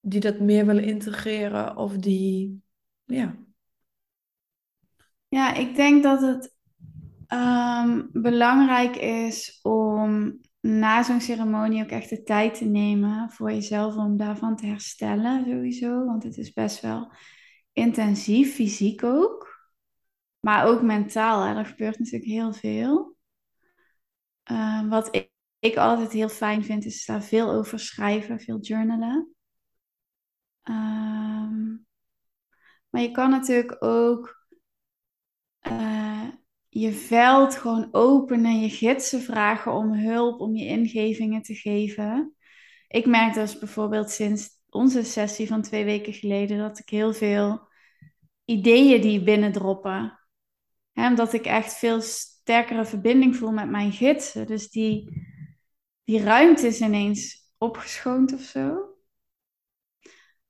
die 0.00 0.20
dat 0.20 0.40
meer 0.40 0.66
willen 0.66 0.84
integreren 0.84 1.76
of 1.76 1.96
die, 1.96 2.62
ja, 3.10 3.36
Ja, 5.28 5.54
ik 5.54 5.74
denk 5.76 6.02
dat 6.02 6.20
het 6.20 6.54
ehm, 7.26 8.02
belangrijk 8.12 8.96
is 8.96 9.58
om 9.62 10.40
na 10.60 11.02
zo'n 11.02 11.20
ceremonie 11.20 11.82
ook 11.82 11.90
echt 11.90 12.08
de 12.10 12.22
tijd 12.22 12.54
te 12.54 12.64
nemen 12.64 13.30
voor 13.30 13.52
jezelf 13.52 13.96
om 13.96 14.16
daarvan 14.16 14.56
te 14.56 14.66
herstellen, 14.66 15.44
sowieso. 15.44 16.04
Want 16.04 16.22
het 16.22 16.36
is 16.36 16.52
best 16.52 16.80
wel 16.80 17.12
intensief, 17.72 18.54
fysiek 18.54 19.04
ook. 19.04 19.58
Maar 20.40 20.66
ook 20.66 20.82
mentaal. 20.82 21.56
Er 21.56 21.66
gebeurt 21.66 21.98
natuurlijk 21.98 22.30
heel 22.30 22.52
veel. 22.52 23.16
Ehm, 24.42 24.88
wat 24.88 25.26
ik 25.58 25.76
altijd 25.76 26.12
heel 26.12 26.28
fijn 26.28 26.64
vind, 26.64 26.84
is 26.84 27.04
daar 27.06 27.22
veel 27.22 27.50
over 27.50 27.78
schrijven, 27.80 28.40
veel 28.40 28.60
journalen. 28.60 29.34
Ehm, 30.62 31.76
maar 32.90 33.02
je 33.02 33.10
kan 33.10 33.30
natuurlijk 33.30 33.76
ook 33.84 34.44
uh, 35.68 36.28
je 36.68 36.92
veld 36.92 37.56
gewoon 37.56 37.88
openen, 37.92 38.60
je 38.60 38.68
gidsen 38.68 39.20
vragen 39.20 39.72
om 39.72 39.92
hulp, 39.92 40.40
om 40.40 40.54
je 40.54 40.66
ingevingen 40.66 41.42
te 41.42 41.54
geven. 41.54 42.34
Ik 42.88 43.06
merk 43.06 43.34
dus 43.34 43.58
bijvoorbeeld 43.58 44.10
sinds 44.10 44.48
onze 44.68 45.02
sessie 45.02 45.46
van 45.46 45.62
twee 45.62 45.84
weken 45.84 46.12
geleden 46.12 46.58
dat 46.58 46.78
ik 46.78 46.88
heel 46.88 47.12
veel 47.12 47.68
ideeën 48.44 49.00
die 49.00 49.22
binnendroppen. 49.22 50.18
Hè, 50.92 51.06
omdat 51.06 51.32
ik 51.32 51.44
echt 51.44 51.74
veel 51.74 52.00
sterkere 52.00 52.84
verbinding 52.84 53.36
voel 53.36 53.52
met 53.52 53.70
mijn 53.70 53.92
gidsen. 53.92 54.46
Dus 54.46 54.70
die, 54.70 55.24
die 56.04 56.22
ruimte 56.22 56.66
is 56.66 56.80
ineens 56.80 57.52
opgeschoond 57.58 58.34
of 58.34 58.40
zo. 58.40 58.89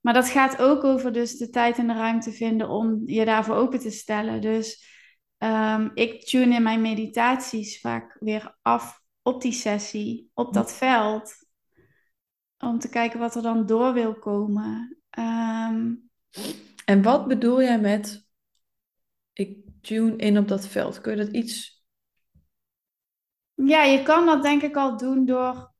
Maar 0.01 0.13
dat 0.13 0.29
gaat 0.29 0.61
ook 0.61 0.83
over 0.83 1.13
dus 1.13 1.37
de 1.37 1.49
tijd 1.49 1.77
en 1.77 1.87
de 1.87 1.93
ruimte 1.93 2.31
vinden 2.31 2.69
om 2.69 3.01
je 3.05 3.25
daarvoor 3.25 3.55
open 3.55 3.79
te 3.79 3.91
stellen. 3.91 4.41
Dus 4.41 4.89
um, 5.37 5.91
ik 5.93 6.25
tune 6.25 6.55
in 6.55 6.63
mijn 6.63 6.81
meditaties 6.81 7.79
vaak 7.79 8.17
weer 8.19 8.57
af 8.61 9.01
op 9.21 9.41
die 9.41 9.51
sessie, 9.51 10.31
op 10.33 10.53
dat 10.53 10.73
veld. 10.73 11.33
Om 12.57 12.79
te 12.79 12.89
kijken 12.89 13.19
wat 13.19 13.35
er 13.35 13.41
dan 13.41 13.65
door 13.65 13.93
wil 13.93 14.19
komen. 14.19 14.97
Um, 15.19 16.09
en 16.85 17.01
wat 17.01 17.27
bedoel 17.27 17.61
jij 17.61 17.79
met 17.79 18.27
ik 19.33 19.57
tune 19.81 20.15
in 20.15 20.37
op 20.37 20.47
dat 20.47 20.67
veld? 20.67 21.01
Kun 21.01 21.17
je 21.17 21.25
dat 21.25 21.33
iets. 21.33 21.83
Ja, 23.53 23.83
je 23.83 24.03
kan 24.03 24.25
dat 24.25 24.43
denk 24.43 24.61
ik 24.61 24.75
al 24.75 24.97
doen 24.97 25.25
door 25.25 25.73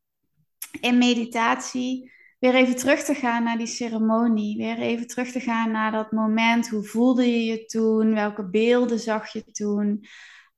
in 0.82 0.98
meditatie 0.98 2.12
weer 2.42 2.56
even 2.56 2.76
terug 2.76 3.04
te 3.04 3.14
gaan 3.14 3.44
naar 3.44 3.58
die 3.58 3.68
ceremonie. 3.68 4.58
Weer 4.58 4.78
even 4.78 5.08
terug 5.08 5.32
te 5.32 5.40
gaan 5.40 5.72
naar 5.72 5.92
dat 5.92 6.12
moment. 6.12 6.70
Hoe 6.70 6.84
voelde 6.84 7.26
je 7.26 7.44
je 7.44 7.66
toen? 7.66 8.14
Welke 8.14 8.50
beelden 8.50 9.00
zag 9.00 9.34
je 9.34 9.44
toen? 9.52 10.06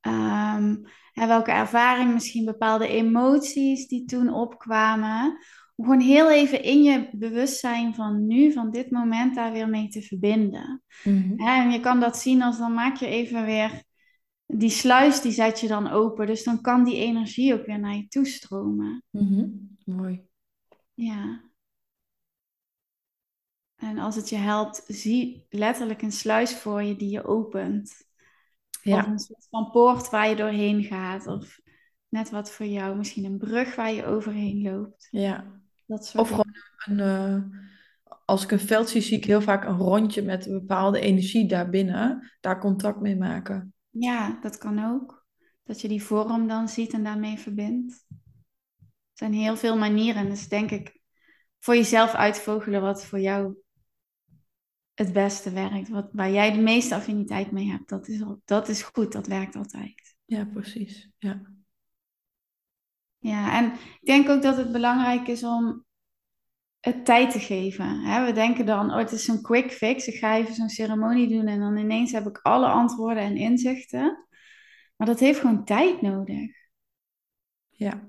Um, 0.00 0.82
en 1.12 1.28
welke 1.28 1.50
ervaring, 1.50 2.12
misschien 2.12 2.44
bepaalde 2.44 2.88
emoties 2.88 3.88
die 3.88 4.04
toen 4.04 4.32
opkwamen. 4.32 5.38
Om 5.76 5.84
gewoon 5.84 6.00
heel 6.00 6.30
even 6.30 6.62
in 6.62 6.82
je 6.82 7.08
bewustzijn 7.12 7.94
van 7.94 8.26
nu, 8.26 8.52
van 8.52 8.70
dit 8.70 8.90
moment, 8.90 9.34
daar 9.34 9.52
weer 9.52 9.68
mee 9.68 9.88
te 9.88 10.02
verbinden. 10.02 10.82
Mhm. 11.04 11.40
En 11.40 11.70
je 11.70 11.80
kan 11.80 12.00
dat 12.00 12.18
zien 12.18 12.42
als 12.42 12.58
dan 12.58 12.74
maak 12.74 12.96
je 12.96 13.06
even 13.06 13.44
weer 13.44 13.82
die 14.46 14.70
sluis, 14.70 15.20
die 15.20 15.32
zet 15.32 15.60
je 15.60 15.68
dan 15.68 15.88
open. 15.88 16.26
Dus 16.26 16.44
dan 16.44 16.60
kan 16.60 16.84
die 16.84 16.96
energie 16.96 17.54
ook 17.54 17.66
weer 17.66 17.80
naar 17.80 17.96
je 17.96 18.08
toe 18.08 18.26
stromen. 18.26 19.02
Mhm. 19.10 19.46
Mooi. 19.84 20.22
Ja. 20.94 21.43
En 23.84 23.98
als 23.98 24.16
het 24.16 24.28
je 24.28 24.36
helpt, 24.36 24.84
zie 24.86 25.46
letterlijk 25.48 26.02
een 26.02 26.12
sluis 26.12 26.56
voor 26.56 26.82
je 26.82 26.96
die 26.96 27.10
je 27.10 27.24
opent. 27.24 27.92
Ja. 28.82 28.98
Of 28.98 29.06
een 29.06 29.18
soort 29.18 29.46
van 29.50 29.70
poort 29.70 30.10
waar 30.10 30.28
je 30.28 30.36
doorheen 30.36 30.82
gaat. 30.82 31.26
Of 31.26 31.60
net 32.08 32.30
wat 32.30 32.50
voor 32.50 32.66
jou, 32.66 32.96
misschien 32.96 33.24
een 33.24 33.38
brug 33.38 33.74
waar 33.74 33.92
je 33.92 34.06
overheen 34.06 34.62
loopt. 34.62 35.08
Ja. 35.10 35.60
Dat 35.86 36.06
soort 36.06 36.22
of 36.22 36.28
gewoon 36.28 36.54
een, 36.86 36.98
uh, 36.98 37.42
als 38.24 38.44
ik 38.44 38.50
een 38.50 38.60
veld 38.60 38.88
zie, 38.88 39.00
zie 39.00 39.16
ik 39.16 39.24
heel 39.24 39.42
vaak 39.42 39.64
een 39.64 39.76
rondje 39.76 40.22
met 40.22 40.46
een 40.46 40.58
bepaalde 40.58 41.00
energie 41.00 41.48
daarbinnen. 41.48 42.32
Daar 42.40 42.60
contact 42.60 43.00
mee 43.00 43.16
maken. 43.16 43.74
Ja, 43.90 44.38
dat 44.40 44.58
kan 44.58 44.84
ook. 44.84 45.26
Dat 45.64 45.80
je 45.80 45.88
die 45.88 46.02
vorm 46.02 46.48
dan 46.48 46.68
ziet 46.68 46.92
en 46.92 47.04
daarmee 47.04 47.38
verbindt. 47.38 48.04
Er 48.88 49.20
zijn 49.20 49.32
heel 49.32 49.56
veel 49.56 49.76
manieren. 49.76 50.28
Dus 50.28 50.48
denk 50.48 50.70
ik, 50.70 51.00
voor 51.58 51.74
jezelf 51.74 52.14
uitvogelen 52.14 52.80
wat 52.80 53.04
voor 53.04 53.20
jou 53.20 53.62
het 54.94 55.12
beste 55.12 55.50
werkt. 55.50 55.88
Wat, 55.88 56.08
waar 56.12 56.30
jij 56.30 56.52
de 56.52 56.60
meeste 56.60 56.94
affiniteit 56.94 57.50
mee 57.50 57.70
hebt. 57.70 57.88
Dat 57.88 58.08
is, 58.08 58.24
dat 58.44 58.68
is 58.68 58.82
goed, 58.82 59.12
dat 59.12 59.26
werkt 59.26 59.56
altijd. 59.56 60.16
Ja, 60.24 60.44
precies. 60.44 61.10
Ja. 61.18 61.42
Ja, 63.18 63.58
en 63.58 63.72
ik 63.72 64.06
denk 64.06 64.28
ook 64.28 64.42
dat 64.42 64.56
het 64.56 64.72
belangrijk 64.72 65.28
is 65.28 65.44
om 65.44 65.84
het 66.80 67.04
tijd 67.04 67.30
te 67.30 67.40
geven. 67.40 68.24
We 68.24 68.32
denken 68.32 68.66
dan, 68.66 68.90
oh, 68.90 68.96
het 68.96 69.12
is 69.12 69.28
een 69.28 69.42
quick 69.42 69.72
fix. 69.72 70.06
Ik 70.06 70.14
ga 70.14 70.36
even 70.36 70.54
zo'n 70.54 70.68
ceremonie 70.68 71.28
doen 71.28 71.46
en 71.46 71.60
dan 71.60 71.76
ineens 71.76 72.12
heb 72.12 72.26
ik 72.26 72.38
alle 72.42 72.66
antwoorden 72.66 73.22
en 73.22 73.36
inzichten. 73.36 74.26
Maar 74.96 75.06
dat 75.06 75.20
heeft 75.20 75.40
gewoon 75.40 75.64
tijd 75.64 76.00
nodig. 76.02 76.50
Ja. 77.68 78.08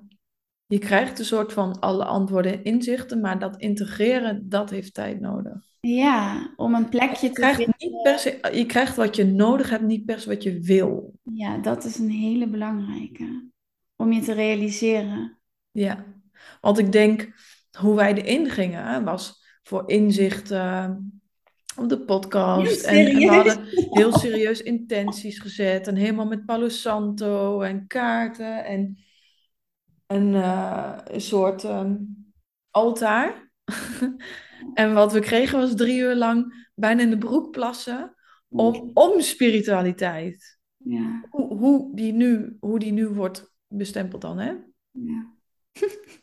Je 0.66 0.78
krijgt 0.78 1.20
een 1.20 1.26
soort 1.26 1.54
van 1.54 1.80
alle 1.80 2.06
antwoorden 2.06 2.52
en 2.52 2.64
inzichten, 2.64 3.22
maar 3.22 3.40
dat 3.40 3.58
integreren, 3.58 4.50
dat 4.50 4.70
heeft 4.70 4.94
tijd 4.94 5.20
nodig. 5.20 5.75
Ja, 5.88 6.54
om 6.56 6.74
een 6.74 6.90
plekje 6.90 7.30
te 7.30 7.54
vinden. 7.56 7.76
Niet 7.78 8.02
per 8.02 8.20
se, 8.20 8.40
je 8.52 8.66
krijgt 8.66 8.96
wat 8.96 9.16
je 9.16 9.26
nodig 9.26 9.70
hebt, 9.70 9.84
niet 9.84 10.06
per 10.06 10.20
se 10.20 10.30
wat 10.30 10.44
je 10.44 10.60
wil. 10.60 11.14
Ja, 11.24 11.58
dat 11.58 11.84
is 11.84 11.98
een 11.98 12.10
hele 12.10 12.48
belangrijke. 12.48 13.50
Om 13.96 14.12
je 14.12 14.22
te 14.22 14.34
realiseren. 14.34 15.40
Ja, 15.72 16.06
want 16.62 16.78
ik 16.78 16.92
denk, 16.92 17.34
hoe 17.80 17.96
wij 17.96 18.14
erin 18.14 18.50
gingen, 18.50 19.04
was 19.04 19.44
voor 19.64 19.90
inzicht 19.90 20.52
op 21.78 21.90
de 21.90 22.00
podcast. 22.06 22.84
En, 22.84 23.08
en, 23.08 23.16
we 23.16 23.26
hadden 23.26 23.66
heel 24.00 24.18
serieus 24.18 24.62
intenties 24.62 25.40
gezet. 25.40 25.88
En 25.88 25.96
helemaal 25.96 26.28
met 26.28 26.46
Palo 26.46 26.70
Santo 26.70 27.62
en 27.62 27.88
kaarten. 27.88 28.66
En, 28.66 28.98
en 30.06 30.34
uh, 30.34 30.98
een 31.04 31.22
soort 31.22 31.64
um, 31.64 32.16
altaar. 32.70 33.52
en 34.74 34.94
wat 34.94 35.14
we 35.14 35.20
kregen 35.20 35.60
was 35.60 35.76
drie 35.76 36.00
uur 36.00 36.16
lang 36.16 36.68
bijna 36.76 37.02
in 37.02 37.10
de 37.10 37.18
broek 37.18 37.52
plassen. 37.52 38.16
Om, 38.48 38.92
om 38.94 39.22
spiritualiteit. 39.22 40.60
Ja. 40.78 41.26
Hoe, 41.30 41.58
hoe, 41.58 41.96
die 41.96 42.14
nu, 42.14 42.58
hoe 42.60 42.80
die 42.80 42.92
nu 42.92 43.08
wordt 43.08 43.54
bestempeld 43.68 44.22
dan, 44.22 44.38
hè? 44.38 44.54
Ja. 44.92 45.34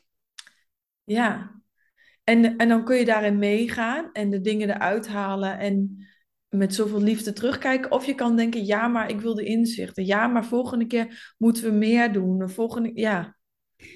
Ja. 1.04 1.60
En, 2.24 2.56
en 2.56 2.68
dan 2.68 2.84
kun 2.84 2.96
je 2.96 3.04
daarin 3.04 3.38
meegaan 3.38 4.12
en 4.12 4.30
de 4.30 4.40
dingen 4.40 4.70
eruit 4.70 5.08
halen 5.08 5.58
en 5.58 6.06
met 6.48 6.74
zoveel 6.74 7.00
liefde 7.00 7.32
terugkijken. 7.32 7.90
Of 7.90 8.06
je 8.06 8.14
kan 8.14 8.36
denken, 8.36 8.64
ja, 8.64 8.88
maar 8.88 9.10
ik 9.10 9.20
wil 9.20 9.34
de 9.34 9.44
inzichten. 9.44 10.04
Ja, 10.04 10.26
maar 10.26 10.44
volgende 10.44 10.86
keer 10.86 11.34
moeten 11.38 11.64
we 11.64 11.70
meer 11.70 12.12
doen. 12.12 12.50
Volgende, 12.50 12.90
ja. 12.94 13.36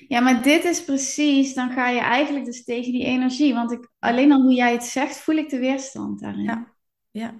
Ja, 0.08 0.20
maar 0.20 0.42
dit 0.42 0.64
is 0.64 0.84
precies, 0.84 1.54
dan 1.54 1.70
ga 1.70 1.88
je 1.88 2.00
eigenlijk 2.00 2.44
dus 2.44 2.64
tegen 2.64 2.92
die 2.92 3.04
energie. 3.04 3.54
Want 3.54 3.72
ik, 3.72 3.90
alleen 3.98 4.32
al 4.32 4.42
hoe 4.42 4.54
jij 4.54 4.72
het 4.72 4.84
zegt, 4.84 5.16
voel 5.16 5.36
ik 5.36 5.48
de 5.48 5.58
weerstand 5.58 6.20
daarin. 6.20 6.44
Ja, 6.44 6.74
ja. 7.10 7.34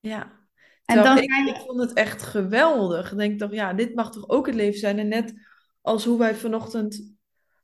Ja. 0.00 0.36
En 0.84 1.02
dan 1.02 1.18
ik, 1.18 1.22
je... 1.22 1.52
ik 1.54 1.62
vond 1.66 1.80
het 1.80 1.92
echt 1.92 2.22
geweldig. 2.22 3.12
Ik 3.12 3.18
denk 3.18 3.38
toch, 3.38 3.52
ja, 3.52 3.72
dit 3.72 3.94
mag 3.94 4.10
toch 4.10 4.28
ook 4.28 4.46
het 4.46 4.54
leven 4.54 4.78
zijn. 4.78 4.98
En 4.98 5.08
net 5.08 5.34
als 5.80 6.04
hoe 6.04 6.18
wij 6.18 6.34
vanochtend 6.34 7.16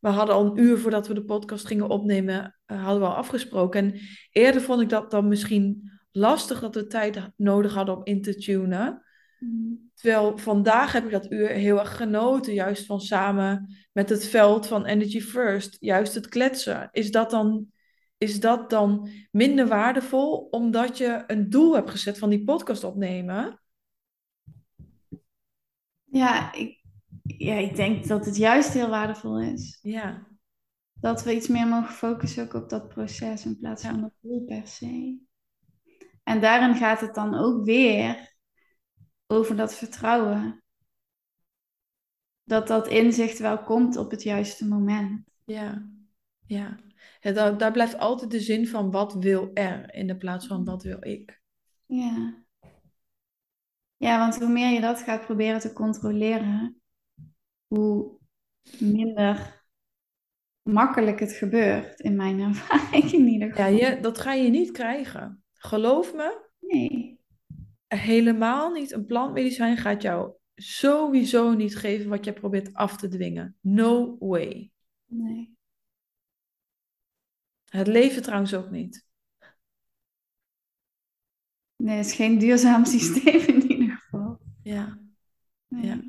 we 0.05 0.11
hadden 0.11 0.35
al 0.35 0.45
een 0.47 0.59
uur 0.59 0.79
voordat 0.79 1.07
we 1.07 1.15
de 1.15 1.25
podcast 1.25 1.67
gingen 1.67 1.89
opnemen, 1.89 2.57
uh, 2.67 2.85
hadden 2.85 3.03
we 3.03 3.09
al 3.09 3.15
afgesproken. 3.15 3.85
En 3.85 4.01
eerder 4.31 4.61
vond 4.61 4.81
ik 4.81 4.89
dat 4.89 5.11
dan 5.11 5.29
misschien 5.29 5.93
lastig 6.13 6.61
dat 6.61 6.75
we 6.75 6.87
tijd 6.87 7.31
nodig 7.37 7.75
hadden 7.75 7.97
om 7.97 8.05
in 8.05 8.23
te 8.23 8.35
tunen. 8.35 9.03
Mm. 9.39 9.91
Terwijl 9.95 10.39
vandaag 10.39 10.93
heb 10.93 11.05
ik 11.05 11.11
dat 11.11 11.31
uur 11.31 11.49
heel 11.49 11.79
erg 11.79 11.97
genoten, 11.97 12.55
juist 12.55 12.87
van 12.87 13.01
samen 13.01 13.75
met 13.93 14.09
het 14.09 14.27
veld 14.27 14.67
van 14.67 14.85
Energy 14.85 15.21
First, 15.21 15.77
juist 15.81 16.15
het 16.15 16.29
kletsen. 16.29 16.89
Is 16.93 17.11
dat 17.11 17.31
dan, 17.31 17.73
is 18.19 18.41
dat 18.41 18.71
dan 18.71 19.09
minder 19.31 19.67
waardevol 19.67 20.49
omdat 20.51 20.99
je 20.99 21.25
een 21.27 21.51
doel 21.51 21.75
hebt 21.75 21.91
gezet 21.91 22.19
van 22.19 22.31
die 22.31 22.45
podcast 22.45 22.85
opnemen? 22.85 23.61
Ja, 26.05 26.53
ik, 26.53 26.83
ja, 27.23 27.55
ik 27.55 27.77
denk 27.77 28.07
dat 28.07 28.25
het 28.25 28.37
juist 28.37 28.73
heel 28.73 28.89
waardevol 28.89 29.41
is. 29.41 29.79
Ja. 29.83 30.27
Dat 30.95 31.25
we 31.25 31.35
iets 31.35 31.49
meer 31.49 31.67
mogen 31.67 31.95
focussen 31.95 32.45
ook 32.45 32.55
op 32.55 32.69
dat 32.69 32.89
proces 32.89 33.45
in 33.45 33.59
plaats 33.59 33.83
van 33.83 34.01
dat 34.01 34.13
doel 34.21 34.45
per 34.45 34.67
se. 34.67 35.19
En 36.23 36.41
daarin 36.41 36.77
gaat 36.77 37.01
het 37.01 37.15
dan 37.15 37.35
ook 37.35 37.65
weer 37.65 38.34
over 39.27 39.57
dat 39.57 39.75
vertrouwen. 39.75 40.63
Dat 42.45 42.67
dat 42.67 42.89
inzicht 42.89 43.39
wel 43.39 43.63
komt 43.63 43.97
op 43.97 44.11
het 44.11 44.23
juiste 44.23 44.69
moment. 44.69 45.29
Ja, 45.45 45.89
ja. 46.47 46.79
ja 47.21 47.33
daar, 47.33 47.59
daar 47.59 47.73
blijft 47.73 47.99
altijd 47.99 48.31
de 48.31 48.41
zin 48.41 48.69
van 48.69 48.91
wat 48.91 49.15
wil 49.15 49.51
er 49.55 49.95
in 49.95 50.07
de 50.07 50.17
plaats 50.17 50.47
van 50.47 50.65
wat 50.65 50.83
wil 50.83 50.99
ik. 51.01 51.43
Ja. 51.87 52.43
Ja, 53.97 54.19
want 54.19 54.39
hoe 54.39 54.49
meer 54.49 54.71
je 54.71 54.81
dat 54.81 55.01
gaat 55.01 55.25
proberen 55.25 55.61
te 55.61 55.73
controleren, 55.73 56.81
hoe 57.67 58.19
minder 58.79 59.65
makkelijk 60.63 61.21
het 61.21 61.33
gebeurt, 61.33 62.01
in 62.01 62.17
mijn 62.17 62.41
ervaring 62.49 63.13
in 63.13 63.29
ieder 63.29 63.49
geval. 63.49 63.73
Ja, 63.73 63.89
je, 63.89 64.01
dat 64.01 64.19
ga 64.19 64.33
je 64.33 64.51
niet 64.51 64.71
krijgen. 64.71 65.45
Geloof 65.53 66.15
me. 66.15 66.49
Nee. 66.61 67.23
Helemaal 67.87 68.73
niet. 68.73 68.93
Een 68.93 69.07
plantmedicijn 69.07 69.77
gaat 69.77 70.03
jou 70.03 70.33
sowieso 70.55 71.53
niet 71.53 71.77
geven 71.77 72.09
wat 72.11 72.25
jij 72.25 72.33
probeert 72.33 72.75
af 72.75 72.97
te 72.97 73.09
dwingen. 73.09 73.57
No 73.61 74.17
way. 74.19 74.71
Nee. 75.05 75.57
Het 77.65 77.87
leven 77.87 78.23
trouwens 78.23 78.55
ook 78.55 78.71
niet. 78.71 79.07
Nee, 81.77 81.97
het 81.97 82.07
is 82.07 82.15
geen 82.15 82.39
duurzaam 82.39 82.85
systeem 82.97 83.41
in 83.41 83.71
ieder 83.71 83.97
geval. 83.97 84.39
Ja, 84.63 84.99
Nee. 85.69 85.87
ja. 85.87 86.03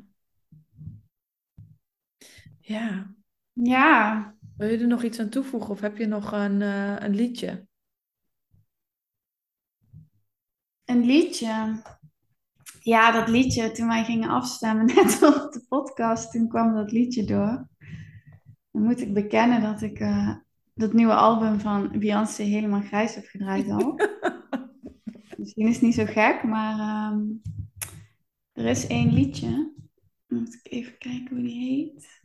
Ja. 2.60 3.14
Ja, 3.52 4.36
Wil 4.56 4.68
je 4.68 4.78
er 4.78 4.86
nog 4.86 5.02
iets 5.02 5.18
aan 5.18 5.28
toevoegen 5.28 5.70
of 5.70 5.80
heb 5.80 5.96
je 5.96 6.06
nog 6.06 6.32
een, 6.32 6.62
eh, 6.62 6.96
een 6.98 7.14
liedje? 7.14 7.66
Een 10.86 11.04
liedje. 11.04 11.82
Ja, 12.80 13.10
dat 13.12 13.28
liedje, 13.28 13.70
toen 13.70 13.88
wij 13.88 14.04
gingen 14.04 14.28
afstemmen, 14.28 14.86
net 14.94 15.22
op 15.22 15.52
de 15.52 15.64
podcast, 15.68 16.30
toen 16.30 16.48
kwam 16.48 16.74
dat 16.74 16.92
liedje 16.92 17.24
door. 17.24 17.68
Dan 18.70 18.82
moet 18.82 19.00
ik 19.00 19.14
bekennen 19.14 19.62
dat 19.62 19.82
ik 19.82 19.98
eh, 19.98 20.36
dat 20.74 20.92
nieuwe 20.92 21.14
album 21.14 21.60
van 21.60 21.98
Beyoncé 21.98 22.42
helemaal 22.42 22.80
grijs 22.80 23.14
heb 23.14 23.24
gedraaid 23.26 23.70
al. 23.70 23.94
Misschien 25.38 25.66
is 25.66 25.74
het 25.74 25.82
niet 25.82 25.94
zo 25.94 26.04
gek, 26.04 26.42
maar 26.42 26.78
ehm, 26.78 27.22
er 28.52 28.64
is 28.64 28.86
één 28.86 29.12
liedje. 29.12 29.74
Moet 30.26 30.54
ik 30.54 30.72
even 30.72 30.98
kijken 30.98 31.36
hoe 31.36 31.44
die 31.44 31.58
heet. 31.58 32.20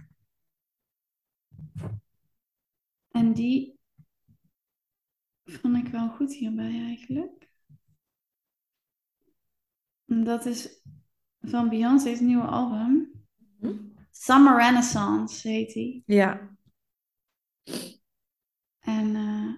En 3.12 3.34
die 3.34 3.80
vond 5.43 5.78
ik 5.78 5.88
wel 5.88 6.09
goed 6.09 6.34
hierbij 6.34 6.84
eigenlijk. 6.86 7.50
Dat 10.20 10.45
is 10.45 10.82
van 11.41 11.70
Beyoncé's 11.70 12.20
nieuwe 12.20 12.43
album. 12.45 13.12
Hm? 13.59 13.74
Summer 14.12 14.57
Renaissance 14.57 15.47
heet 15.47 15.74
die. 15.74 16.03
Ja, 16.05 16.49
En 18.80 19.16
eh, 19.16 19.53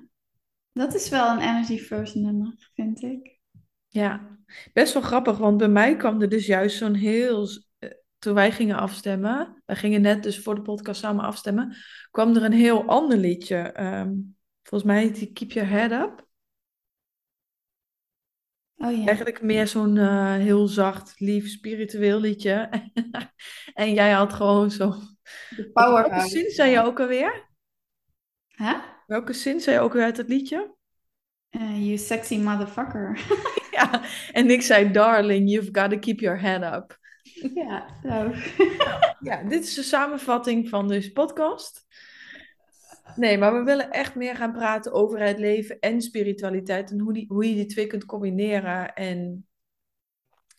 dat 0.71 0.93
is 0.93 1.09
wel 1.09 1.29
een 1.31 1.39
Energy 1.41 1.77
First 1.77 2.15
nummer, 2.15 2.69
vind 2.73 3.01
ik. 3.01 3.39
ja. 3.87 4.31
Best 4.73 4.93
wel 4.93 5.01
grappig, 5.01 5.37
want 5.37 5.57
bij 5.57 5.67
mij 5.67 5.95
kwam 5.95 6.21
er 6.21 6.29
dus 6.29 6.45
juist 6.45 6.77
zo'n 6.77 6.93
heel... 6.93 7.47
eh, 7.79 7.89
Toen 8.19 8.33
wij 8.33 8.51
gingen 8.51 8.77
afstemmen, 8.77 9.61
wij 9.65 9.75
gingen 9.75 10.01
net 10.01 10.23
dus 10.23 10.39
voor 10.39 10.55
de 10.55 10.61
podcast 10.61 10.99
samen 11.01 11.23
afstemmen, 11.25 11.75
kwam 12.11 12.35
er 12.35 12.43
een 12.43 12.51
heel 12.53 12.85
ander 12.85 13.17
liedje. 13.17 13.55
Ehm, 13.57 14.13
volgens 14.63 14.91
mij 14.91 15.01
heet 15.01 15.15
die 15.15 15.31
Keep 15.31 15.51
Your 15.51 15.69
Head 15.69 15.91
Up. 15.91 16.27
Oh 18.77 18.97
ja. 18.97 19.05
Eigenlijk 19.05 19.41
meer 19.41 19.67
zo'n 19.67 19.97
eh, 19.97 20.33
heel 20.33 20.67
zacht, 20.67 21.13
lief, 21.17 21.49
spiritueel 21.49 22.19
liedje. 22.19 22.69
En 23.73 23.93
jij 23.93 24.11
had 24.11 24.33
gewoon 24.33 24.71
zo... 24.71 24.89
De 24.89 25.55
Welke 25.55 25.71
Powerhouse. 25.73 26.27
zin 26.27 26.49
zei 26.49 26.71
je 26.71 26.81
ook 26.81 26.99
alweer? 26.99 27.49
Hè? 28.47 28.73
Welke 29.07 29.33
zin 29.33 29.59
zei 29.59 29.75
je 29.75 29.81
ook 29.81 29.93
weer 29.93 30.03
uit 30.03 30.17
het 30.17 30.27
liedje? 30.27 30.75
Eh, 31.49 31.85
you 31.85 31.97
sexy 31.97 32.37
motherfucker. 32.37 33.19
Ja, 33.73 34.01
en 34.31 34.49
ik 34.49 34.61
zei, 34.61 34.91
darling, 34.91 35.49
you've 35.49 35.69
got 35.71 35.89
to 35.89 35.99
keep 35.99 36.19
your 36.19 36.39
head 36.39 36.73
up. 36.73 36.97
ja, 37.53 37.87
zo. 38.03 38.31
Ja, 39.19 39.43
dit 39.43 39.63
is 39.63 39.73
de 39.73 39.83
samenvatting 39.83 40.69
van 40.69 40.87
deze 40.87 41.11
podcast. 41.11 41.85
Nee, 43.15 43.37
maar 43.37 43.53
we 43.53 43.63
willen 43.63 43.91
echt 43.91 44.15
meer 44.15 44.35
gaan 44.35 44.51
praten 44.53 44.93
over 44.93 45.19
het 45.19 45.39
leven 45.39 45.79
en 45.79 46.01
spiritualiteit 46.01 46.91
en 46.91 46.99
hoe, 46.99 47.13
die, 47.13 47.25
hoe 47.27 47.49
je 47.49 47.55
die 47.55 47.65
twee 47.65 47.87
kunt 47.87 48.05
combineren 48.05 48.93
en 48.93 49.47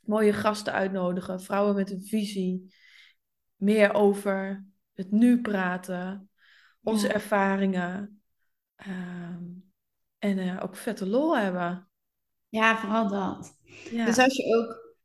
mooie 0.01 0.33
gasten 0.33 0.73
uitnodigen, 0.73 1.41
vrouwen 1.43 1.75
met 1.75 1.91
een 1.91 2.05
visie, 2.05 2.75
meer 3.57 3.95
over 3.95 4.65
het 4.95 5.11
nu 5.11 5.41
praten, 5.41 6.31
onze 6.83 7.07
Ja. 7.07 7.13
ervaringen 7.13 8.23
ehm, 8.77 9.43
en 10.19 10.39
eh, 10.39 10.63
ook 10.63 10.77
vette 10.77 11.07
lol 11.07 11.39
hebben. 11.39 11.89
Ja, 12.49 12.77
vooral 12.79 13.09
dat. 13.09 13.59
Ja. 13.91 14.05
Dus 14.05 14.19
als 14.19 14.37
je 14.37 14.57
ook 14.57 14.97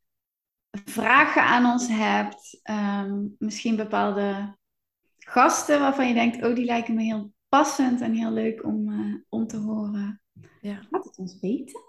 vragen 0.86 1.44
aan 1.44 1.66
ons 1.72 1.88
hebt, 1.88 2.60
ehm, 2.64 3.26
misschien 3.38 3.76
bepaalde 3.76 4.58
gasten 5.30 5.80
waarvan 5.80 6.08
je 6.08 6.14
denkt, 6.14 6.44
oh, 6.44 6.56
die 6.56 6.66
lijken 6.66 6.96
me 6.96 7.04
heel 7.04 7.34
passend 7.50 8.02
en 8.02 8.14
heel 8.14 8.32
leuk 8.32 8.66
om, 8.66 8.90
eh, 8.90 9.16
om 9.30 9.48
te 9.48 9.58
horen, 9.58 10.22
ja. 10.62 10.88
laat 10.90 11.04
het 11.04 11.18
ons 11.18 11.40
weten. 11.40 11.82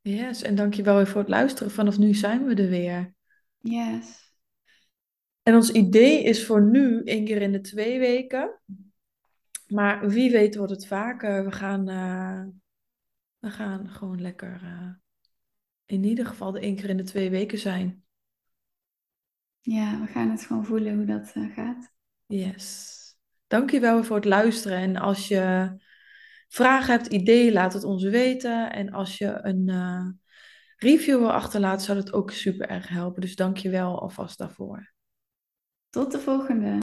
Yes, 0.00 0.42
en 0.42 0.54
dankjewel 0.54 0.96
weer 0.96 1.06
voor 1.06 1.20
het 1.20 1.30
luisteren. 1.30 1.72
Vanaf 1.72 1.98
nu 1.98 2.14
zijn 2.14 2.44
we 2.44 2.54
er 2.54 2.68
weer. 2.68 3.14
Yes. 3.58 4.32
En 5.42 5.54
ons 5.54 5.70
idee 5.70 6.22
is 6.22 6.46
voor 6.46 6.62
nu 6.62 7.02
één 7.02 7.24
keer 7.24 7.42
in 7.42 7.52
de 7.52 7.60
twee 7.60 7.98
weken. 7.98 8.60
Maar 9.66 10.08
wie 10.08 10.30
weet 10.30 10.56
wordt 10.56 10.72
het 10.72 10.86
vaker. 10.86 11.44
We 11.44 11.52
gaan, 11.52 11.88
eh, 11.88 12.44
we 13.38 13.50
gaan 13.50 13.88
gewoon 13.88 14.20
lekker 14.20 14.60
eh, 14.62 14.90
in 15.84 16.04
ieder 16.04 16.26
geval 16.26 16.52
de 16.52 16.60
één 16.60 16.76
keer 16.76 16.88
in 16.88 16.96
de 16.96 17.02
twee 17.02 17.30
weken 17.30 17.58
zijn. 17.58 18.04
Ja, 19.60 20.00
we 20.00 20.06
gaan 20.06 20.30
het 20.30 20.44
gewoon 20.44 20.64
voelen 20.64 20.96
hoe 20.96 21.04
dat 21.04 21.34
gaat. 21.54 21.93
Yes. 22.26 22.92
Dankjewel 23.46 24.04
voor 24.04 24.16
het 24.16 24.24
luisteren. 24.24 24.78
En 24.78 24.96
als 24.96 25.28
je 25.28 25.74
vragen 26.48 26.92
hebt, 26.92 27.06
ideeën, 27.06 27.52
laat 27.52 27.72
het 27.72 27.84
ons 27.84 28.02
weten. 28.02 28.72
En 28.72 28.92
als 28.92 29.18
je 29.18 29.38
een 29.42 29.68
eh, 29.68 30.08
review 30.76 31.18
wil 31.18 31.32
achterlaten, 31.32 31.84
zou 31.84 31.98
dat 31.98 32.12
ook 32.12 32.30
super 32.30 32.68
erg 32.68 32.88
helpen. 32.88 33.20
Dus 33.20 33.36
dankjewel 33.36 34.00
alvast 34.00 34.38
daarvoor. 34.38 34.92
Tot 35.90 36.12
de 36.12 36.20
volgende. 36.20 36.78